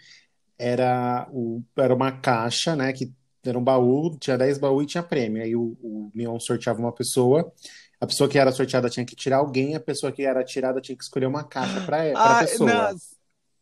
era, 0.57 1.27
o, 1.29 1.61
era 1.75 1.93
uma 1.93 2.09
caixa, 2.09 2.73
né? 2.73 2.93
Que 2.93 3.11
era 3.43 3.59
um 3.59 3.63
baú, 3.63 4.17
tinha 4.17 4.37
10 4.37 4.59
baús 4.59 4.85
e 4.85 4.87
tinha 4.87 5.03
prêmio. 5.03 5.43
Aí 5.43 5.53
o, 5.53 5.77
o 5.83 6.09
Mion 6.15 6.39
sorteava 6.39 6.79
uma 6.79 6.93
pessoa, 6.93 7.51
a 7.99 8.07
pessoa 8.07 8.29
que 8.29 8.39
era 8.39 8.49
sorteada 8.53 8.89
tinha 8.89 9.05
que 9.05 9.13
tirar 9.13 9.39
alguém, 9.39 9.75
a 9.75 9.79
pessoa 9.81 10.09
que 10.09 10.23
era 10.23 10.41
tirada 10.41 10.79
tinha 10.79 10.97
que 10.97 11.03
escolher 11.03 11.25
uma 11.25 11.43
caixa 11.43 11.81
para 11.81 12.13
a 12.13 12.39
pessoa. 12.39 12.73
Nossa. 12.73 13.15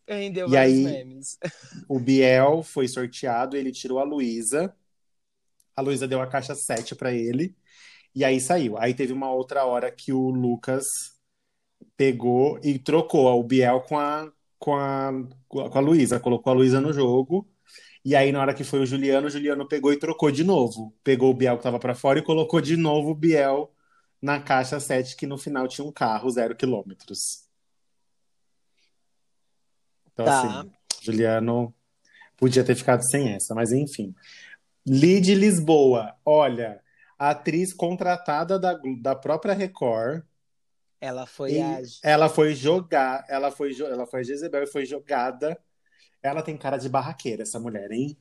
Rendeu 0.08 0.48
e 0.50 0.56
aí, 0.56 0.84
memes. 0.84 1.40
o 1.90 2.00
Biel 2.00 2.62
foi 2.62 2.88
sorteado, 2.88 3.58
ele 3.58 3.72
tirou 3.72 3.98
a 3.98 4.04
Luísa. 4.04 4.72
A 5.76 5.82
Luísa 5.82 6.08
deu 6.08 6.22
a 6.22 6.28
caixa 6.28 6.54
7 6.54 6.94
para 6.94 7.12
ele. 7.12 7.56
E 8.14 8.24
aí 8.24 8.40
saiu. 8.40 8.78
Aí 8.78 8.94
teve 8.94 9.12
uma 9.12 9.32
outra 9.32 9.66
hora 9.66 9.90
que 9.90 10.14
o 10.14 10.30
Lucas 10.30 10.86
pegou 11.98 12.60
e 12.64 12.80
trocou 12.80 13.40
o 13.40 13.44
Biel 13.44 13.82
com 13.82 13.98
a, 13.98 14.32
com 14.60 14.76
a, 14.76 15.12
com 15.48 15.78
a 15.78 15.82
Luísa, 15.82 16.20
colocou 16.20 16.52
a 16.52 16.56
Luísa 16.56 16.82
no 16.82 16.94
jogo. 16.94 17.48
E 18.06 18.16
aí, 18.16 18.32
na 18.32 18.42
hora 18.42 18.54
que 18.54 18.64
foi 18.64 18.80
o 18.82 18.86
Juliano, 18.86 19.28
o 19.28 19.30
Juliano 19.30 19.68
pegou 19.68 19.94
e 19.94 19.98
trocou 19.98 20.30
de 20.30 20.44
novo. 20.44 20.94
Pegou 21.04 21.32
o 21.32 21.34
Biel 21.34 21.58
que 21.58 21.64
tava 21.64 21.80
para 21.80 21.96
fora 21.96 22.20
e 22.20 22.24
colocou 22.24 22.60
de 22.60 22.76
novo 22.76 23.12
o 23.12 23.16
Biel 23.16 23.74
na 24.22 24.40
caixa 24.40 24.80
7, 24.80 25.16
que 25.16 25.26
no 25.26 25.38
final 25.38 25.68
tinha 25.68 25.86
um 25.86 25.92
carro, 25.92 26.30
zero 26.30 26.56
quilômetros. 26.56 27.44
Então, 30.12 30.26
tá. 30.26 30.60
assim, 30.60 30.72
Juliano 31.02 31.74
podia 32.38 32.64
ter 32.64 32.76
ficado 32.76 33.04
sem 33.04 33.34
essa, 33.34 33.56
mas 33.56 33.72
enfim. 33.72 34.14
Lid 34.86 35.34
Lisboa, 35.34 36.16
olha, 36.26 36.82
atriz 37.18 37.74
contratada 37.74 38.60
da, 38.60 38.80
da 39.02 39.16
própria 39.16 39.54
Record 39.54 40.24
Ela 41.06 41.26
foi 41.26 41.52
E 41.56 41.62
a. 41.62 41.82
ela 42.02 42.30
foi 42.30 42.56
jogar, 42.56 43.26
ela 43.28 43.52
foi, 43.52 43.76
ela 43.82 44.06
foi 44.06 44.22
a 44.22 44.24
Jezebel 44.24 44.64
e 44.64 44.68
foi 44.68 44.86
jogada. 44.86 45.60
Ela 46.22 46.42
tem 46.42 46.56
cara 46.56 46.78
de 46.78 46.88
barraqueira, 46.88 47.44
essa 47.44 47.60
mulher, 47.60 47.92
hein? 47.92 48.18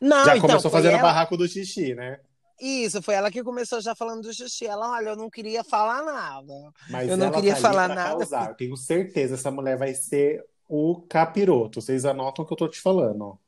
Não, 0.00 0.24
Já 0.24 0.36
então, 0.38 0.48
começou 0.48 0.70
fazendo 0.70 0.94
ela... 0.94 1.02
barraco 1.02 1.36
do 1.36 1.46
xixi, 1.46 1.94
né? 1.94 2.20
Isso, 2.58 3.02
foi 3.02 3.14
ela 3.16 3.30
que 3.30 3.42
começou 3.44 3.82
já 3.82 3.94
falando 3.94 4.22
do 4.22 4.32
xixi. 4.32 4.66
Ela, 4.66 4.92
olha, 4.92 5.10
eu 5.10 5.16
não 5.16 5.28
queria 5.28 5.62
falar 5.62 6.02
nada. 6.04 6.54
Mas 6.88 7.10
Eu 7.10 7.18
não 7.18 7.26
ela 7.26 7.34
queria 7.34 7.54
tá 7.54 7.60
falar 7.60 7.88
nada. 7.88 8.16
causar. 8.20 8.48
Eu 8.48 8.54
tenho 8.54 8.76
certeza 8.78 9.34
essa 9.34 9.50
mulher 9.50 9.76
vai 9.76 9.92
ser 9.92 10.42
o 10.66 11.02
capiroto. 11.02 11.82
Vocês 11.82 12.06
anotam 12.06 12.44
o 12.44 12.48
que 12.48 12.54
eu 12.54 12.56
tô 12.56 12.66
te 12.68 12.80
falando. 12.80 13.38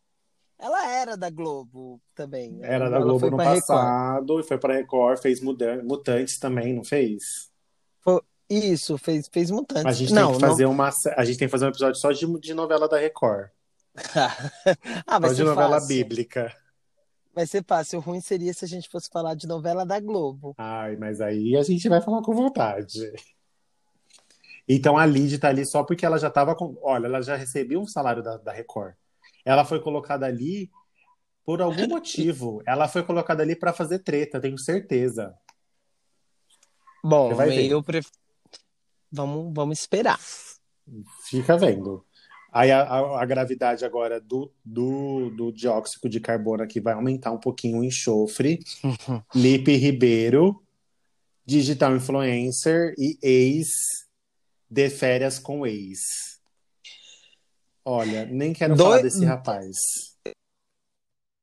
Ela 0.59 0.91
era 0.91 1.16
da 1.16 1.30
Globo 1.30 2.01
também. 2.14 2.53
né? 2.53 2.68
Era 2.70 2.91
da 2.91 2.99
Globo 2.99 3.30
no 3.30 3.37
pra 3.37 3.47
Record. 3.53 3.66
passado 3.66 4.41
e 4.41 4.43
foi 4.43 4.59
pra 4.59 4.74
Record, 4.74 5.18
fez 5.22 5.41
Mutantes 5.41 6.39
também, 6.39 6.74
não 6.74 6.85
fez? 6.85 7.51
Isso, 8.55 8.96
fez, 8.98 9.28
fez 9.28 9.50
mutantes. 9.50 9.86
A 9.86 9.92
gente 9.92 10.12
não, 10.12 10.32
tem 10.32 10.40
que 10.40 10.46
fazer 10.46 10.66
uma, 10.66 10.90
a 11.16 11.24
gente 11.24 11.38
tem 11.38 11.48
que 11.48 11.52
fazer 11.52 11.66
um 11.66 11.68
episódio 11.68 12.00
só 12.00 12.12
de, 12.12 12.26
de 12.40 12.55
novela 12.55 12.88
da 12.88 12.98
Record. 12.98 13.48
não. 14.14 14.24
ah, 15.07 15.18
vai 15.18 15.30
Só 15.30 15.36
de 15.36 15.44
novela 15.44 15.80
fácil. 15.80 15.88
bíblica. 15.88 16.55
Vai 17.34 17.46
ser 17.46 17.64
fácil. 17.64 17.98
O 17.98 18.02
ruim 18.02 18.20
seria 18.20 18.52
se 18.55 18.64
a 18.64 18.68
gente 18.68 18.88
fosse 18.88 19.09
falar 19.11 19.34
de 19.34 19.46
novela 19.46 19.84
da 19.84 19.98
Globo. 19.98 20.55
Ai, 20.57 20.96
mas 20.96 21.20
aí 21.20 21.57
a 21.57 21.62
gente 21.62 21.88
vai 21.88 22.00
falar 22.00 22.22
com 22.22 22.34
vontade. 22.34 23.12
Então 24.68 24.96
a 24.96 25.05
Lid 25.05 25.38
tá 25.38 25.48
ali 25.48 25.66
só 25.66 25.82
porque 25.82 26.07
ela 26.07 26.18
já 26.18 26.30
tava 26.30 26.55
com. 26.55 26.76
Olha, 26.80 27.07
ela 27.07 27.22
já 27.22 27.36
recebeu 27.36 27.80
um 27.80 27.86
salário 27.86 28.22
da, 28.22 28.36
da 28.36 28.52
Record. 28.52 28.94
Ela 29.44 29.64
foi 29.64 29.80
colocada 29.80 30.26
ali 30.26 30.70
por 31.44 31.61
algum 31.61 31.86
motivo. 31.86 32.62
Ela 32.66 32.88
foi 32.88 33.02
colocada 33.02 33.42
ali 33.42 33.55
pra 33.55 33.74
fazer 33.74 33.98
treta, 33.98 34.40
tenho 34.40 34.57
certeza. 34.57 35.34
Bom, 37.05 37.28
Você 37.28 37.34
vai 37.34 37.48
ver. 37.50 37.70
eu 37.70 37.82
pref... 37.82 38.09
vamos, 39.15 39.53
vamos 39.55 39.79
esperar. 39.81 40.19
Fica 41.29 41.57
vendo. 41.57 42.05
Aí 42.53 42.71
a, 42.71 42.83
a- 42.83 43.23
a 43.23 43.25
gravidade 43.25 43.85
agora 43.85 44.21
do, 44.21 44.53
do, 44.65 45.31
do 45.31 45.53
dióxido 45.53 46.09
de 46.09 46.21
carbono 46.21 46.62
aqui 46.62 46.81
vai 46.81 46.95
aumentar 46.95 47.33
um 47.33 47.39
pouquinho 47.41 47.79
o 47.79 47.85
enxofre. 47.85 48.61
Lipe 49.35 49.75
Ribeiro, 49.77 50.62
digital 51.45 51.97
influencer 51.97 52.95
e 52.99 53.19
ex 53.23 53.69
de 54.71 54.89
férias 54.91 55.39
com 55.39 55.67
ex. 55.67 56.01
Olha, 57.85 58.25
nem 58.27 58.53
quero 58.53 58.77
falar 58.77 59.03
desse 59.03 59.25
rapaz. 59.25 59.77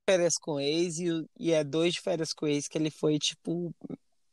Férias 0.09 0.33
com 0.41 0.59
ex 0.59 0.97
e, 0.97 1.25
e 1.39 1.51
é 1.51 1.63
dois 1.63 1.93
de 1.93 2.01
férias 2.01 2.33
com 2.33 2.47
ex 2.47 2.67
que 2.67 2.77
ele 2.77 2.89
foi, 2.89 3.19
tipo, 3.19 3.73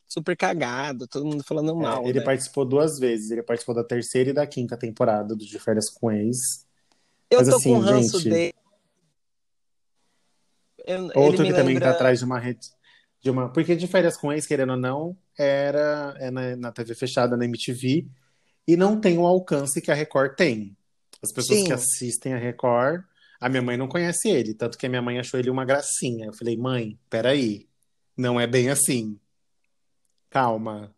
super 0.08 0.36
cagado, 0.36 1.06
todo 1.06 1.26
mundo 1.26 1.44
falando 1.44 1.70
É, 1.72 1.74
mal. 1.74 2.04
ele 2.08 2.18
né? 2.20 2.24
participou 2.24 2.64
duas 2.64 2.98
vezes. 2.98 3.30
Ele 3.30 3.42
participou 3.42 3.74
da 3.74 3.84
terceira 3.84 4.30
e 4.30 4.32
da 4.32 4.46
quinta 4.46 4.76
temporada 4.76 5.36
do 5.36 5.44
De 5.44 5.58
Férias 5.58 5.90
com 5.90 6.10
Ex. 6.10 6.66
Eu 7.30 7.40
mas 7.40 7.48
tô 7.48 7.56
assim, 7.56 7.74
com 7.74 7.78
ranço 7.80 8.18
gente, 8.20 8.30
dele. 8.30 8.54
Eu- 10.86 11.10
Outro 11.14 11.44
que 11.44 11.52
também 11.52 11.74
lembra... 11.74 11.90
tá 11.90 11.90
atrás 11.90 12.18
de 12.18 12.24
uma 12.24 12.38
rede. 12.38 12.68
De 13.20 13.30
uma... 13.30 13.52
Porque 13.52 13.76
de 13.76 13.86
férias 13.86 14.16
com 14.16 14.32
ex, 14.32 14.46
querendo 14.46 14.70
ou 14.70 14.78
não, 14.78 15.16
era 15.36 16.14
é 16.18 16.30
na, 16.30 16.56
na 16.56 16.72
TV 16.72 16.94
fechada, 16.94 17.36
na 17.36 17.44
MTV, 17.44 18.06
e 18.66 18.76
não 18.76 18.98
tem 19.00 19.18
o 19.18 19.26
alcance 19.26 19.82
que 19.82 19.90
a 19.90 19.94
Record 19.94 20.34
tem. 20.36 20.76
As 21.22 21.32
pessoas 21.32 21.58
Sim. 21.58 21.64
que 21.66 21.72
assistem 21.72 22.32
a 22.32 22.38
Record, 22.38 23.02
a 23.40 23.48
minha 23.48 23.60
mãe 23.60 23.76
não 23.76 23.88
conhece 23.88 24.28
ele, 24.28 24.54
tanto 24.54 24.78
que 24.78 24.86
a 24.86 24.88
minha 24.88 25.02
mãe 25.02 25.18
achou 25.18 25.38
ele 25.38 25.50
uma 25.50 25.64
gracinha. 25.64 26.26
Eu 26.26 26.32
falei, 26.32 26.56
mãe, 26.56 26.98
peraí, 27.10 27.68
não 28.16 28.40
é 28.40 28.46
bem 28.46 28.70
assim. 28.70 29.18
Calma. 30.30 30.94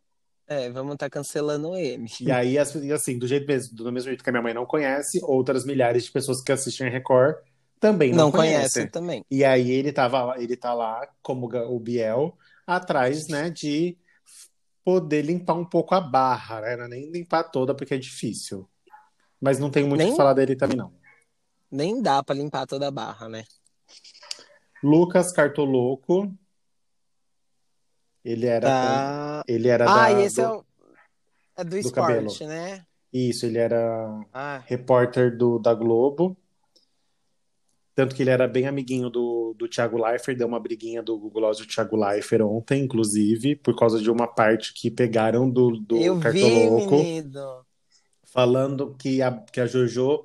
É, 0.46 0.68
vamos 0.70 0.94
estar 0.94 1.08
cancelando 1.08 1.76
ele. 1.76 2.06
E 2.20 2.32
aí, 2.32 2.58
as- 2.58 2.74
assim, 2.74 3.18
do 3.18 3.26
jeito 3.26 3.46
mesmo, 3.46 3.76
do 3.76 3.92
mesmo 3.92 4.08
jeito 4.08 4.24
que 4.24 4.30
a 4.30 4.32
minha 4.32 4.42
mãe 4.42 4.52
não 4.52 4.66
conhece, 4.66 5.20
outras 5.22 5.64
milhares 5.64 6.04
de 6.04 6.10
pessoas 6.10 6.42
que 6.42 6.50
assistem 6.50 6.88
a 6.88 6.90
Record 6.90 7.36
também 7.78 8.10
não, 8.10 8.24
Não 8.24 8.30
conhece 8.32 8.74
conhecem. 8.74 8.88
também. 8.88 9.24
E 9.30 9.44
aí 9.44 9.70
ele 9.70 9.92
tava, 9.92 10.34
ele 10.38 10.56
tá 10.56 10.74
lá, 10.74 11.08
como 11.22 11.46
o 11.46 11.78
Biel, 11.80 12.36
atrás, 12.66 13.28
né, 13.28 13.48
de 13.48 13.96
poder 14.84 15.22
limpar 15.22 15.54
um 15.54 15.64
pouco 15.64 15.94
a 15.94 16.00
barra, 16.00 16.60
né? 16.60 16.76
Não 16.76 16.84
é 16.84 16.88
nem 16.88 17.10
limpar 17.10 17.44
toda, 17.44 17.74
porque 17.74 17.94
é 17.94 17.98
difícil. 17.98 18.68
Mas 19.40 19.58
não 19.58 19.70
tem 19.70 19.84
muito 19.84 20.00
o 20.00 20.04
Nem- 20.04 20.10
que 20.10 20.16
falar 20.16 20.34
dele 20.34 20.56
também, 20.56 20.76
não. 20.76 20.92
Nem 21.70 22.02
dá 22.02 22.22
pra 22.22 22.34
limpar 22.34 22.66
toda 22.66 22.88
a 22.88 22.90
barra, 22.90 23.28
né? 23.28 23.44
Lucas 24.82 25.32
Cartoloco. 25.32 26.34
Ele 28.24 28.46
era. 28.46 28.66
Tá. 28.68 29.44
Ele 29.48 29.68
era 29.68 29.84
Ah, 29.84 30.12
da, 30.12 30.22
esse 30.22 30.36
do- 30.36 30.42
é, 30.42 30.48
o... 30.48 30.64
é 31.56 31.64
do, 31.64 31.70
do 31.70 31.76
esporte, 31.78 31.94
cabelo. 31.94 32.30
né? 32.48 32.84
Isso, 33.12 33.46
ele 33.46 33.58
era 33.58 34.20
Ah, 34.32 34.62
repórter 34.66 35.36
do, 35.36 35.58
da 35.58 35.74
Globo. 35.74 36.36
Tanto 37.94 38.14
que 38.14 38.22
ele 38.22 38.30
era 38.30 38.46
bem 38.46 38.66
amiguinho 38.66 39.10
do, 39.10 39.52
do 39.58 39.68
Thiago 39.68 39.98
Leifert, 40.02 40.38
deu 40.38 40.46
uma 40.46 40.60
briguinha 40.60 41.02
do 41.02 41.18
Google 41.18 41.42
Gloss 41.42 41.58
e 41.58 41.62
o 41.64 41.66
Thiago 41.66 41.96
Leifert 41.96 42.40
ontem, 42.42 42.84
inclusive, 42.84 43.56
por 43.56 43.76
causa 43.76 44.00
de 44.00 44.10
uma 44.10 44.26
parte 44.26 44.72
que 44.72 44.90
pegaram 44.90 45.50
do, 45.50 45.72
do 45.72 45.96
eu 45.96 46.14
vi, 46.14 46.22
Cartoloco, 46.22 46.96
menino. 46.96 47.66
falando 48.24 48.94
que 48.96 49.20
a, 49.20 49.32
que 49.32 49.60
a 49.60 49.66
Jojo. 49.66 50.24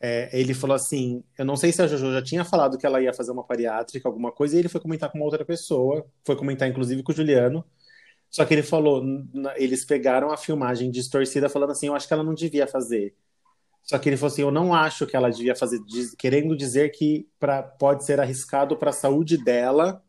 É, 0.00 0.28
ele 0.38 0.54
falou 0.54 0.74
assim: 0.76 1.24
Eu 1.36 1.44
não 1.44 1.56
sei 1.56 1.72
se 1.72 1.82
a 1.82 1.86
Jojo 1.86 2.12
já 2.12 2.22
tinha 2.22 2.44
falado 2.44 2.78
que 2.78 2.86
ela 2.86 3.02
ia 3.02 3.12
fazer 3.12 3.32
uma 3.32 3.44
bariátrica, 3.44 4.08
alguma 4.08 4.32
coisa, 4.32 4.56
e 4.56 4.58
ele 4.60 4.68
foi 4.68 4.80
comentar 4.80 5.10
com 5.10 5.18
uma 5.18 5.24
outra 5.24 5.44
pessoa, 5.44 6.06
foi 6.24 6.36
comentar 6.36 6.68
inclusive 6.68 7.02
com 7.02 7.12
o 7.12 7.14
Juliano. 7.14 7.64
Só 8.30 8.44
que 8.44 8.54
ele 8.54 8.62
falou: 8.62 9.02
eles 9.56 9.84
pegaram 9.84 10.30
a 10.30 10.36
filmagem 10.36 10.90
distorcida, 10.90 11.48
falando 11.48 11.72
assim: 11.72 11.88
Eu 11.88 11.94
acho 11.94 12.06
que 12.06 12.14
ela 12.14 12.24
não 12.24 12.34
devia 12.34 12.66
fazer. 12.66 13.14
Só 13.88 13.98
que 13.98 14.08
ele 14.08 14.16
falou 14.18 14.32
assim: 14.32 14.42
eu 14.42 14.50
não 14.50 14.74
acho 14.74 15.06
que 15.06 15.16
ela 15.16 15.30
devia 15.30 15.56
fazer, 15.56 15.80
querendo 16.18 16.56
dizer 16.56 16.90
que 16.90 17.26
pra, 17.40 17.62
pode 17.62 18.04
ser 18.04 18.20
arriscado 18.20 18.76
para 18.76 18.90
a 18.90 18.92
saúde 18.92 19.42
dela 19.42 20.02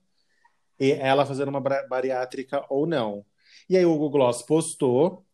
e 0.79 0.91
ela 0.91 1.25
fazer 1.25 1.47
uma 1.47 1.61
bariátrica 1.61 2.65
ou 2.69 2.85
não. 2.85 3.25
E 3.69 3.77
aí 3.77 3.85
o 3.85 3.93
Google 3.93 4.09
Gloss 4.11 4.41
postou, 4.43 5.25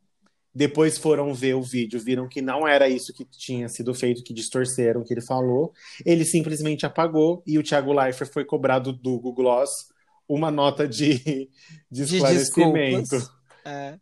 depois 0.56 0.97
foram 0.97 1.34
ver 1.34 1.53
o 1.56 1.62
vídeo, 1.62 1.99
viram 1.99 2.30
que 2.30 2.41
não 2.41 2.66
era 2.68 2.88
isso 2.88 3.14
que 3.14 3.26
tinha 3.26 3.68
sido 3.68 3.93
feito, 3.93 4.24
que 4.24 4.34
distorceram 4.34 5.01
o 5.01 5.03
que 5.03 5.14
ele 5.14 5.22
falou. 5.22 5.74
Ele 6.06 6.24
simplesmente 6.24 6.86
apagou 6.86 7.43
e 7.45 7.60
o 7.60 7.64
Thiago 7.64 7.91
Leifert 7.93 8.32
foi 8.32 8.45
cobrado 8.45 8.93
do 8.93 9.20
Google 9.20 9.34
Gloss 9.34 9.89
uma 10.28 10.49
nota 10.49 10.88
de, 10.88 11.49
de 11.91 12.06
De 12.06 12.16
esclarecimento 12.16 13.18
desculpas. 13.18 13.36
É. 13.66 13.99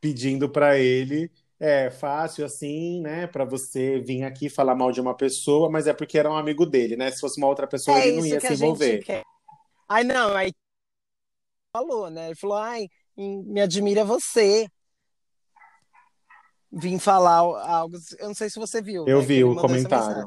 pedindo 0.00 0.48
para 0.48 0.78
ele 0.78 1.30
é 1.58 1.90
fácil 1.90 2.44
assim, 2.44 3.00
né, 3.00 3.26
para 3.28 3.44
você 3.44 4.00
vir 4.00 4.24
aqui 4.24 4.48
falar 4.48 4.74
mal 4.74 4.90
de 4.90 5.00
uma 5.00 5.16
pessoa, 5.16 5.70
mas 5.70 5.86
é 5.86 5.92
porque 5.92 6.18
era 6.18 6.28
um 6.30 6.36
amigo 6.36 6.66
dele, 6.66 6.96
né? 6.96 7.08
Se 7.12 7.20
fosse 7.20 7.38
uma 7.38 7.46
outra 7.46 7.68
pessoa, 7.68 7.96
É 7.98 8.08
ele 8.08 8.16
não 8.16 8.26
ia 8.26 8.40
que 8.40 8.48
se 8.48 8.54
envolver. 8.54 8.98
quer. 8.98 9.22
Ai, 9.88 10.02
não, 10.04 10.34
aí 10.36 10.52
falou, 11.72 12.10
né? 12.10 12.26
Ele 12.26 12.34
falou, 12.34 12.56
ai, 12.56 12.88
me 13.16 13.60
admira 13.60 14.04
você. 14.04 14.68
Vim 16.72 16.98
falar 16.98 17.36
algo, 17.36 17.98
eu 18.18 18.28
não 18.28 18.34
sei 18.34 18.48
se 18.48 18.58
você 18.58 18.80
viu, 18.80 19.06
Eu 19.06 19.18
né, 19.20 19.24
vi 19.26 19.44
o 19.44 19.54
comentário. 19.54 20.26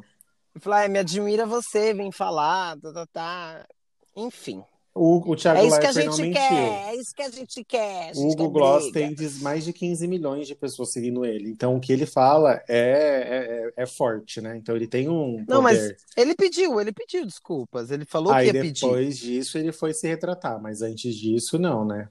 Ele 0.53 0.61
falou, 0.61 0.77
ai, 0.77 0.87
me 0.87 0.99
admira 0.99 1.45
você, 1.45 1.93
vim 1.93 2.11
falar, 2.11 2.77
tá, 2.79 2.93
tá, 2.93 3.05
tá. 3.07 3.67
Enfim, 4.15 4.63
O, 4.93 5.29
o 5.29 5.35
Thiago 5.35 5.59
é 5.59 5.65
isso 5.67 5.77
que 5.77 5.85
a 5.87 5.91
Leifert 5.91 6.15
gente 6.15 6.33
quer, 6.33 6.87
é 6.87 6.95
isso 6.95 7.13
que 7.13 7.21
a 7.21 7.29
gente 7.29 7.63
quer. 7.65 8.11
O 8.15 8.35
quer 8.35 8.47
Gloss 8.47 8.91
tem 8.91 9.13
mais 9.41 9.65
de 9.65 9.73
15 9.73 10.07
milhões 10.07 10.47
de 10.47 10.55
pessoas 10.55 10.93
seguindo 10.93 11.25
ele. 11.25 11.49
Então, 11.49 11.75
o 11.75 11.81
que 11.81 11.91
ele 11.91 12.05
fala 12.05 12.63
é, 12.69 13.71
é, 13.75 13.83
é 13.83 13.85
forte, 13.85 14.39
né? 14.39 14.55
Então, 14.55 14.73
ele 14.73 14.87
tem 14.87 15.09
um 15.09 15.43
Não, 15.49 15.61
mas 15.61 15.79
poder. 15.79 15.97
ele 16.15 16.35
pediu, 16.35 16.79
ele 16.79 16.93
pediu 16.93 17.25
desculpas. 17.25 17.91
Ele 17.91 18.05
falou 18.05 18.31
Aí, 18.31 18.49
que 18.49 18.55
ia 18.55 18.61
pedir. 18.61 18.81
depois 18.83 19.17
disso, 19.17 19.57
ele 19.57 19.73
foi 19.73 19.93
se 19.93 20.07
retratar. 20.07 20.61
Mas 20.61 20.81
antes 20.81 21.13
disso, 21.15 21.59
não, 21.59 21.83
né? 21.83 22.07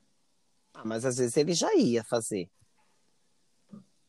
Ah, 0.74 0.82
mas 0.85 1.07
às 1.07 1.16
vezes 1.16 1.35
ele 1.39 1.55
já 1.55 1.74
ia 1.76 2.05
fazer. 2.05 2.51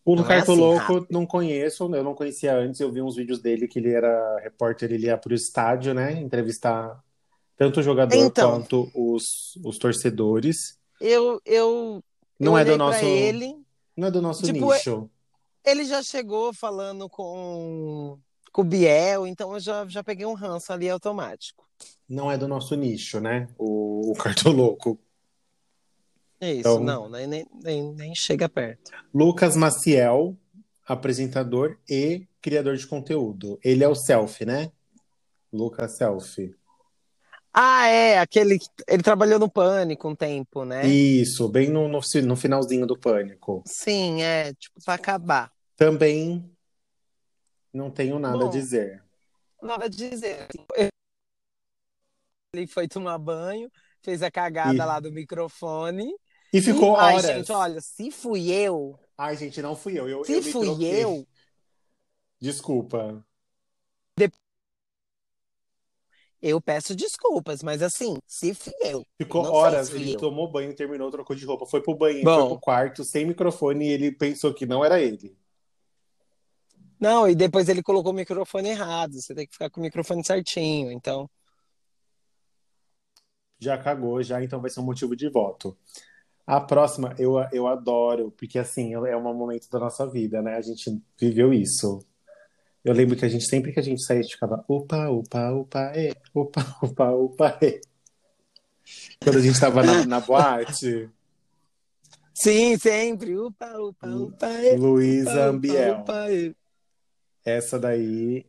O 0.06 0.16
Não 0.16 0.24
é 0.24 0.28
Carto 0.28 0.52
assim 0.52 0.62
Louco 0.62 0.80
rápido. 0.94 1.08
não 1.10 1.26
conheço, 1.26 1.84
eu 1.96 2.04
não 2.04 2.14
conhecia 2.14 2.56
antes. 2.56 2.80
Eu 2.80 2.92
vi 2.92 3.02
uns 3.02 3.16
vídeos 3.16 3.42
dele 3.42 3.68
que 3.68 3.80
ele 3.80 3.92
era 3.92 4.40
repórter, 4.44 4.92
ele 4.92 5.08
ia 5.08 5.18
pro 5.18 5.34
estádio, 5.34 5.94
né? 5.96 6.14
Entrevistar 6.14 7.04
tanto 7.58 7.80
o 7.80 7.84
jogador 7.84 8.16
Então. 8.16 8.52
quanto 8.52 8.92
os, 8.94 9.56
os 9.66 9.80
torcedores. 9.80 10.78
Eu, 11.02 11.42
eu, 11.44 11.44
eu 11.46 12.04
Não 12.40 12.56
é 12.58 12.64
do 12.64 12.78
nosso, 12.78 13.04
ele. 13.04 13.56
não 13.98 14.08
é 14.08 14.12
do 14.12 14.22
nosso 14.22 14.44
Tipo, 14.44 14.72
é- 14.72 14.78
nicho. 14.78 15.10
Ele 15.66 15.84
já 15.86 16.04
chegou 16.04 16.54
falando 16.54 17.10
com, 17.10 18.20
com 18.52 18.62
o 18.62 18.66
Biel, 18.66 19.26
então 19.26 19.54
eu 19.56 19.60
já, 19.60 19.84
já 19.88 20.04
peguei 20.04 20.24
um 20.28 20.36
ranço 20.36 20.72
ali 20.72 20.88
automático. 20.88 21.66
Não 22.08 22.32
é 22.32 22.38
do 22.38 22.48
nosso 22.48 22.76
nicho, 22.76 23.20
né? 23.20 23.48
O, 23.58 24.12
o 24.12 24.14
Cartoloco. 24.16 25.00
É 26.40 26.52
isso, 26.52 26.60
Então- 26.60 26.80
não, 26.80 27.10
nem, 27.10 27.28
nem, 27.28 27.94
nem, 27.94 28.16
chega 28.16 28.50
perto. 28.50 28.92
Lucas 29.14 29.56
Maciel, 29.56 30.36
apresentador 30.86 31.78
e 31.90 32.28
criador 32.42 32.76
de 32.76 32.86
conteúdo. 32.86 33.60
Ele 33.64 33.84
é 33.84 33.88
o 33.88 33.96
Selfie, 33.96 34.46
né? 34.46 34.72
Lucas 35.52 35.98
Selfie. 35.98 36.56
Ah, 37.54 37.88
é, 37.88 38.20
aquele. 38.20 38.60
Ele 38.86 39.02
trabalhou 39.02 39.40
no 39.40 39.50
Pânico 39.50 40.10
um 40.10 40.16
tempo, 40.16 40.66
né? 40.66 40.86
Isso, 40.86 41.48
bem 41.48 41.70
no, 41.70 41.88
no, 41.88 42.02
no 42.24 42.36
finalzinho 42.36 42.86
do 42.86 43.00
Pânico. 43.00 43.64
Sim, 43.66 44.22
é, 44.22 44.54
tipo, 44.56 44.84
pra 44.84 44.96
acabar. 44.96 45.50
Também 45.78 46.52
não 47.74 47.90
tenho 47.90 48.20
nada 48.20 48.38
Bom, 48.38 48.48
a 48.48 48.52
dizer. 48.52 49.02
Nada 49.62 49.86
a 49.86 49.88
dizer. 49.88 50.50
Ele 52.54 52.68
foi 52.68 52.90
tomar 52.90 53.18
banho, 53.18 53.72
fez 54.02 54.22
a 54.22 54.30
cagada 54.30 54.74
E, 54.74 54.78
lá 54.78 55.00
do 55.00 55.12
microfone. 55.12 56.14
E 56.58 56.62
ficou 56.62 56.94
E, 56.94 57.00
ai, 57.00 57.16
horas. 57.16 57.26
gente, 57.38 57.52
olha, 57.52 57.82
se 57.82 58.12
fui 58.12 58.52
eu, 58.52 58.98
Ai, 59.18 59.36
gente, 59.38 59.62
não 59.62 59.76
fui 59.76 59.98
eu. 60.00 60.08
Eu, 60.10 60.24
se 60.26 60.34
eu 60.34 60.42
fui 60.42 60.66
troquei. 60.66 61.04
eu, 61.04 61.28
Desculpa. 62.40 63.26
eu 66.42 66.62
peço 66.62 66.96
desculpas, 66.96 67.64
mas 67.64 67.82
assim, 67.82 68.18
se 68.28 68.54
fui 68.54 68.74
eu, 68.84 69.04
Ficou 69.18 69.44
não 69.44 69.52
horas, 69.54 69.90
ele 69.90 70.14
eu. 70.14 70.20
tomou 70.20 70.52
banho, 70.52 70.76
terminou, 70.76 71.10
trocou 71.10 71.36
de 71.36 71.46
roupa, 71.46 71.66
foi 71.66 71.82
pro 71.82 71.96
banheiro, 71.96 72.30
foi 72.30 72.48
pro 72.48 72.60
quarto, 72.60 73.04
sem 73.04 73.26
microfone, 73.26 73.86
e 73.86 73.90
ele 73.92 74.12
pensou 74.12 74.54
que 74.54 74.66
não 74.66 74.84
era 74.86 75.02
ele. 75.02 75.36
não, 77.00 77.28
e 77.28 77.36
depois 77.36 77.68
ele 77.70 77.82
colocou 77.84 78.12
o 78.12 78.16
microfone 78.16 78.70
errado. 78.70 79.14
Você 79.14 79.34
tem 79.36 79.46
que 79.48 79.54
ficar 79.54 79.70
com 79.70 79.80
o 79.80 79.84
microfone 79.84 80.24
certinho. 80.26 80.92
Então, 80.92 81.30
Já 83.60 83.78
cagou, 83.78 84.22
já, 84.24 84.42
então 84.44 84.62
vai 84.62 84.70
ser 84.70 84.80
um 84.80 84.84
motivo 84.84 85.16
de 85.16 85.30
voto. 85.30 85.78
A 86.46 86.62
próxima, 86.62 87.16
eu, 87.18 87.38
eu 87.52 87.68
adoro, 87.68 88.32
porque 88.38 88.60
assim, 88.60 88.94
é 88.94 89.18
um 89.18 89.34
momento 89.34 89.68
da 89.70 89.80
nossa 89.80 90.06
vida, 90.08 90.44
né? 90.44 90.56
A 90.58 90.62
gente 90.62 91.02
viveu 91.20 91.52
isso. 91.52 92.06
Eu 92.84 92.94
lembro 92.94 93.16
que 93.16 93.26
a 93.26 93.28
gente, 93.28 93.46
sempre 93.46 93.74
que 93.74 93.80
a 93.80 93.84
gente 93.84 94.04
saía, 94.04 94.20
a 94.20 94.24
gente 94.24 94.36
ficava 94.36 94.64
opa, 94.68 95.10
opa, 95.10 95.50
opa, 95.50 95.92
é, 95.96 96.14
opa, 96.32 96.62
opa, 96.84 97.10
opa, 97.10 97.58
é. 97.62 97.82
Quando 99.24 99.40
a 99.40 99.42
gente 99.42 99.60
tava 99.60 99.82
na, 99.82 100.06
na 100.06 100.20
boate, 100.20 101.10
sim, 102.32 102.78
sempre. 102.78 103.36
Upa, 103.36 103.66
upa, 103.80 104.08
upa, 104.08 104.48
e, 104.48 104.78
Luísa 104.78 105.32
upa, 105.32 105.40
upa, 105.40 105.50
Ambiel. 105.50 106.00
upa. 106.02 106.32
e. 106.32 106.56
Essa 107.44 107.80
daí, 107.80 108.46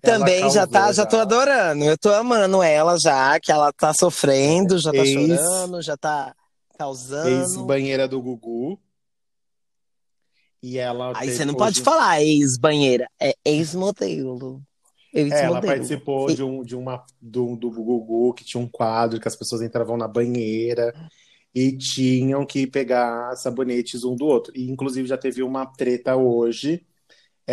Também 0.00 0.50
já 0.50 0.66
tá, 0.66 0.90
já 0.92 1.04
tô 1.04 1.18
adorando. 1.18 1.84
Eu 1.84 1.98
tô 1.98 2.10
amando 2.14 2.62
ela 2.62 2.96
já, 2.98 3.38
que 3.38 3.52
ela 3.52 3.70
tá 3.74 3.92
sofrendo, 3.92 4.78
já 4.78 4.90
tá 4.90 5.04
Ex, 5.04 5.12
chorando, 5.12 5.82
já 5.82 5.96
tá 5.98 6.34
causando. 6.84 7.28
ex-banheira 7.28 8.08
do 8.08 8.20
Gugu. 8.22 8.78
E 10.62 10.78
ela 10.78 11.12
Aí 11.16 11.30
você 11.30 11.44
não 11.44 11.54
pode 11.54 11.78
hoje. 11.78 11.84
falar 11.84 12.22
ex-banheira, 12.22 13.06
é 13.20 13.34
ex-modelo. 13.44 14.62
É, 15.12 15.22
ela 15.44 15.60
participou 15.60 16.30
E- 16.30 16.34
de, 16.34 16.42
um, 16.42 16.62
de 16.62 16.76
uma 16.76 17.04
do, 17.20 17.56
do 17.56 17.70
Gugu 17.70 18.32
que 18.34 18.44
tinha 18.44 18.62
um 18.62 18.68
quadro 18.68 19.18
que 19.20 19.26
as 19.28 19.34
pessoas 19.36 19.60
entravam 19.62 19.96
na 19.96 20.06
banheira 20.06 20.94
e 21.54 21.76
tinham 21.76 22.46
que 22.46 22.66
pegar 22.66 23.34
sabonetes 23.36 24.04
um 24.04 24.14
do 24.14 24.24
outro. 24.26 24.52
E 24.56 24.70
inclusive 24.70 25.08
já 25.08 25.16
teve 25.18 25.42
uma 25.42 25.66
treta 25.66 26.14
hoje. 26.16 26.86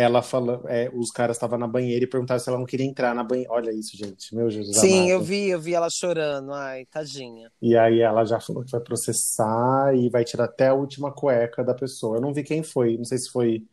Ela 0.00 0.22
falando, 0.22 0.68
é, 0.68 0.88
os 0.94 1.10
caras 1.10 1.36
estavam 1.36 1.58
na 1.58 1.66
banheira 1.66 2.04
e 2.04 2.06
perguntaram 2.06 2.38
se 2.38 2.48
ela 2.48 2.56
não 2.58 2.64
queria 2.66 2.86
entrar 2.86 3.14
na 3.16 3.24
banheira. 3.24 3.50
Olha 3.52 3.72
isso, 3.72 3.96
gente. 3.96 4.32
Meu 4.34 4.48
Jesus 4.48 4.76
Sim, 4.78 5.08
eu 5.10 5.16
amado. 5.16 5.26
vi, 5.26 5.48
eu 5.48 5.60
vi 5.60 5.74
ela 5.74 5.90
chorando. 5.90 6.52
Ai, 6.52 6.86
tadinha. 6.86 7.50
E 7.60 7.76
aí 7.76 8.00
ela 8.00 8.24
já 8.24 8.38
falou 8.38 8.64
que 8.64 8.70
vai 8.70 8.80
processar 8.80 9.92
e 9.96 10.08
vai 10.08 10.24
tirar 10.24 10.44
até 10.44 10.68
a 10.68 10.74
última 10.74 11.10
cueca 11.12 11.64
da 11.64 11.74
pessoa. 11.74 12.18
Eu 12.18 12.20
não 12.20 12.32
vi 12.32 12.44
quem 12.44 12.62
foi, 12.62 12.96
não 12.96 13.04
sei 13.04 13.18
se 13.18 13.28
foi 13.28 13.66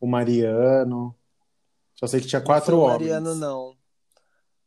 o 0.00 0.06
Mariano. 0.06 1.14
Só 1.96 2.06
sei 2.06 2.20
que 2.20 2.26
tinha 2.26 2.40
Não 2.40 2.46
foi 2.46 2.54
quatro 2.54 2.80
o 2.80 2.86
Mariano, 2.86 3.26
homens. 3.26 3.40
não. 3.40 3.76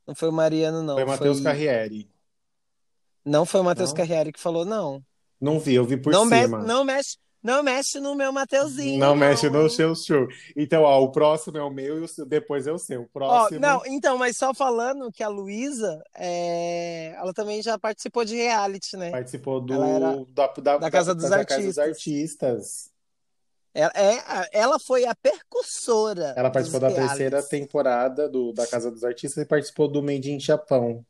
Não 0.07 0.13
foi 0.15 0.29
o 0.29 0.33
Mariano, 0.33 0.77
Foi 0.77 0.85
não. 1.03 1.05
Matheus 1.07 1.37
Foi. 1.37 1.43
Carriere. 1.45 2.07
Não 3.25 3.43
foi 3.43 3.59
o 3.61 3.63
Matheus 3.63 3.89
Não? 3.89 3.97
Carriere 3.97 4.31
que 4.31 4.39
falou, 4.39 4.63
não. 4.63 5.03
Não 5.41 5.59
vi, 5.59 5.73
eu 5.73 5.83
vi 5.83 5.97
por 5.97 6.13
Não, 6.13 6.25
me... 6.25 6.41
cima. 6.43 6.59
não 6.59 6.83
mexe, 6.85 7.17
não 7.45 7.61
mexe 7.63 7.99
no 7.99 8.15
meu 8.15 8.31
Mateuzinho, 8.33 8.97
Não 8.99 9.15
mexe 9.15 9.49
no 9.49 9.69
seu 9.69 9.95
show. 9.95 10.27
Então, 10.55 10.81
ó, 10.83 10.99
o 11.01 11.11
próximo 11.11 11.57
é 11.57 11.61
o 11.63 11.69
meu 11.69 11.99
e 11.99 12.01
o 12.03 12.07
seu, 12.07 12.25
depois 12.25 12.65
é 12.65 12.71
o 12.71 12.77
seu. 12.79 13.01
O 13.01 13.03
Ó, 13.03 13.07
próximo. 13.13 13.59
não, 13.59 13.81
então, 13.85 14.17
mas 14.17 14.35
só 14.37 14.53
falando 14.53 15.11
que 15.11 15.21
a 15.23 15.27
Luísa, 15.27 16.01
é, 16.15 17.13
ela 17.17 17.33
também 17.33 17.61
já 17.61 17.77
participou 17.77 18.25
de 18.25 18.35
reality, 18.35 18.97
né? 18.97 19.11
Participou 19.11 19.61
do, 19.61 20.25
da, 20.33 20.47
da, 20.47 20.77
da 20.79 20.91
Casa 20.91 21.13
dos 21.13 21.29
da 21.29 21.45
Casa 21.45 21.61
dos 21.61 21.77
Artistas. 21.77 21.77
Artistas. 21.77 22.95
Ela, 23.73 23.91
é, 23.93 24.49
ela 24.57 24.79
foi 24.79 25.05
a 25.05 25.13
percussora 25.13 26.33
Ela 26.37 26.49
participou 26.49 26.79
da 26.79 26.87
terceira 26.87 27.37
realities. 27.37 27.49
temporada 27.49 28.29
do, 28.29 28.53
da 28.53 28.65
Casa 28.65 28.89
dos 28.89 29.03
Artistas 29.03 29.43
e 29.43 29.45
participou 29.45 29.87
do 29.89 30.01
Made 30.01 30.31
in 30.31 30.39
Japão, 30.39 31.05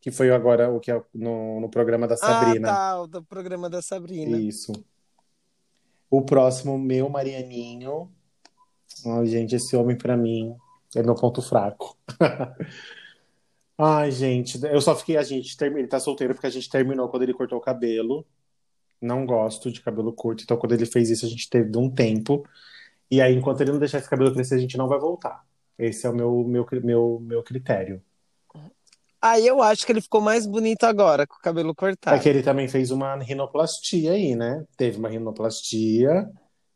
que 0.00 0.10
foi 0.10 0.30
agora 0.30 0.70
o 0.70 0.78
que 0.78 0.92
é 0.92 1.02
no, 1.14 1.58
no 1.60 1.68
programa 1.70 2.06
da 2.06 2.14
Ah, 2.14 2.18
Sabrina. 2.18 2.68
tá, 2.68 3.00
o 3.00 3.06
do 3.06 3.24
programa 3.24 3.68
da 3.70 3.80
Sabrina. 3.82 4.36
Isso. 4.38 4.70
O 6.16 6.22
próximo, 6.22 6.78
meu 6.78 7.10
Marianinho. 7.10 8.10
Ai, 9.04 9.26
gente, 9.26 9.54
esse 9.54 9.76
homem 9.76 9.98
pra 9.98 10.16
mim 10.16 10.56
é 10.94 11.02
meu 11.02 11.14
ponto 11.14 11.42
fraco. 11.42 11.94
Ai, 13.76 14.10
gente, 14.10 14.58
eu 14.64 14.80
só 14.80 14.96
fiquei, 14.96 15.18
a 15.18 15.22
gente, 15.22 15.54
ele 15.62 15.86
tá 15.86 16.00
solteiro 16.00 16.32
porque 16.32 16.46
a 16.46 16.50
gente 16.50 16.70
terminou 16.70 17.10
quando 17.10 17.24
ele 17.24 17.34
cortou 17.34 17.58
o 17.58 17.60
cabelo. 17.60 18.26
Não 18.98 19.26
gosto 19.26 19.70
de 19.70 19.82
cabelo 19.82 20.10
curto, 20.10 20.42
então 20.42 20.56
quando 20.56 20.72
ele 20.72 20.86
fez 20.86 21.10
isso 21.10 21.26
a 21.26 21.28
gente 21.28 21.50
teve 21.50 21.76
um 21.76 21.90
tempo. 21.90 22.48
E 23.10 23.20
aí, 23.20 23.34
enquanto 23.34 23.60
ele 23.60 23.72
não 23.72 23.78
deixar 23.78 23.98
esse 23.98 24.08
cabelo 24.08 24.32
crescer, 24.32 24.54
a 24.54 24.58
gente 24.58 24.78
não 24.78 24.88
vai 24.88 24.98
voltar. 24.98 25.46
Esse 25.78 26.06
é 26.06 26.10
o 26.10 26.14
meu, 26.14 26.44
meu, 26.44 26.66
meu, 26.82 27.20
meu 27.20 27.42
critério. 27.42 28.02
Aí 29.28 29.46
eu 29.46 29.60
acho 29.62 29.84
que 29.84 29.90
ele 29.92 30.00
ficou 30.00 30.20
mais 30.20 30.46
bonito 30.46 30.84
agora, 30.84 31.26
com 31.26 31.34
o 31.34 31.40
cabelo 31.40 31.70
É 31.70 31.72
que 31.74 31.78
cortado. 31.80 32.28
ele 32.28 32.42
também 32.42 32.68
fez 32.68 32.90
uma 32.90 33.16
rinoplastia 33.16 34.12
aí, 34.12 34.36
né? 34.36 34.64
Teve 34.76 34.98
uma 34.98 35.08
rinoplastia 35.08 36.30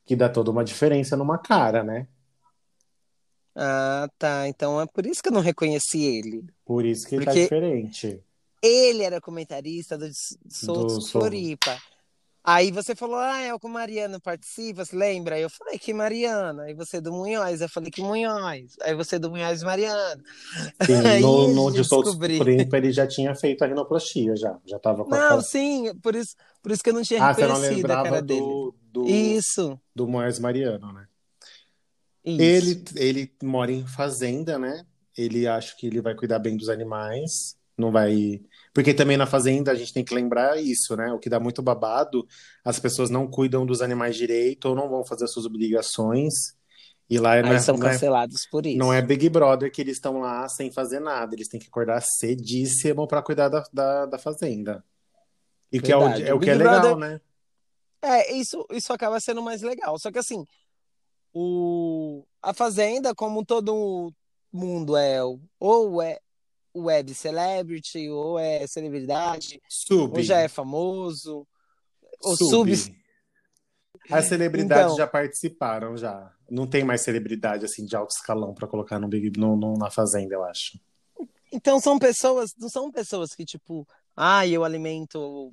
que 0.04 0.16
dá 0.16 0.28
toda 0.28 0.50
uma 0.50 0.64
diferença 0.64 1.16
numa 1.16 1.38
cara, 1.38 1.84
né? 1.84 2.08
Ah, 3.54 4.08
tá. 4.18 4.48
Então 4.48 4.80
é 4.80 4.86
por 4.86 5.06
isso 5.06 5.22
que 5.22 5.28
eu 5.28 5.32
não 5.32 5.40
reconheci 5.40 6.02
ele. 6.04 6.44
Por 6.64 6.84
isso 6.84 7.06
que 7.06 7.14
ele 7.14 7.24
tá 7.24 7.30
Porque 7.30 7.42
diferente. 7.44 8.20
ele 8.62 9.02
era 9.04 9.20
comentarista 9.20 9.96
do 9.96 10.06
Soltos 10.48 10.94
Do 10.94 11.00
Sol. 11.02 11.20
Floripa. 11.22 11.76
Aí 12.42 12.70
você 12.70 12.94
falou, 12.94 13.16
ah, 13.16 13.38
é 13.40 13.52
o 13.52 13.60
que 13.60 13.66
o 13.66 13.70
Mariano 13.70 14.18
participa, 14.20 14.84
você 14.84 14.96
lembra? 14.96 15.34
Aí 15.34 15.42
eu 15.42 15.50
falei 15.50 15.78
que 15.78 15.92
Mariana. 15.92 16.62
Aí 16.62 16.74
você 16.74 17.00
do 17.00 17.12
Munhoz, 17.12 17.60
eu 17.60 17.68
falei 17.68 17.90
que 17.90 18.00
Munhoz. 18.00 18.76
Aí 18.80 18.94
você 18.94 19.18
do 19.18 19.30
Munhoz 19.30 19.62
Mariano. 19.62 20.22
Sim, 20.86 20.94
Aí 21.06 21.22
no, 21.22 21.48
no 21.48 21.70
de 21.70 22.76
ele 22.76 22.92
já 22.92 23.06
tinha 23.06 23.34
feito 23.34 23.62
a 23.62 23.66
rinoplastia, 23.66 24.34
já. 24.36 24.58
Já 24.64 24.78
tava 24.78 25.04
com 25.04 25.14
a 25.14 25.18
Não, 25.18 25.28
cara. 25.28 25.42
sim, 25.42 25.94
por 26.02 26.14
isso, 26.14 26.34
por 26.62 26.72
isso 26.72 26.82
que 26.82 26.90
eu 26.90 26.94
não 26.94 27.02
tinha 27.02 27.22
Ah, 27.22 27.34
você 27.34 27.46
não 27.46 27.54
reconhecido 27.56 27.90
a 27.90 28.02
cara 28.02 28.22
dele. 28.22 28.40
do, 28.40 28.74
do, 28.90 29.06
Isso, 29.06 29.78
do 29.94 30.08
Moés 30.08 30.38
Mariano, 30.38 30.92
né? 30.92 31.06
isso. 32.24 32.40
Ele, 32.42 32.84
ele 32.96 33.32
mora 33.42 33.70
em 33.72 33.86
fazenda, 33.86 34.58
né? 34.58 34.84
Ele 35.16 35.46
acha 35.46 35.74
que 35.76 35.86
ele 35.86 36.00
vai 36.00 36.14
cuidar 36.14 36.38
bem 36.38 36.56
dos 36.56 36.68
animais, 36.68 37.56
não 37.76 37.90
vai. 37.90 38.40
Porque 38.72 38.94
também 38.94 39.16
na 39.16 39.26
fazenda 39.26 39.72
a 39.72 39.74
gente 39.74 39.92
tem 39.92 40.04
que 40.04 40.14
lembrar 40.14 40.60
isso, 40.60 40.96
né? 40.96 41.12
O 41.12 41.18
que 41.18 41.28
dá 41.28 41.40
muito 41.40 41.60
babado, 41.60 42.26
as 42.64 42.78
pessoas 42.78 43.10
não 43.10 43.26
cuidam 43.26 43.66
dos 43.66 43.82
animais 43.82 44.16
direito 44.16 44.66
ou 44.66 44.76
não 44.76 44.88
vão 44.88 45.04
fazer 45.04 45.24
as 45.24 45.32
suas 45.32 45.46
obrigações. 45.46 46.34
E 47.08 47.18
lá 47.18 47.42
não 47.42 47.50
Aí 47.50 47.56
é, 47.56 47.58
são 47.58 47.76
não 47.76 47.88
é, 47.88 47.92
cancelados 47.92 48.46
por 48.48 48.62
não 48.76 48.92
é 48.92 48.98
isso. 48.98 49.06
Big 49.08 49.28
Brother 49.28 49.72
que 49.72 49.80
eles 49.80 49.96
estão 49.96 50.20
lá 50.20 50.48
sem 50.48 50.70
fazer 50.70 51.00
nada. 51.00 51.34
Eles 51.34 51.48
têm 51.48 51.58
que 51.58 51.66
acordar 51.66 52.00
cedíssimo 52.00 53.08
para 53.08 53.20
cuidar 53.20 53.48
da, 53.48 53.64
da, 53.72 54.06
da 54.06 54.18
fazenda. 54.18 54.84
E 55.72 55.80
que 55.80 55.90
é 55.90 55.96
o, 55.96 56.02
é 56.08 56.32
O 56.32 56.38
que 56.38 56.50
é 56.50 56.54
legal, 56.54 56.80
Brother, 56.80 56.96
né? 56.96 57.20
é, 58.02 58.32
isso, 58.32 58.64
isso 58.70 58.92
acaba 58.92 59.18
sendo 59.20 59.42
mais 59.42 59.62
legal. 59.62 59.98
Só 59.98 60.10
que 60.10 60.18
assim, 60.18 60.44
o, 61.32 62.24
a 62.42 62.52
Fazenda, 62.52 63.14
como 63.14 63.44
todo 63.44 64.12
mundo 64.52 64.96
é, 64.96 65.20
ou 65.58 66.02
é 66.02 66.18
web 66.74 67.12
celebrity, 67.14 68.08
ou 68.08 68.38
é 68.38 68.66
celebridade, 68.66 69.60
ou 69.90 70.22
já 70.22 70.36
Sub, 70.36 70.44
é 70.44 70.48
famoso, 70.48 71.46
ou 72.22 72.36
sub. 72.36 72.76
sub. 72.76 73.00
As 74.10 74.26
celebridades 74.26 74.84
Então, 74.92 74.96
já 74.96 75.06
participaram, 75.06 75.96
já. 75.96 76.32
Não 76.50 76.66
tem 76.66 76.82
mais 76.82 77.02
celebridade 77.02 77.64
assim 77.64 77.84
de 77.84 77.94
alto 77.94 78.10
escalão 78.10 78.52
para 78.54 78.66
colocar 78.66 78.98
no 78.98 79.08
Big, 79.08 79.38
no, 79.38 79.56
no- 79.56 79.76
na 79.76 79.90
Fazenda, 79.90 80.34
eu 80.34 80.44
acho. 80.44 80.78
então 81.52 81.80
são 81.80 81.98
pessoas, 81.98 82.52
não 82.58 82.68
são 82.68 82.90
pessoas 82.90 83.34
que 83.34 83.44
tipo, 83.44 83.86
ah, 84.16 84.46
eu 84.46 84.64
alimento 84.64 85.52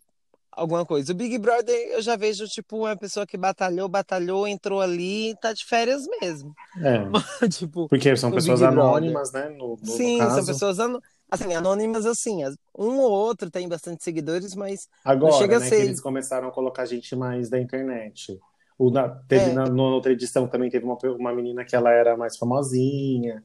alguma 0.57 0.85
coisa. 0.85 1.11
O 1.13 1.15
Big 1.15 1.37
Brother 1.37 1.75
eu 1.93 2.01
já 2.01 2.15
vejo 2.15 2.47
tipo 2.47 2.77
uma 2.79 2.97
pessoa 2.97 3.25
que 3.27 3.37
batalhou, 3.37 3.87
batalhou, 3.89 4.47
entrou 4.47 4.81
ali, 4.81 5.31
e 5.31 5.35
tá 5.37 5.53
de 5.53 5.65
férias 5.65 6.05
mesmo. 6.21 6.55
É, 6.83 7.17
Tipo, 7.51 7.89
porque 7.89 8.15
são 8.17 8.31
no 8.31 8.35
pessoas 8.35 8.61
Big 8.61 8.67
Brother. 8.67 9.17
anônimas, 9.17 9.31
né? 9.31 9.49
No, 9.49 9.77
no, 9.81 9.99
no 9.99 10.11
Sim, 10.13 10.29
são 10.31 10.43
caso. 10.43 10.45
pessoas 10.45 10.79
ano- 10.79 11.01
assim, 11.31 11.53
anônimas 11.55 12.05
assim, 12.05 12.43
as- 12.43 12.57
um 12.77 12.97
ou 12.99 13.11
outro 13.11 13.49
tem 13.51 13.67
bastante 13.69 14.03
seguidores, 14.03 14.55
mas 14.55 14.87
não 15.23 15.31
Agora, 15.31 15.31
chega 15.31 15.57
a 15.57 15.59
né, 15.59 15.71
que 15.71 15.81
ser. 15.81 15.81
eles 15.81 16.01
começaram 16.01 16.47
a 16.49 16.51
colocar 16.51 16.85
gente 16.85 17.15
mais 17.15 17.49
da 17.49 17.59
internet. 17.59 18.37
O, 18.77 18.91
na, 18.91 19.07
teve 19.09 19.49
É, 19.49 19.51
na, 19.51 19.69
na 19.69 19.83
outra 19.83 20.11
edição 20.11 20.47
também 20.47 20.69
teve 20.69 20.85
uma, 20.85 20.97
uma 21.17 21.33
menina 21.33 21.63
que 21.65 21.75
ela 21.75 21.91
era 21.91 22.17
mais 22.17 22.37
famosinha, 22.37 23.43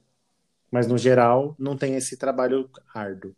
mas 0.70 0.86
no 0.88 0.98
geral 0.98 1.56
não 1.58 1.76
tem 1.76 1.96
esse 1.96 2.16
trabalho 2.18 2.70
árduo. 2.94 3.36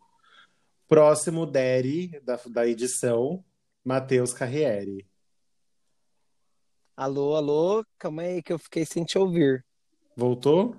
Próximo 0.88 1.46
Daddy 1.46 2.20
da, 2.22 2.38
da 2.48 2.66
edição, 2.66 3.44
Matheus 3.84 4.32
Carriere. 4.34 5.06
Alô, 6.96 7.34
alô, 7.36 7.84
calma 7.98 8.22
aí 8.22 8.42
que 8.42 8.52
eu 8.52 8.58
fiquei 8.58 8.84
sem 8.84 9.04
te 9.04 9.18
ouvir. 9.18 9.64
Voltou? 10.16 10.74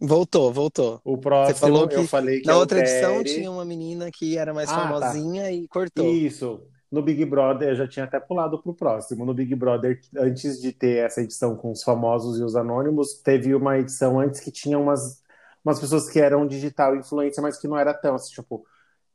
Voltou, 0.00 0.52
voltou. 0.52 1.00
O 1.04 1.16
Você 1.16 1.20
próximo 1.22 1.60
falou 1.60 1.88
que 1.88 1.96
eu 1.96 2.04
falei 2.04 2.40
que 2.40 2.46
na 2.46 2.52
é 2.52 2.56
outra 2.56 2.78
edição 2.80 3.22
tinha 3.24 3.50
uma 3.50 3.64
menina 3.64 4.10
que 4.10 4.36
era 4.36 4.52
mais 4.52 4.70
Ah, 4.70 4.76
tá. 4.76 4.82
famosinha 4.82 5.50
e 5.50 5.66
cortou. 5.68 6.04
Isso. 6.04 6.62
No 6.90 7.02
Big 7.02 7.24
Brother, 7.24 7.70
eu 7.70 7.74
já 7.74 7.88
tinha 7.88 8.04
até 8.04 8.20
pulado 8.20 8.62
pro 8.62 8.74
próximo. 8.74 9.24
No 9.24 9.34
Big 9.34 9.54
Brother, 9.54 10.00
antes 10.16 10.60
de 10.60 10.72
ter 10.72 11.04
essa 11.04 11.20
edição 11.22 11.56
com 11.56 11.72
os 11.72 11.82
famosos 11.82 12.38
e 12.38 12.44
os 12.44 12.54
anônimos, 12.54 13.14
teve 13.14 13.54
uma 13.54 13.78
edição 13.78 14.18
antes 14.20 14.40
que 14.40 14.52
tinha 14.52 14.78
umas, 14.78 15.22
umas 15.64 15.80
pessoas 15.80 16.08
que 16.08 16.20
eram 16.20 16.46
digital 16.46 16.94
influencer, 16.96 17.42
mas 17.42 17.58
que 17.58 17.66
não 17.66 17.78
era 17.78 17.92
tão 17.94 18.14
assim, 18.14 18.32
tipo, 18.32 18.64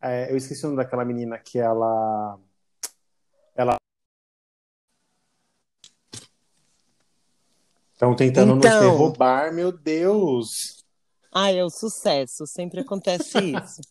é, 0.02 0.32
eu 0.32 0.38
esqueci 0.38 0.64
o 0.66 0.70
nome 0.70 0.78
daquela 0.84 1.06
menina 1.06 1.38
que. 1.40 1.60
Ela. 1.60 2.40
Estão 8.00 8.16
tentando 8.16 8.56
nos 8.56 8.66
Então. 8.66 8.80
derrubar, 8.80 9.54
meu 9.54 9.74
Deus! 9.74 10.86
Ah, 11.34 11.52
é 11.52 11.62
o 11.66 11.70
sucesso, 11.70 12.48
sempre 12.48 12.80
acontece 12.80 13.38
isso. 13.38 13.82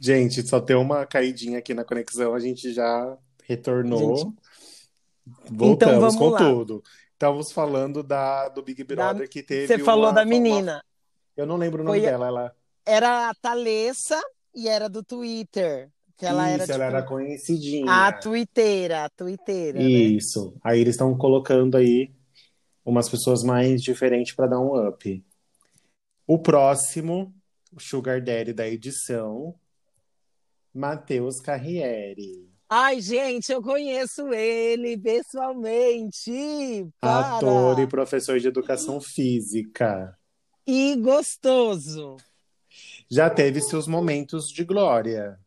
Gente, 0.00 0.42
só 0.48 0.58
tem 0.58 0.74
uma 0.74 1.04
caidinha 1.04 1.58
aqui 1.58 1.74
na 1.74 1.84
conexão, 1.84 2.34
a 2.34 2.40
gente 2.40 2.72
já 2.72 3.14
retornou. 3.44 4.16
Gente. 4.16 4.32
Voltamos 5.50 6.14
Então, 6.14 6.18
com 6.18 6.30
lá. 6.30 6.38
tudo. 6.38 6.82
Estávamos 7.12 7.52
falando 7.52 8.02
da, 8.02 8.48
do 8.48 8.62
Big 8.62 8.82
Brother 8.84 9.28
que 9.28 9.42
teve 9.42 9.66
Você 9.66 9.78
falou 9.78 10.06
uma 10.06 10.12
da 10.14 10.24
menina. 10.24 10.82
Eu 11.36 11.44
não 11.44 11.58
lembro 11.58 11.82
o 11.82 11.84
nome 11.84 11.98
Foi 12.00 12.08
dela. 12.08 12.26
Ela... 12.28 12.56
Era 12.86 13.28
a 13.28 13.34
Thalessa 13.34 14.18
e 14.54 14.66
era 14.66 14.88
do 14.88 15.04
Twitter. 15.04 15.90
Que 16.16 16.24
ela 16.24 16.44
Isso, 16.46 16.54
era, 16.54 16.62
tipo, 16.64 16.72
ela 16.74 16.84
era 16.86 17.02
conhecidinha. 17.02 17.92
a 18.06 18.12
twitteira, 18.12 19.04
a 19.04 19.10
twitteira, 19.10 19.78
né? 19.78 19.84
Isso. 19.84 20.54
Aí 20.64 20.80
eles 20.80 20.94
estão 20.94 21.14
colocando 21.16 21.76
aí 21.76 22.10
umas 22.84 23.08
pessoas 23.08 23.42
mais 23.42 23.82
diferentes 23.82 24.34
para 24.34 24.48
dar 24.48 24.60
um 24.60 24.88
up. 24.88 25.24
O 26.26 26.38
próximo, 26.38 27.34
o 27.72 27.80
Sugar 27.80 28.22
Daddy 28.22 28.52
da 28.52 28.68
edição, 28.68 29.54
Matheus 30.74 31.40
Carriere. 31.40 32.50
Ai, 32.68 33.00
gente, 33.00 33.52
eu 33.52 33.62
conheço 33.62 34.32
ele 34.32 34.96
pessoalmente. 34.96 36.90
Para. 36.98 37.36
Ator 37.36 37.78
e 37.80 37.86
professor 37.86 38.38
de 38.38 38.48
educação 38.48 39.00
física. 39.00 40.16
E 40.66 40.96
gostoso. 40.96 42.16
Já 43.10 43.28
teve 43.28 43.60
seus 43.60 43.86
momentos 43.86 44.46
de 44.48 44.64
glória. 44.64 45.38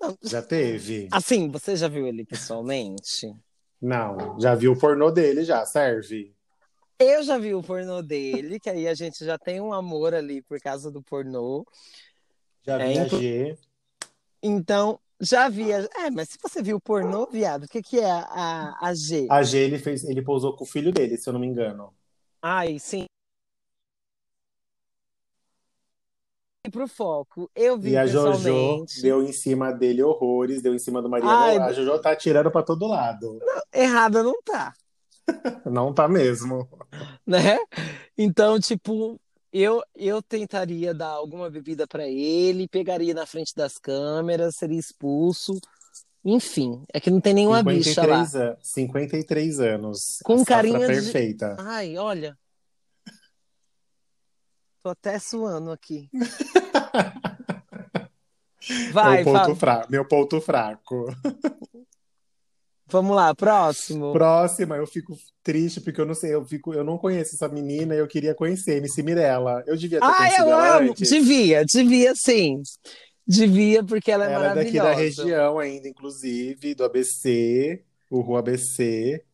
Não. 0.00 0.16
Já 0.22 0.40
teve? 0.40 1.08
Assim, 1.12 1.50
você 1.50 1.76
já 1.76 1.88
viu 1.88 2.06
ele 2.06 2.24
pessoalmente? 2.24 3.34
Não, 3.80 4.40
já 4.40 4.54
viu 4.54 4.72
o 4.72 4.78
pornô 4.78 5.10
dele, 5.10 5.44
já 5.44 5.64
serve. 5.66 6.35
Eu 6.98 7.22
já 7.22 7.36
vi 7.36 7.54
o 7.54 7.62
pornô 7.62 8.00
dele, 8.02 8.58
que 8.58 8.70
aí 8.70 8.88
a 8.88 8.94
gente 8.94 9.24
já 9.24 9.38
tem 9.38 9.60
um 9.60 9.72
amor 9.72 10.14
ali 10.14 10.40
por 10.42 10.58
causa 10.60 10.90
do 10.90 11.02
pornô. 11.02 11.64
Já 12.64 12.76
É, 12.82 12.88
viajei. 12.88 13.58
Então, 14.42 14.98
já 15.20 15.48
vi. 15.48 15.72
a- 15.72 15.86
É, 15.98 16.10
mas 16.10 16.30
se 16.30 16.38
você 16.42 16.62
viu 16.62 16.76
o 16.76 16.80
pornô, 16.80 17.26
viado, 17.30 17.64
o 17.64 17.68
que, 17.68 17.82
que 17.82 18.00
é 18.00 18.10
a, 18.10 18.76
a 18.80 18.94
G? 18.94 19.26
A 19.30 19.42
G, 19.42 19.58
ele 19.58 19.78
fez, 19.78 20.04
ele 20.04 20.22
pousou 20.22 20.56
com 20.56 20.64
o 20.64 20.66
filho 20.66 20.90
dele, 20.90 21.18
se 21.18 21.28
eu 21.28 21.32
não 21.32 21.40
me 21.40 21.46
engano. 21.46 21.94
Ai, 22.40 22.78
sim. 22.78 23.04
E 26.66 26.70
pro 26.70 26.88
foco, 26.88 27.48
eu 27.54 27.78
vi 27.78 27.90
E 27.90 27.96
a 27.96 28.06
Jojo 28.06 28.84
deu 29.00 29.22
em 29.22 29.32
cima 29.32 29.70
dele 29.70 30.02
horrores, 30.02 30.60
deu 30.60 30.74
em 30.74 30.78
cima 30.78 31.00
do 31.00 31.08
Mariano. 31.08 31.32
Ai, 31.44 31.56
a 31.58 31.72
Jojo 31.72 32.00
tá 32.00 32.10
atirando 32.10 32.50
pra 32.50 32.62
todo 32.62 32.86
lado. 32.88 33.38
Errada 33.72 34.22
não 34.22 34.34
tá, 34.42 34.74
Não 35.64 35.92
tá 35.92 36.08
mesmo. 36.08 36.68
né? 37.26 37.58
Então, 38.16 38.58
tipo, 38.60 39.20
eu, 39.52 39.82
eu 39.94 40.22
tentaria 40.22 40.94
dar 40.94 41.08
alguma 41.08 41.50
bebida 41.50 41.86
pra 41.86 42.06
ele, 42.06 42.68
pegaria 42.68 43.14
na 43.14 43.26
frente 43.26 43.54
das 43.54 43.78
câmeras, 43.78 44.56
seria 44.56 44.78
expulso. 44.78 45.58
Enfim, 46.24 46.82
é 46.92 47.00
que 47.00 47.10
não 47.10 47.20
tem 47.20 47.34
nenhuma 47.34 47.62
bicha 47.62 48.04
lá. 48.06 48.24
53, 48.24 48.34
an- 48.34 48.56
53 48.60 49.60
anos. 49.60 50.18
Com 50.24 50.44
carinha 50.44 50.80
de- 50.80 50.86
perfeita. 50.86 51.56
Ai, 51.60 51.96
olha. 51.96 52.36
Tô 54.82 54.90
até 54.90 55.18
suando 55.18 55.70
aqui. 55.70 56.08
Vai, 58.92 59.18
É 59.18 59.22
o 59.22 59.24
ponto 59.24 59.54
fra- 59.54 59.86
Meu 59.88 60.04
ponto 60.04 60.40
fraco. 60.40 61.06
Vamos 62.88 63.16
lá, 63.16 63.34
próximo. 63.34 64.12
Próxima, 64.12 64.76
eu 64.76 64.86
fico 64.86 65.16
triste 65.42 65.80
porque 65.80 66.00
eu 66.00 66.06
não 66.06 66.14
sei, 66.14 66.34
eu 66.34 66.44
fico, 66.44 66.72
eu 66.72 66.84
não 66.84 66.96
conheço 66.96 67.34
essa 67.34 67.48
menina 67.48 67.94
e 67.94 67.98
eu 67.98 68.06
queria 68.06 68.34
conhecer, 68.34 68.76
MC 68.76 69.02
Mirella. 69.02 69.62
Eu 69.66 69.76
devia 69.76 69.98
ter 70.00 70.06
Ah, 70.06 70.14
conhecido 70.16 70.42
eu 70.42 70.50
ela 70.52 70.76
amo. 70.78 70.90
antes. 70.90 71.10
Devia, 71.10 71.64
devia 71.64 72.14
sim. 72.14 72.62
Devia, 73.26 73.82
porque 73.82 74.10
ela 74.12 74.28
é 74.30 74.32
Ela 74.32 74.52
é 74.52 74.54
daqui 74.54 74.76
da 74.76 74.84
maravilhosa. 74.84 75.24
região 75.24 75.58
ainda, 75.58 75.88
inclusive, 75.88 76.74
do 76.76 76.84
ABC, 76.84 77.82
o 78.08 78.20
Rua 78.20 78.38
ABC. 78.38 79.24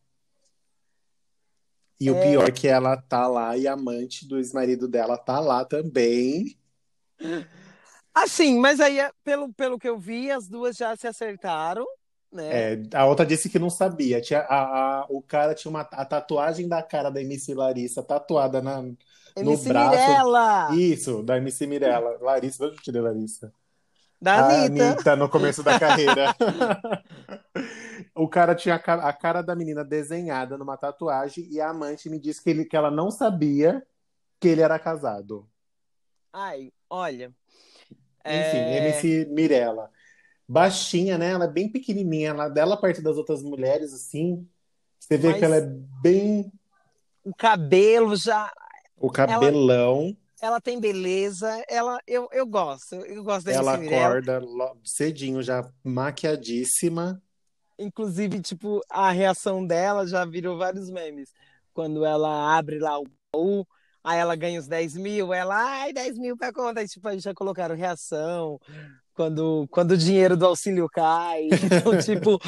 E 1.99 2.09
o 2.09 2.15
É. 2.15 2.21
pior 2.21 2.47
é 2.49 2.51
que 2.51 2.67
ela 2.67 2.97
tá 2.97 3.27
lá 3.27 3.55
e 3.55 3.67
a 3.67 3.73
amante 3.73 4.27
do 4.27 4.37
ex-marido 4.37 4.87
dela 4.87 5.15
tá 5.15 5.39
lá 5.39 5.63
também. 5.63 6.57
Assim, 8.13 8.59
mas 8.59 8.79
aí, 8.79 8.97
pelo, 9.23 9.53
pelo 9.53 9.77
que 9.77 9.87
eu 9.87 9.97
vi, 9.99 10.31
as 10.31 10.47
duas 10.47 10.75
já 10.75 10.95
se 10.95 11.07
acertaram, 11.07 11.85
né? 12.33 12.73
É, 12.73 12.81
a 12.95 13.05
outra 13.05 13.25
disse 13.25 13.49
que 13.49 13.59
não 13.59 13.69
sabia. 13.69 14.19
Tinha, 14.21 14.39
a, 14.41 15.01
a- 15.01 15.05
o 15.09 15.21
cara 15.21 15.53
tinha 15.53 15.69
uma, 15.69 15.81
a 15.81 16.05
tatuagem 16.05 16.67
da 16.67 16.81
cara 16.83 17.09
da 17.09 17.21
MC 17.21 17.53
Larissa 17.53 18.01
tatuada 18.03 18.61
na, 18.61 18.81
no 18.81 18.97
MC 19.37 19.69
braço. 19.69 19.91
Mirella, 19.97 20.75
Isso, 20.75 21.23
da 21.23 21.37
MC 21.37 21.67
Mirella. 21.67 22.17
Larissa, 22.21 22.65
onde 22.65 22.75
eu 22.75 22.81
tirei 22.81 23.01
Larissa? 23.01 23.53
da 24.21 24.35
A 24.35 24.63
Anitta. 24.65 24.85
Anitta 24.91 25.15
no 25.15 25.27
começo 25.29 25.61
da 25.63 25.79
carreira. 25.79 26.33
O 28.15 28.27
cara 28.27 28.53
tinha 28.53 28.75
a 28.75 28.79
ca- 28.79 29.07
a 29.07 29.13
cara 29.13 29.41
da 29.41 29.55
menina 29.55 29.83
desenhada 29.83 30.57
numa 30.57 30.77
tatuagem 30.77 31.47
e 31.49 31.59
a 31.59 31.69
amante 31.69 32.09
me 32.09 32.19
disse 32.19 32.43
que, 32.43 32.49
ele, 32.49 32.65
que 32.65 32.75
ela 32.75 32.91
não 32.91 33.09
sabia 33.09 33.81
que 34.39 34.47
ele 34.47 34.61
era 34.61 34.77
casado. 34.77 35.47
Ai, 36.31 36.71
olha. 36.89 37.33
Enfim, 38.25 38.57
é, 38.57 38.77
MC 38.87 39.25
Mirella. 39.31 39.89
Baixinha, 40.53 41.17
né? 41.17 41.31
Ela 41.31 41.45
é 41.45 41.51
bem 41.51 41.67
pequenininha. 41.67 42.29
Ela 42.29 42.47
dela 42.47 42.77
perto 42.79 43.01
das 43.01 43.17
outras 43.17 43.41
mulheres, 43.41 43.91
assim. 43.91 44.47
Você 44.99 45.17
vê 45.17 45.29
Mas- 45.29 45.39
que 45.39 45.45
ela 45.45 45.55
é 45.57 45.61
bem. 46.01 46.51
O 47.23 47.33
cabelo 47.35 48.15
já. 48.15 48.51
O 48.95 49.09
cabelão. 49.09 50.15
Ela 50.39 50.61
tem 50.61 50.79
beleza. 50.79 51.49
Ela, 51.67 51.99
eu, 52.05 52.27
eu 52.31 52.45
gosto. 52.45 52.93
Eu 52.95 53.23
gosto 53.23 53.45
da 53.47 53.53
Ela 53.53 53.73
acorda 53.73 54.37
lo- 54.39 54.77
cedinho, 54.83 55.41
já 55.41 55.67
maquiadíssima. 55.83 57.19
Inclusive, 57.79 58.39
tipo, 58.39 58.79
a 58.89 59.09
reação 59.09 59.65
dela 59.65 60.05
já 60.05 60.23
virou 60.23 60.57
vários 60.57 60.89
memes. 60.91 61.29
Quando 61.73 62.05
ela 62.05 62.55
abre 62.55 62.77
lá 62.77 62.99
o 62.99 63.07
baú, 63.33 63.65
aí 64.03 64.19
ela 64.19 64.35
ganha 64.35 64.59
os 64.59 64.67
10 64.67 64.95
mil, 64.95 65.33
ela, 65.33 65.55
ai, 65.55 65.91
10 65.91 66.19
mil 66.19 66.37
pra 66.37 66.53
conta. 66.53 66.81
Aí, 66.81 66.87
tipo, 66.87 67.07
aí 67.07 67.19
já 67.19 67.33
colocaram 67.33 67.75
reação. 67.75 68.59
Quando, 69.15 69.67
quando 69.69 69.91
o 69.91 69.97
dinheiro 69.97 70.35
do 70.35 70.45
auxílio 70.45 70.89
cai. 70.89 71.47
Então, 71.51 71.97
tipo, 72.03 72.39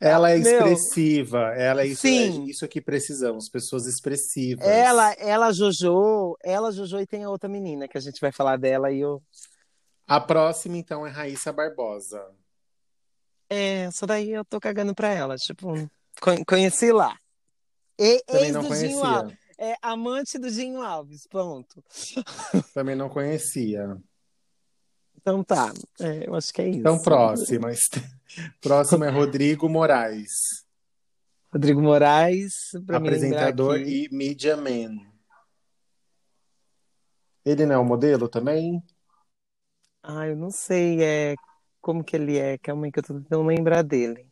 Ela 0.00 0.30
é 0.32 0.38
Meu, 0.38 0.52
expressiva. 0.72 1.54
Ela 1.56 1.82
é 1.82 1.86
isso, 1.86 2.02
sim. 2.02 2.44
é 2.46 2.50
isso 2.50 2.68
que 2.68 2.80
precisamos, 2.80 3.48
pessoas 3.48 3.86
expressivas. 3.86 4.66
ela, 4.66 5.12
ela, 5.14 5.52
Jojo, 5.52 6.36
ela, 6.44 6.70
Jojo, 6.70 6.98
e 7.00 7.06
tem 7.06 7.24
a 7.24 7.30
outra 7.30 7.48
menina 7.48 7.88
que 7.88 7.96
a 7.96 8.00
gente 8.00 8.20
vai 8.20 8.30
falar 8.32 8.58
dela 8.58 8.92
e 8.92 9.00
eu. 9.00 9.22
A 10.06 10.20
próxima, 10.20 10.76
então, 10.76 11.06
é 11.06 11.10
Raíssa 11.10 11.52
Barbosa. 11.52 12.22
É, 13.48 13.84
essa 13.84 14.06
daí 14.06 14.30
eu 14.32 14.44
tô 14.44 14.60
cagando 14.60 14.94
pra 14.94 15.08
ela. 15.08 15.36
Tipo, 15.36 15.72
con- 16.20 16.44
conheci 16.46 16.92
lá. 16.92 17.16
E, 17.98 18.22
Também 18.26 18.44
ex 18.46 18.52
não 18.54 18.62
do 18.62 18.74
Dinho 18.76 19.04
Alves. 19.04 19.22
conhecia. 19.22 19.38
É 19.58 19.76
amante 19.80 20.38
do 20.38 20.50
Dinho 20.50 20.82
Alves, 20.82 21.26
ponto. 21.26 21.82
Também 22.74 22.96
não 22.96 23.08
conhecia. 23.08 23.96
Então 25.22 25.44
tá, 25.44 25.72
é, 26.00 26.26
eu 26.26 26.34
acho 26.34 26.52
que 26.52 26.60
é 26.60 26.68
isso. 26.68 26.80
Então, 26.80 27.00
próxima. 27.00 27.68
Próxima 28.60 29.06
é 29.06 29.10
Rodrigo 29.10 29.68
Moraes, 29.68 30.64
Rodrigo 31.52 31.82
Moraes, 31.82 32.74
apresentador 32.88 33.78
e 33.78 34.08
media 34.10 34.56
man. 34.56 34.96
Ele 37.44 37.66
não 37.66 37.74
é 37.74 37.78
o 37.78 37.84
modelo 37.84 38.28
também? 38.28 38.82
Ah, 40.02 40.26
eu 40.26 40.34
não 40.34 40.50
sei 40.50 41.04
é, 41.04 41.34
como 41.80 42.02
que 42.02 42.16
ele 42.16 42.38
é, 42.38 42.56
calma 42.56 42.86
aí 42.86 42.92
que 42.92 43.00
eu 43.00 43.02
tô 43.02 43.14
tentando 43.14 43.46
lembrar 43.46 43.82
dele. 43.82 44.26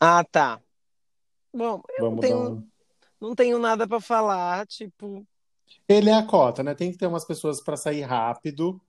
Ah, 0.00 0.24
tá. 0.24 0.60
Bom, 1.52 1.80
eu 1.96 2.04
não 2.04 2.10
Vamos 2.10 2.20
dar 2.20 2.26
tenho, 2.26 2.52
um... 2.52 2.68
não 3.20 3.34
tenho 3.34 3.58
nada 3.58 3.86
pra 3.86 4.00
falar, 4.00 4.66
tipo, 4.66 5.24
Ele 5.88 6.10
é 6.10 6.14
a 6.14 6.26
cota, 6.26 6.62
né? 6.62 6.74
Tem 6.74 6.90
que 6.90 6.98
ter 6.98 7.06
umas 7.06 7.24
pessoas 7.24 7.62
para 7.62 7.76
sair 7.76 8.02
rápido. 8.02 8.80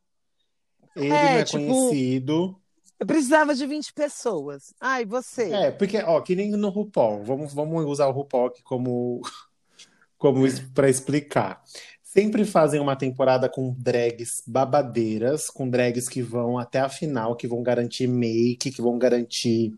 Ele 0.96 1.08
É, 1.08 1.10
não 1.10 1.40
é 1.40 1.44
tipo, 1.44 1.66
conhecido. 1.66 2.56
Eu 3.00 3.06
precisava 3.06 3.54
de 3.54 3.66
20 3.66 3.94
pessoas. 3.94 4.74
Ai, 4.80 5.06
você? 5.06 5.52
É, 5.52 5.72
porque, 5.72 5.98
ó, 5.98 6.22
que 6.22 6.36
nem 6.36 6.52
no 6.52 6.70
RuPaul. 6.70 7.24
Vamos, 7.24 7.54
vamos 7.54 7.86
usar 7.86 8.08
o 8.08 8.12
RuPaul 8.12 8.48
aqui 8.48 8.64
como, 8.64 9.22
como 10.18 10.46
para 10.74 10.90
explicar. 10.90 11.62
Sempre 12.02 12.46
fazem 12.46 12.80
uma 12.80 12.96
temporada 12.96 13.50
com 13.50 13.76
drags 13.78 14.42
babadeiras, 14.48 15.50
com 15.50 15.70
drags 15.70 16.08
que 16.08 16.22
vão 16.22 16.58
até 16.58 16.80
a 16.80 16.88
final, 16.88 17.36
que 17.36 17.48
vão 17.48 17.62
garantir 17.62 18.08
make, 18.08 18.72
que 18.72 18.82
vão 18.82 18.98
garantir 18.98 19.74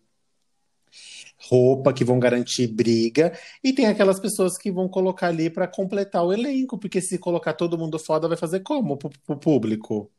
roupa, 1.49 1.93
que 1.93 2.03
vão 2.03 2.19
garantir 2.19 2.67
briga, 2.67 3.37
e 3.63 3.71
tem 3.73 3.85
aquelas 3.87 4.19
pessoas 4.19 4.57
que 4.57 4.71
vão 4.71 4.89
colocar 4.89 5.27
ali 5.27 5.49
para 5.49 5.67
completar 5.67 6.25
o 6.25 6.33
elenco, 6.33 6.77
porque 6.77 6.99
se 7.01 7.17
colocar 7.17 7.53
todo 7.53 7.77
mundo 7.77 7.99
foda, 7.99 8.27
vai 8.27 8.37
fazer 8.37 8.61
como 8.61 8.97
pro, 8.97 9.09
pro 9.25 9.37
público? 9.37 10.11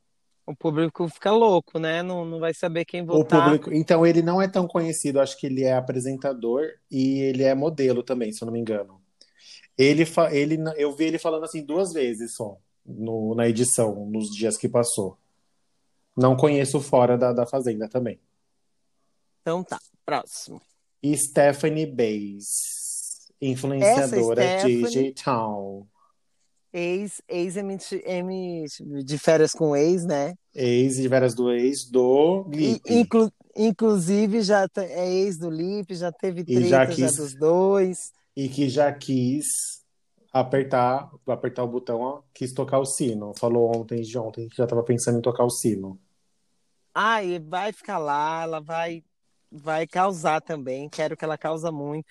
O 0.48 0.56
público 0.56 1.06
fica 1.08 1.30
louco, 1.30 1.78
né? 1.78 2.02
Não, 2.02 2.24
não 2.24 2.40
vai 2.40 2.54
saber 2.54 2.84
quem 2.86 3.02
O 3.02 3.06
votar. 3.06 3.44
público, 3.44 3.70
então 3.72 4.06
ele 4.06 4.22
não 4.22 4.40
é 4.40 4.48
tão 4.48 4.66
conhecido, 4.66 5.20
acho 5.20 5.36
que 5.38 5.46
ele 5.46 5.62
é 5.62 5.74
apresentador 5.74 6.66
e 6.90 7.20
ele 7.20 7.42
é 7.42 7.54
modelo 7.54 8.02
também, 8.02 8.32
se 8.32 8.42
eu 8.42 8.46
não 8.46 8.52
me 8.54 8.58
engano. 8.60 8.98
Ele, 9.76 10.06
fa- 10.06 10.32
ele, 10.34 10.56
eu 10.76 10.96
vi 10.96 11.04
ele 11.04 11.18
falando 11.18 11.44
assim 11.44 11.62
duas 11.62 11.92
vezes 11.92 12.34
só 12.34 12.56
no- 12.86 13.34
na 13.34 13.46
edição, 13.46 14.06
nos 14.06 14.30
dias 14.34 14.56
que 14.56 14.68
passou. 14.68 15.18
Não 16.16 16.34
conheço 16.34 16.80
fora 16.80 17.18
da, 17.18 17.32
da 17.32 17.46
Fazenda 17.46 17.86
também. 17.86 18.18
Então 19.42 19.62
tá, 19.62 19.78
próximo. 20.06 20.60
Stephanie 21.14 21.86
Bays, 21.86 23.30
influenciadora 23.40 24.42
Stephanie- 24.42 24.82
digital. 24.82 25.86
Ex, 26.78 27.20
ex 27.28 27.56
M, 27.56 28.64
de 29.04 29.18
férias 29.18 29.52
com 29.52 29.74
ex, 29.74 30.04
né? 30.06 30.34
Ex 30.54 30.96
de 30.96 31.08
várias 31.08 31.34
do 31.34 31.50
ex 31.52 31.90
do 31.90 32.48
E, 32.52 32.56
Lipe. 32.56 32.94
inclu- 32.94 33.32
inclusive 33.56 34.42
já 34.42 34.66
é 34.76 35.08
ex 35.12 35.36
do 35.38 35.50
Lipe, 35.50 35.94
já 35.96 36.12
teve 36.12 36.44
E 36.46 36.68
já 36.68 36.86
treta 36.86 36.92
já 36.92 37.06
quis- 37.08 37.16
dos 37.16 37.34
dois. 37.34 38.12
E 38.36 38.48
que 38.48 38.68
já 38.68 38.92
quis 38.92 39.46
apertar, 40.32 41.10
apertar 41.26 41.64
o 41.64 41.68
botão, 41.68 42.00
ó, 42.00 42.22
quis 42.32 42.52
tocar 42.52 42.78
o 42.78 42.84
sino. 42.86 43.32
Falou 43.36 43.74
ontem 43.76 44.00
de 44.02 44.16
ontem 44.16 44.48
que 44.48 44.56
já 44.56 44.64
estava 44.64 44.82
pensando 44.84 45.18
em 45.18 45.22
tocar 45.22 45.44
o 45.44 45.50
sino. 45.50 45.98
Ai, 46.94 47.38
vai 47.40 47.72
ficar 47.72 47.98
lá, 47.98 48.42
ela 48.42 48.60
vai, 48.60 49.02
vai 49.50 49.86
causar 49.86 50.40
também. 50.40 50.88
Quero 50.88 51.16
que 51.16 51.24
ela 51.24 51.38
causa 51.38 51.72
muito. 51.72 52.06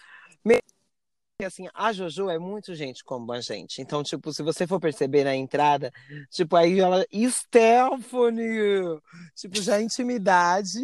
Assim, 1.46 1.68
a 1.72 1.94
Jojo 1.94 2.32
é 2.32 2.40
muito 2.40 2.74
gente 2.74 3.04
como 3.04 3.32
a 3.32 3.40
gente. 3.40 3.80
Então, 3.80 4.02
tipo, 4.02 4.34
se 4.34 4.42
você 4.42 4.66
for 4.66 4.80
perceber 4.80 5.24
na 5.24 5.36
entrada, 5.36 5.94
tipo, 6.32 6.56
aí 6.56 6.80
ela, 6.80 7.06
Stephanie, 7.30 9.00
tipo, 9.36 9.62
já 9.62 9.78
é 9.78 9.84
intimidade. 9.84 10.80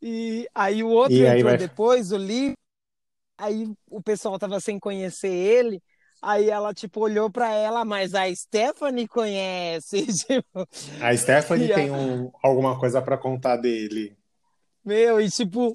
E 0.00 0.48
aí 0.54 0.80
o 0.84 0.88
outro 0.90 1.16
E 1.16 1.26
aí 1.26 1.38
entrou 1.40 1.50
vai- 1.50 1.58
depois, 1.58 2.12
o 2.12 2.16
Lee, 2.16 2.52
aí 3.36 3.68
o 3.90 4.00
pessoal 4.00 4.38
tava 4.38 4.60
sem 4.60 4.78
conhecer 4.78 5.32
ele. 5.32 5.82
Aí 6.22 6.48
ela, 6.48 6.72
tipo, 6.72 7.00
olhou 7.00 7.28
pra 7.28 7.52
ela, 7.52 7.84
mas 7.84 8.14
a 8.14 8.32
Stephanie 8.32 9.08
conhece. 9.08 10.06
Tipo, 10.28 10.68
A 11.02 11.16
Stephanie 11.16 11.66
E 11.66 11.72
a- 11.72 11.74
tem 11.74 11.90
um- 11.90 12.30
alguma 12.44 12.78
coisa 12.78 13.02
para 13.02 13.18
contar 13.18 13.56
dele. 13.56 14.16
Meu, 14.84 15.20
e 15.20 15.28
tipo, 15.28 15.72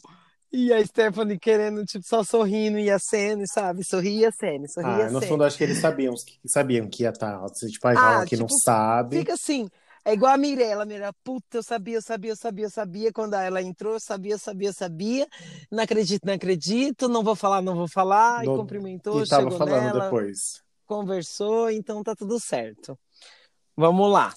e 0.51 0.73
a 0.73 0.83
Stephanie 0.85 1.37
querendo, 1.39 1.85
tipo, 1.85 2.05
só 2.05 2.23
sorrindo 2.23 2.79
e 2.79 2.89
aceno, 2.89 3.43
sabe? 3.47 3.83
Sorria, 3.83 4.29
aceno, 4.29 4.67
sorria, 4.67 5.05
Ah, 5.05 5.09
no 5.11 5.21
fundo, 5.21 5.43
acho 5.43 5.57
que 5.57 5.63
eles 5.63 5.77
sabiam, 5.79 6.13
que 6.15 6.47
sabiam 6.47 6.89
que 6.89 7.03
ia 7.03 7.09
estar. 7.09 7.39
Tipo, 7.51 7.87
aí 7.87 7.95
Ah, 7.97 8.25
que 8.25 8.35
não 8.37 8.47
tipo, 8.47 8.55
sabe. 8.63 9.19
Fica 9.19 9.33
assim, 9.33 9.67
é 10.05 10.13
igual 10.13 10.33
a 10.33 10.37
Mirella, 10.37 10.83
a 10.83 10.85
Mirella, 10.85 11.13
puta, 11.23 11.57
eu 11.57 11.63
sabia, 11.63 11.95
eu 11.97 12.01
sabia, 12.01 12.31
eu 12.31 12.35
sabia, 12.35 12.65
eu 12.65 12.69
sabia, 12.69 13.11
quando 13.13 13.33
ela 13.35 13.61
entrou, 13.61 13.93
eu 13.93 13.99
sabia, 13.99 14.33
eu 14.33 14.39
sabia, 14.39 14.69
eu 14.69 14.73
sabia, 14.73 15.27
não 15.71 15.83
acredito, 15.83 16.25
não 16.25 16.33
acredito, 16.33 17.07
não 17.09 17.23
vou 17.23 17.35
falar, 17.35 17.61
não 17.61 17.75
vou 17.75 17.87
falar, 17.87 18.45
e 18.45 18.47
No- 18.47 18.55
cumprimentou, 18.57 19.23
E 19.23 19.27
tava 19.27 19.49
chegou 19.49 19.57
falando 19.57 19.91
nela, 19.91 20.03
depois. 20.03 20.63
conversou, 20.85 21.69
então 21.69 22.01
tá 22.03 22.15
tudo 22.15 22.39
certo. 22.39 22.97
Vamos 23.75 24.11
lá. 24.11 24.33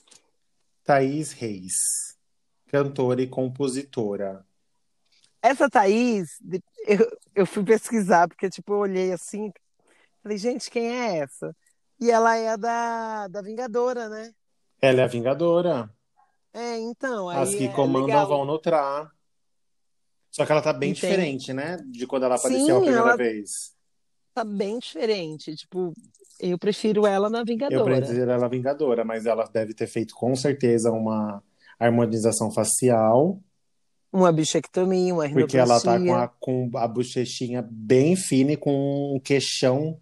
Thaís 0.85 1.33
Reis, 1.33 2.17
cantora 2.67 3.23
e 3.23 3.27
compositora. 3.29 4.45
Essa 5.43 5.69
Thaís, 5.69 6.39
eu, 6.87 7.19
eu 7.35 7.47
fui 7.47 7.65
pesquisar, 7.65 8.29
porque, 8.29 8.49
tipo, 8.49 8.73
eu 8.75 8.79
olhei 8.79 9.13
assim, 9.13 9.53
falei, 10.23 10.39
gente, 10.39 10.71
quem 10.71 10.89
é 10.89 11.19
essa? 11.19 11.55
E 12.01 12.11
ela 12.11 12.37
é 12.37 12.51
a 12.51 12.57
da, 12.57 13.29
da 13.29 13.43
Vingadora, 13.43 14.09
né? 14.09 14.33
Ela 14.81 15.01
é 15.01 15.05
a 15.05 15.09
Vingadora. 15.09 15.91
É, 16.55 16.79
então, 16.79 17.29
As 17.29 17.55
que 17.55 17.65
é 17.65 17.73
comandam 17.73 18.27
vão 18.27 18.45
no 18.45 18.59
Tra. 18.59 19.11
Só 20.31 20.47
que 20.47 20.53
ela 20.53 20.63
tá 20.63 20.73
bem 20.73 20.91
E 20.91 20.95
tem- 20.95 21.11
diferente, 21.11 21.53
né? 21.53 21.77
De 21.91 22.07
quando 22.07 22.25
ela 22.25 22.37
apareceu 22.37 22.65
Sim, 22.67 22.71
a 22.73 22.81
primeira 22.81 23.01
ela- 23.01 23.17
vez. 23.17 23.75
Tá 24.35 24.45
bem 24.45 24.79
diferente, 24.79 25.55
tipo, 25.55 25.93
eu 26.41 26.59
prefiro 26.59 27.07
ela 27.07 27.29
na 27.29 27.41
Eu 27.41 27.45
Vingadora. 27.45 27.85
prefiro 28.01 28.31
ela 28.31 28.49
Vingadora, 28.49 29.05
mas 29.05 29.27
ela 29.27 29.45
deve 29.45 29.75
ter 29.75 29.87
feito 29.87 30.15
com 30.15 30.35
certeza 30.35 30.91
uma 30.91 31.43
harmonização 31.79 32.51
facial, 32.51 33.39
Uma 34.13 34.31
bichectomia, 34.31 35.15
uma 35.15 35.29
porque 35.31 35.57
ela 35.57 35.81
tá 35.81 35.93
com 35.93 35.99
rinoplastia. 36.05 36.25
a, 36.25 36.29
com 36.29 36.71
a 36.75 36.87
bochechinha 36.87 37.67
bem 37.71 38.15
fina 38.15 38.53
e 38.53 38.57
com 38.57 39.17
um 39.17 39.19
queixão, 39.19 39.99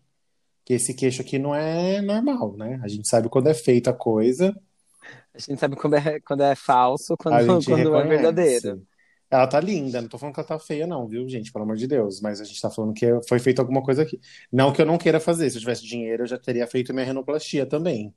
que 0.64 0.74
esse 0.74 0.92
queixo 0.94 1.22
aqui 1.22 1.38
não 1.38 1.54
é 1.54 2.00
normal, 2.02 2.56
né? 2.56 2.80
A 2.82 2.88
gente 2.88 3.08
sabe 3.08 3.28
quando 3.28 3.46
é 3.48 3.54
feita 3.54 3.90
a 3.90 3.94
coisa, 3.94 4.52
A 5.32 5.38
gente 5.38 5.60
sabe 5.60 5.76
quando 5.76 5.94
é, 5.94 6.18
quando 6.20 6.42
é 6.42 6.54
falso, 6.56 7.16
quando, 7.16 7.34
quando 7.64 7.96
é 7.96 8.06
verdadeiro. 8.08 8.82
Ela 9.30 9.46
tá 9.46 9.60
linda, 9.60 10.02
não 10.02 10.08
tô 10.08 10.18
falando 10.18 10.34
que 10.34 10.40
ela 10.40 10.48
tá 10.48 10.58
feia, 10.58 10.88
não, 10.88 11.06
viu, 11.06 11.28
gente? 11.28 11.52
Pelo 11.52 11.62
amor 11.62 11.76
de 11.76 11.86
Deus. 11.86 12.20
Mas 12.20 12.40
a 12.40 12.44
gente 12.44 12.60
tá 12.60 12.68
falando 12.68 12.92
que 12.92 13.06
foi 13.28 13.38
feita 13.38 13.62
alguma 13.62 13.80
coisa 13.80 14.02
aqui. 14.02 14.20
Não 14.52 14.72
que 14.72 14.82
eu 14.82 14.86
não 14.86 14.98
queira 14.98 15.20
fazer. 15.20 15.48
Se 15.50 15.56
eu 15.56 15.60
tivesse 15.60 15.86
dinheiro, 15.86 16.24
eu 16.24 16.26
já 16.26 16.36
teria 16.36 16.66
feito 16.66 16.92
minha 16.92 17.06
renoplastia 17.06 17.64
também. 17.64 18.12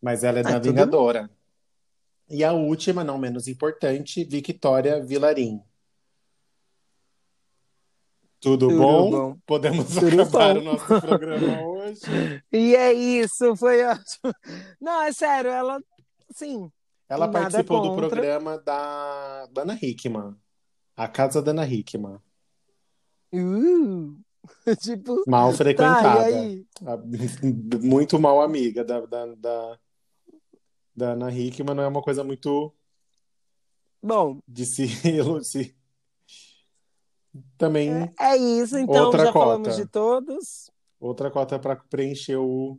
Mas 0.00 0.24
ela 0.24 0.40
é 0.40 0.42
da 0.42 0.60
tudo- 0.60 0.64
Vingadora. 0.68 1.30
E 2.30 2.44
a 2.44 2.52
última, 2.52 3.02
não 3.02 3.18
menos 3.18 3.48
importante, 3.48 4.24
Victoria 4.24 5.04
Vilarim. 5.04 5.60
Tudo, 8.40 8.68
Tudo 8.68 8.78
bom? 8.78 9.10
bom. 9.10 9.36
Podemos 9.44 9.86
Tudo 9.94 10.22
acabar 10.22 10.54
bom. 10.54 10.60
o 10.60 10.64
nosso 10.64 11.00
programa 11.00 11.60
hoje. 11.66 12.42
E 12.52 12.74
é 12.74 12.92
isso, 12.92 13.54
foi 13.56 13.84
ótimo. 13.84 14.32
Não, 14.80 15.02
é 15.02 15.12
sério, 15.12 15.50
ela, 15.50 15.78
sim, 16.32 16.70
Ela 17.08 17.28
participou 17.28 17.82
do 17.82 17.94
programa 17.94 18.58
da, 18.58 19.46
da 19.46 19.62
Ana 19.62 19.78
Hickman. 19.80 20.34
A 20.96 21.08
Casa 21.08 21.42
da 21.42 21.50
Ana 21.50 21.66
Hickman. 21.66 22.18
uh, 23.34 24.16
tipo, 24.80 25.22
Mal 25.26 25.50
tá, 25.50 25.56
frequentada. 25.58 26.26
A- 26.86 26.96
muito 27.82 28.18
mal 28.18 28.40
amiga 28.40 28.82
da, 28.84 29.04
da, 29.04 29.26
da, 29.34 29.78
da 31.00 31.12
Ana 31.12 31.32
Hickman, 31.32 31.74
não 31.74 31.82
é 31.82 31.88
uma 31.88 32.02
coisa 32.02 32.22
muito 32.22 32.72
Bom, 34.02 34.38
de 34.46 34.66
se. 34.66 34.86
Também 37.56 38.12
é 38.18 38.36
isso, 38.36 38.76
então 38.76 39.04
Outra 39.06 39.26
já 39.26 39.32
falamos 39.32 39.68
cota. 39.68 39.80
de 39.80 39.88
todos. 39.88 40.70
outra 40.98 41.30
cota 41.30 41.58
para 41.60 41.76
preencher 41.76 42.36
o, 42.36 42.78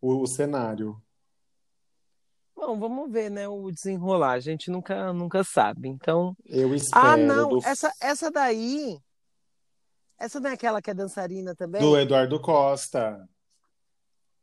o, 0.00 0.22
o 0.22 0.26
cenário. 0.26 1.00
Bom, 2.56 2.78
vamos 2.78 3.10
ver, 3.12 3.30
né, 3.30 3.46
o 3.48 3.70
desenrolar, 3.70 4.32
a 4.32 4.40
gente 4.40 4.70
nunca, 4.70 5.12
nunca 5.12 5.44
sabe, 5.44 5.88
então... 5.88 6.36
Eu 6.44 6.74
espero 6.74 7.06
Ah, 7.06 7.16
não, 7.16 7.50
do, 7.50 7.58
essa, 7.64 7.92
essa 8.00 8.30
daí, 8.30 8.98
essa 10.18 10.40
não 10.40 10.50
é 10.50 10.54
aquela 10.54 10.80
que 10.82 10.90
é 10.90 10.94
dançarina 10.94 11.54
também? 11.54 11.80
do 11.80 11.96
Eduardo 11.98 12.40
Costa. 12.40 13.28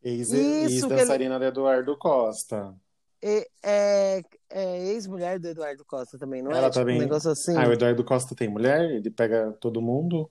Ex, 0.03 0.33
ex-dançarina 0.33 1.37
do 1.37 1.45
Eduardo 1.45 1.97
Costa. 1.97 2.73
É, 3.21 3.47
é, 3.63 4.21
é 4.49 4.87
ex-mulher 4.87 5.39
do 5.39 5.47
Eduardo 5.47 5.85
Costa 5.85 6.17
também, 6.17 6.41
não 6.41 6.51
é? 6.51 6.57
Ela 6.57 6.69
Tipo, 6.69 6.79
também- 6.81 6.97
um 6.97 7.01
negócio 7.01 7.29
assim. 7.29 7.55
Ah, 7.55 7.67
o 7.67 7.71
Eduardo 7.73 8.03
Costa 8.03 8.33
tem 8.35 8.49
mulher? 8.49 8.89
Ele 8.89 9.11
pega 9.11 9.51
todo 9.59 9.81
mundo? 9.81 10.29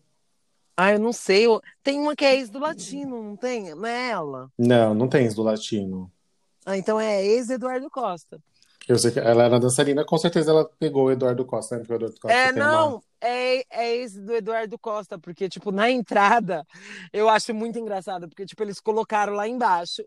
Ah, 0.77 0.93
eu 0.93 0.99
não 0.99 1.13
sei. 1.13 1.47
Tem 1.83 2.01
uma 2.01 2.17
que 2.17 2.25
é 2.25 2.35
ex 2.37 2.51
do 2.51 2.59
Latino, 2.59 3.23
não 3.23 3.37
tem? 3.37 3.75
Não 3.75 3.87
é 3.87 4.11
ela? 4.11 4.51
Não, 4.59 4.95
não 4.95 5.09
tem 5.09 5.29
do 5.33 5.43
latino. 5.43 6.11
Ah, 6.65 6.77
então 6.77 7.01
é 7.01 7.25
ex-Eduardo 7.25 7.89
Costa. 7.91 8.41
Eu 8.91 8.99
sei 8.99 9.13
que 9.13 9.21
ela 9.21 9.45
era 9.45 9.61
dançarina, 9.61 10.05
com 10.05 10.19
certeza 10.19 10.51
ela 10.51 10.69
pegou 10.79 11.05
o 11.05 11.11
Eduardo 11.13 11.45
Costa, 11.45 11.77
né? 11.77 11.81
Porque 11.83 11.93
o 11.93 11.97
Eduardo 11.97 12.21
Costa 12.21 12.37
É, 12.37 12.53
tem 12.53 12.63
uma- 12.63 12.73
não, 12.73 13.03
é, 13.21 13.65
é 13.71 13.97
ex 13.99 14.15
do 14.15 14.35
Eduardo 14.35 14.77
Costa, 14.79 15.19
porque, 15.19 15.49
tipo, 15.49 15.71
na 15.71 15.89
entrada, 15.91 16.67
eu 17.13 17.29
acho 17.29 17.55
muito 17.55 17.79
engraçado, 17.79 18.29
porque, 18.29 18.45
tipo, 18.45 18.63
eles 18.65 18.81
colocaram 18.81 19.33
lá 19.35 19.47
embaixo, 19.47 20.03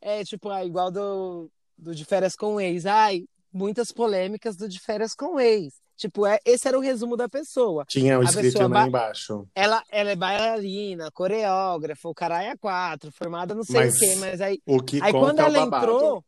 é, 0.00 0.24
tipo, 0.24 0.48
ah, 0.50 0.64
igual 0.64 0.90
do, 0.90 1.48
do 1.78 1.94
De 1.94 2.04
Férias 2.04 2.34
com 2.34 2.56
o 2.56 2.60
Ex, 2.60 2.84
ai, 2.84 3.24
muitas 3.52 3.92
polêmicas 3.92 4.56
do 4.56 4.68
De 4.68 4.80
Férias 4.80 5.14
com 5.14 5.36
o 5.36 5.40
Ex. 5.40 5.74
Tipo, 5.96 6.26
é, 6.26 6.38
esse 6.44 6.68
era 6.68 6.76
o 6.76 6.80
resumo 6.82 7.16
da 7.16 7.26
pessoa. 7.28 7.84
Tinha 7.88 8.18
o 8.18 8.22
escrito 8.22 8.58
lá 8.58 8.68
ba- 8.68 8.86
embaixo. 8.86 9.46
Ela, 9.54 9.82
ela 9.90 10.10
é 10.10 10.16
bailarina, 10.16 11.10
coreógrafa, 11.12 12.08
o 12.08 12.14
caralho 12.14 12.48
é 12.50 12.56
quatro, 12.56 13.10
formada 13.12 13.54
não 13.54 13.62
sei 13.64 13.76
Mas 13.76 13.96
o 13.96 13.98
quê, 14.00 14.16
mas 14.16 14.40
aí, 14.42 14.60
O 14.66 14.82
que 14.82 15.00
aí 15.00 15.10
quando 15.12 15.40
é 15.40 15.44
ela 15.44 15.58
babado. 15.60 15.92
entrou, 15.92 16.24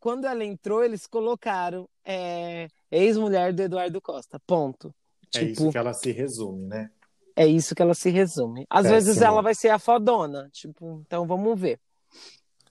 quando 0.00 0.26
ela 0.26 0.44
entrou, 0.44 0.84
eles 0.84 1.06
colocaram 1.06 1.88
é, 2.04 2.68
ex-mulher 2.90 3.52
do 3.52 3.62
Eduardo 3.62 4.00
Costa. 4.00 4.40
Ponto. 4.46 4.94
É 5.34 5.38
Tipo, 5.40 5.52
isso 5.52 5.70
que 5.70 5.78
ela 5.78 5.92
se 5.92 6.12
resume, 6.12 6.66
né? 6.66 6.90
é 7.38 7.46
isso 7.46 7.74
que 7.74 7.82
ela 7.82 7.92
se 7.94 8.08
resume. 8.10 8.64
Às 8.70 8.84
Péssimo. 8.84 8.94
vezes 8.94 9.22
ela 9.22 9.42
vai 9.42 9.54
ser 9.54 9.68
a 9.68 9.78
fodona. 9.78 10.48
Tipo, 10.52 11.02
então 11.06 11.26
vamos 11.26 11.60
ver. 11.60 11.78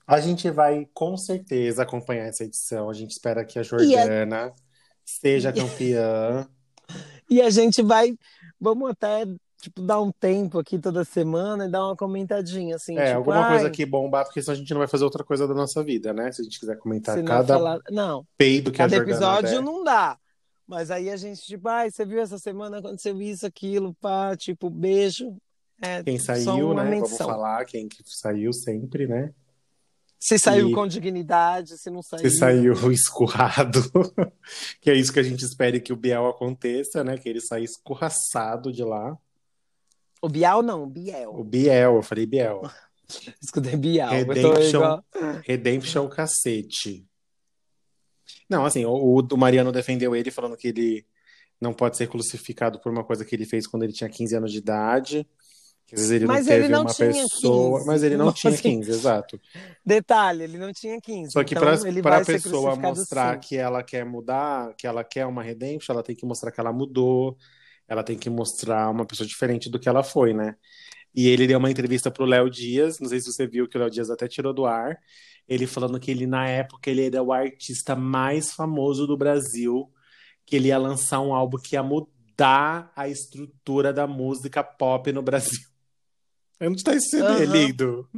A 0.06 0.20
gente 0.20 0.50
vai 0.50 0.88
com 0.92 1.16
certeza 1.16 1.82
acompanhar 1.82 2.26
essa 2.26 2.44
edição. 2.44 2.90
A 2.90 2.92
gente 2.92 3.10
espera 3.12 3.44
que 3.44 3.58
a 3.58 3.62
Jordana 3.62 4.52
seja 5.04 5.52
campeã. 5.52 6.48
E 7.28 7.42
a 7.42 7.50
gente 7.50 7.82
vai, 7.82 8.16
vamos 8.60 8.88
até 8.88 9.24
tipo 9.60 9.82
dar 9.82 10.00
um 10.00 10.12
tempo 10.12 10.58
aqui 10.58 10.78
toda 10.78 11.04
semana 11.04 11.66
e 11.66 11.70
dar 11.70 11.84
uma 11.86 11.96
comentadinha 11.96 12.76
assim, 12.76 12.96
É, 12.98 13.06
tipo, 13.06 13.16
alguma 13.18 13.48
coisa 13.48 13.64
ai, 13.66 13.70
que 13.70 13.84
bombar, 13.86 14.24
porque 14.24 14.40
senão 14.42 14.54
a 14.54 14.58
gente 14.58 14.70
não 14.72 14.78
vai 14.78 14.88
fazer 14.88 15.04
outra 15.04 15.24
coisa 15.24 15.46
da 15.48 15.54
nossa 15.54 15.82
vida, 15.82 16.12
né? 16.12 16.30
Se 16.32 16.40
a 16.42 16.44
gente 16.44 16.58
quiser 16.60 16.76
comentar 16.78 17.22
cada 17.24 17.54
falar- 17.54 17.80
não, 17.90 18.26
peido 18.36 18.70
que 18.70 18.80
a 18.82 18.84
cada 18.88 18.96
episódio 18.96 19.50
der. 19.50 19.62
não 19.62 19.82
dá. 19.82 20.18
Mas 20.68 20.90
aí 20.90 21.08
a 21.10 21.16
gente, 21.16 21.40
tipo, 21.42 21.68
ai, 21.68 21.90
você 21.90 22.04
viu 22.04 22.20
essa 22.20 22.38
semana 22.38 22.78
aconteceu 22.78 23.20
isso, 23.22 23.46
aquilo, 23.46 23.94
pá, 24.00 24.36
tipo, 24.36 24.68
beijo. 24.68 25.36
É, 25.80 26.02
Quem 26.02 26.18
saiu, 26.18 26.74
né? 26.74 26.84
Vamos 26.84 27.10
menção. 27.10 27.28
falar 27.28 27.64
quem 27.66 27.86
que 27.88 28.02
saiu 28.06 28.52
sempre, 28.52 29.06
né? 29.06 29.32
Se 30.18 30.38
saiu 30.38 30.70
E- 30.70 30.72
com 30.74 30.86
dignidade, 30.88 31.76
se 31.78 31.90
não 31.90 32.02
saiu. 32.02 32.28
Se 32.28 32.36
saiu 32.38 32.72
escurrado, 32.90 33.78
que 34.80 34.90
é 34.90 34.94
isso 34.94 35.12
que 35.12 35.20
a 35.20 35.22
gente 35.22 35.44
espera 35.44 35.78
que 35.78 35.92
o 35.92 35.96
Biel 35.96 36.26
aconteça, 36.26 37.04
né? 37.04 37.16
Que 37.18 37.28
ele 37.28 37.40
saia 37.40 37.62
escorraçado 37.62 38.72
de 38.72 38.82
lá. 38.82 39.16
O 40.22 40.28
Bial 40.28 40.62
não, 40.62 40.82
o 40.82 40.86
Biel. 40.86 41.34
O 41.34 41.44
Biel, 41.44 41.96
eu 41.96 42.02
falei 42.02 42.26
Biel. 42.26 42.62
Escutei 43.40 43.76
Bial. 43.76 44.10
Tô 44.10 44.32
Redemption. 44.32 45.02
Redemption 45.44 46.08
cacete. 46.08 47.06
Não, 48.48 48.64
assim, 48.64 48.84
o, 48.84 49.20
o 49.20 49.36
Mariano 49.36 49.72
defendeu 49.72 50.14
ele 50.14 50.30
falando 50.30 50.56
que 50.56 50.68
ele 50.68 51.06
não 51.60 51.72
pode 51.72 51.96
ser 51.96 52.08
crucificado 52.08 52.80
por 52.80 52.92
uma 52.92 53.04
coisa 53.04 53.24
que 53.24 53.34
ele 53.34 53.46
fez 53.46 53.66
quando 53.66 53.84
ele 53.84 53.92
tinha 53.92 54.10
15 54.10 54.36
anos 54.36 54.52
de 54.52 54.58
idade. 54.58 55.26
Às 55.92 56.00
vezes 56.00 56.10
ele 56.10 56.26
Mas 56.26 56.46
não 56.46 56.52
teve 56.52 56.64
ele 56.64 56.72
não 56.72 56.80
uma 56.80 56.94
pessoa. 56.94 57.78
15. 57.78 57.86
Mas 57.86 58.02
ele 58.02 58.16
não 58.16 58.24
Nossa, 58.26 58.38
tinha 58.40 58.52
assim, 58.52 58.62
15, 58.80 58.90
exato. 58.90 59.40
Detalhe, 59.84 60.42
ele 60.42 60.58
não 60.58 60.72
tinha 60.72 61.00
15. 61.00 61.30
Só 61.30 61.44
que 61.44 61.54
então 61.54 62.02
para 62.02 62.18
a 62.18 62.24
pessoa 62.24 62.74
mostrar 62.74 63.34
sim. 63.34 63.48
que 63.48 63.56
ela 63.56 63.82
quer 63.82 64.04
mudar, 64.04 64.74
que 64.74 64.86
ela 64.86 65.04
quer 65.04 65.26
uma 65.26 65.42
redemption, 65.42 65.94
ela 65.94 66.02
tem 66.02 66.16
que 66.16 66.26
mostrar 66.26 66.50
que 66.50 66.58
ela 66.58 66.72
mudou, 66.72 67.36
ela 67.88 68.02
tem 68.02 68.18
que 68.18 68.28
mostrar 68.30 68.90
uma 68.90 69.06
pessoa 69.06 69.26
diferente 69.26 69.70
do 69.70 69.78
que 69.78 69.88
ela 69.88 70.02
foi, 70.02 70.32
né? 70.34 70.56
E 71.14 71.28
ele 71.28 71.46
deu 71.46 71.58
uma 71.58 71.70
entrevista 71.70 72.10
pro 72.10 72.26
Léo 72.26 72.50
Dias, 72.50 73.00
não 73.00 73.08
sei 73.08 73.20
se 73.20 73.32
você 73.32 73.46
viu 73.46 73.68
que 73.68 73.76
o 73.76 73.80
Léo 73.80 73.90
Dias 73.90 74.10
até 74.10 74.28
tirou 74.28 74.52
do 74.52 74.66
ar, 74.66 74.98
ele 75.48 75.66
falando 75.66 75.98
que 75.98 76.10
ele 76.10 76.26
na 76.26 76.48
época 76.48 76.90
ele 76.90 77.06
era 77.06 77.22
o 77.22 77.32
artista 77.32 77.96
mais 77.96 78.52
famoso 78.52 79.06
do 79.06 79.16
Brasil, 79.16 79.90
que 80.44 80.56
ele 80.56 80.68
ia 80.68 80.78
lançar 80.78 81.20
um 81.20 81.34
álbum 81.34 81.58
que 81.58 81.74
ia 81.74 81.82
mudar 81.82 82.92
a 82.94 83.08
estrutura 83.08 83.92
da 83.92 84.06
música 84.06 84.62
pop 84.62 85.10
no 85.12 85.22
Brasil. 85.22 85.66
Onde 86.60 86.84
tá 86.84 86.94
esse 86.94 87.10
CD, 87.10 87.46
Aham. 87.46 87.66
lindo? 87.66 88.08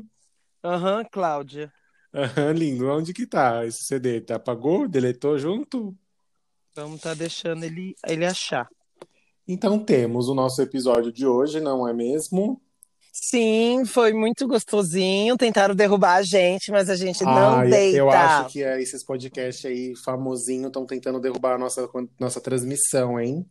Aham, 0.64 1.04
Cláudia. 1.10 1.72
Aham, 2.12 2.52
lindo. 2.52 2.88
Onde 2.88 3.12
que 3.12 3.26
tá 3.26 3.64
esse 3.64 3.84
CD? 3.84 4.20
Tá, 4.20 4.36
apagou? 4.36 4.88
Deletou 4.88 5.38
junto? 5.38 5.96
Vamos 6.74 7.00
tá 7.00 7.14
deixando 7.14 7.64
ele, 7.64 7.94
ele 8.06 8.24
achar. 8.24 8.68
Então 9.48 9.78
temos 9.78 10.28
o 10.28 10.34
nosso 10.34 10.60
episódio 10.60 11.10
de 11.10 11.26
hoje, 11.26 11.58
não 11.58 11.88
é 11.88 11.92
mesmo? 11.94 12.60
Sim, 13.10 13.84
foi 13.86 14.12
muito 14.12 14.46
gostosinho. 14.46 15.38
Tentaram 15.38 15.74
derrubar 15.74 16.16
a 16.16 16.22
gente, 16.22 16.70
mas 16.70 16.90
a 16.90 16.94
gente 16.94 17.24
não 17.24 17.56
Ai, 17.60 17.70
deita. 17.70 17.96
eu 17.96 18.10
acho 18.10 18.52
que 18.52 18.62
é, 18.62 18.80
esses 18.80 19.02
podcasts 19.02 19.64
aí 19.64 19.94
famosinhos 20.04 20.66
estão 20.66 20.84
tentando 20.84 21.18
derrubar 21.18 21.54
a 21.54 21.58
nossa, 21.58 21.88
nossa 22.20 22.40
transmissão, 22.40 23.18
hein? 23.18 23.44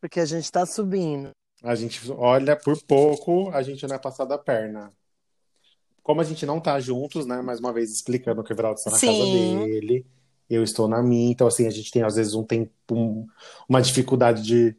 Porque 0.00 0.20
a 0.20 0.24
gente 0.24 0.50
tá 0.50 0.64
subindo. 0.64 1.30
A 1.62 1.74
gente 1.74 2.00
olha 2.12 2.56
por 2.56 2.80
pouco, 2.82 3.50
a 3.50 3.62
gente 3.62 3.86
não 3.86 3.96
é 3.96 3.98
passado 3.98 4.32
a 4.32 4.38
perna. 4.38 4.90
Como 6.02 6.20
a 6.20 6.24
gente 6.24 6.46
não 6.46 6.60
tá 6.60 6.78
juntos, 6.80 7.26
né? 7.26 7.42
Mais 7.42 7.60
uma 7.60 7.72
vez 7.72 7.90
explicando 7.90 8.42
que 8.42 8.52
o 8.52 8.54
Everaldo 8.54 8.78
está 8.78 8.90
na 8.90 8.96
casa 8.96 9.24
Sim. 9.26 9.30
dele, 9.32 10.06
eu 10.48 10.62
estou 10.62 10.88
na 10.88 11.02
minha, 11.02 11.30
então 11.30 11.46
assim, 11.46 11.66
a 11.66 11.70
gente 11.70 11.90
tem 11.90 12.02
às 12.02 12.14
vezes 12.16 12.34
um 12.34 12.42
tempo, 12.44 12.72
um- 12.90 13.26
uma 13.68 13.80
dificuldade 13.80 14.42
de 14.42 14.76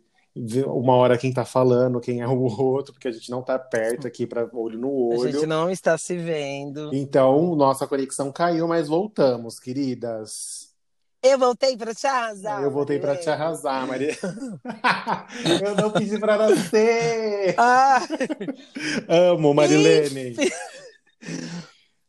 uma 0.66 0.94
hora 0.96 1.18
quem 1.18 1.32
tá 1.32 1.46
falando, 1.46 2.00
quem 2.00 2.22
é 2.22 2.28
o 2.28 2.42
outro, 2.60 2.94
porque 2.94 3.08
a 3.08 3.12
gente 3.12 3.30
não 3.30 3.42
tá 3.44 3.58
perto 3.60 4.08
aqui 4.08 4.26
para 4.26 4.50
olho 4.54 4.80
no 4.80 4.88
A 4.88 5.18
olho. 5.18 5.32
gente 5.32 5.46
não 5.46 5.70
está 5.70 5.98
se 5.98 6.16
vendo. 6.18 6.90
Então, 6.94 7.56
nossa 7.56 7.86
conexão 7.88 8.32
caiu, 8.32 8.68
mas 8.68 8.88
voltamos, 8.88 9.60
queridas. 9.60 10.74
Eu 11.22 11.40
voltei 11.40 11.78
para 11.78 11.96
te 11.96 12.06
arrasar. 12.06 12.62
eu 12.62 12.70
voltei 12.70 13.00
para 13.00 13.16
te 13.16 13.30
arrasar, 13.30 13.88
Maria. 13.88 14.18
eu 15.64 15.76
não 15.76 15.90
pedi 15.90 16.20
para 16.20 16.38
nascer. 16.38 17.56
Ah, 17.58 18.02
Amo, 19.08 19.54
Marilene. 19.54 20.36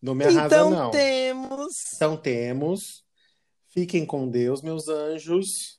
Não 0.02 0.16
me 0.16 0.24
arrasa, 0.24 0.46
então 0.46 0.70
não. 0.70 0.90
temos. 0.90 1.94
Então 1.94 2.16
temos. 2.16 3.04
Fiquem 3.68 4.04
com 4.04 4.28
Deus, 4.28 4.62
meus 4.62 4.88
anjos. 4.88 5.78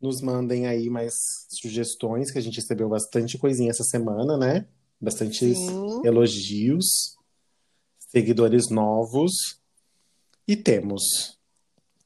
Nos 0.00 0.20
mandem 0.20 0.66
aí 0.66 0.88
mais 0.88 1.14
sugestões, 1.48 2.30
que 2.30 2.38
a 2.38 2.40
gente 2.40 2.56
recebeu 2.56 2.88
bastante 2.88 3.36
coisinha 3.36 3.70
essa 3.70 3.84
semana, 3.84 4.36
né? 4.36 4.66
Bastantes 5.00 5.58
Sim. 5.58 6.02
elogios, 6.04 7.16
seguidores 7.98 8.68
novos. 8.68 9.32
E 10.48 10.56
temos. 10.56 11.38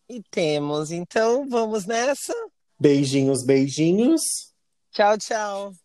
E 0.09 0.23
temos. 0.31 0.91
Então 0.91 1.49
vamos 1.49 1.87
nessa. 1.87 2.35
Beijinhos, 2.79 3.45
beijinhos. 3.45 4.23
Tchau, 4.91 5.17
tchau. 5.19 5.84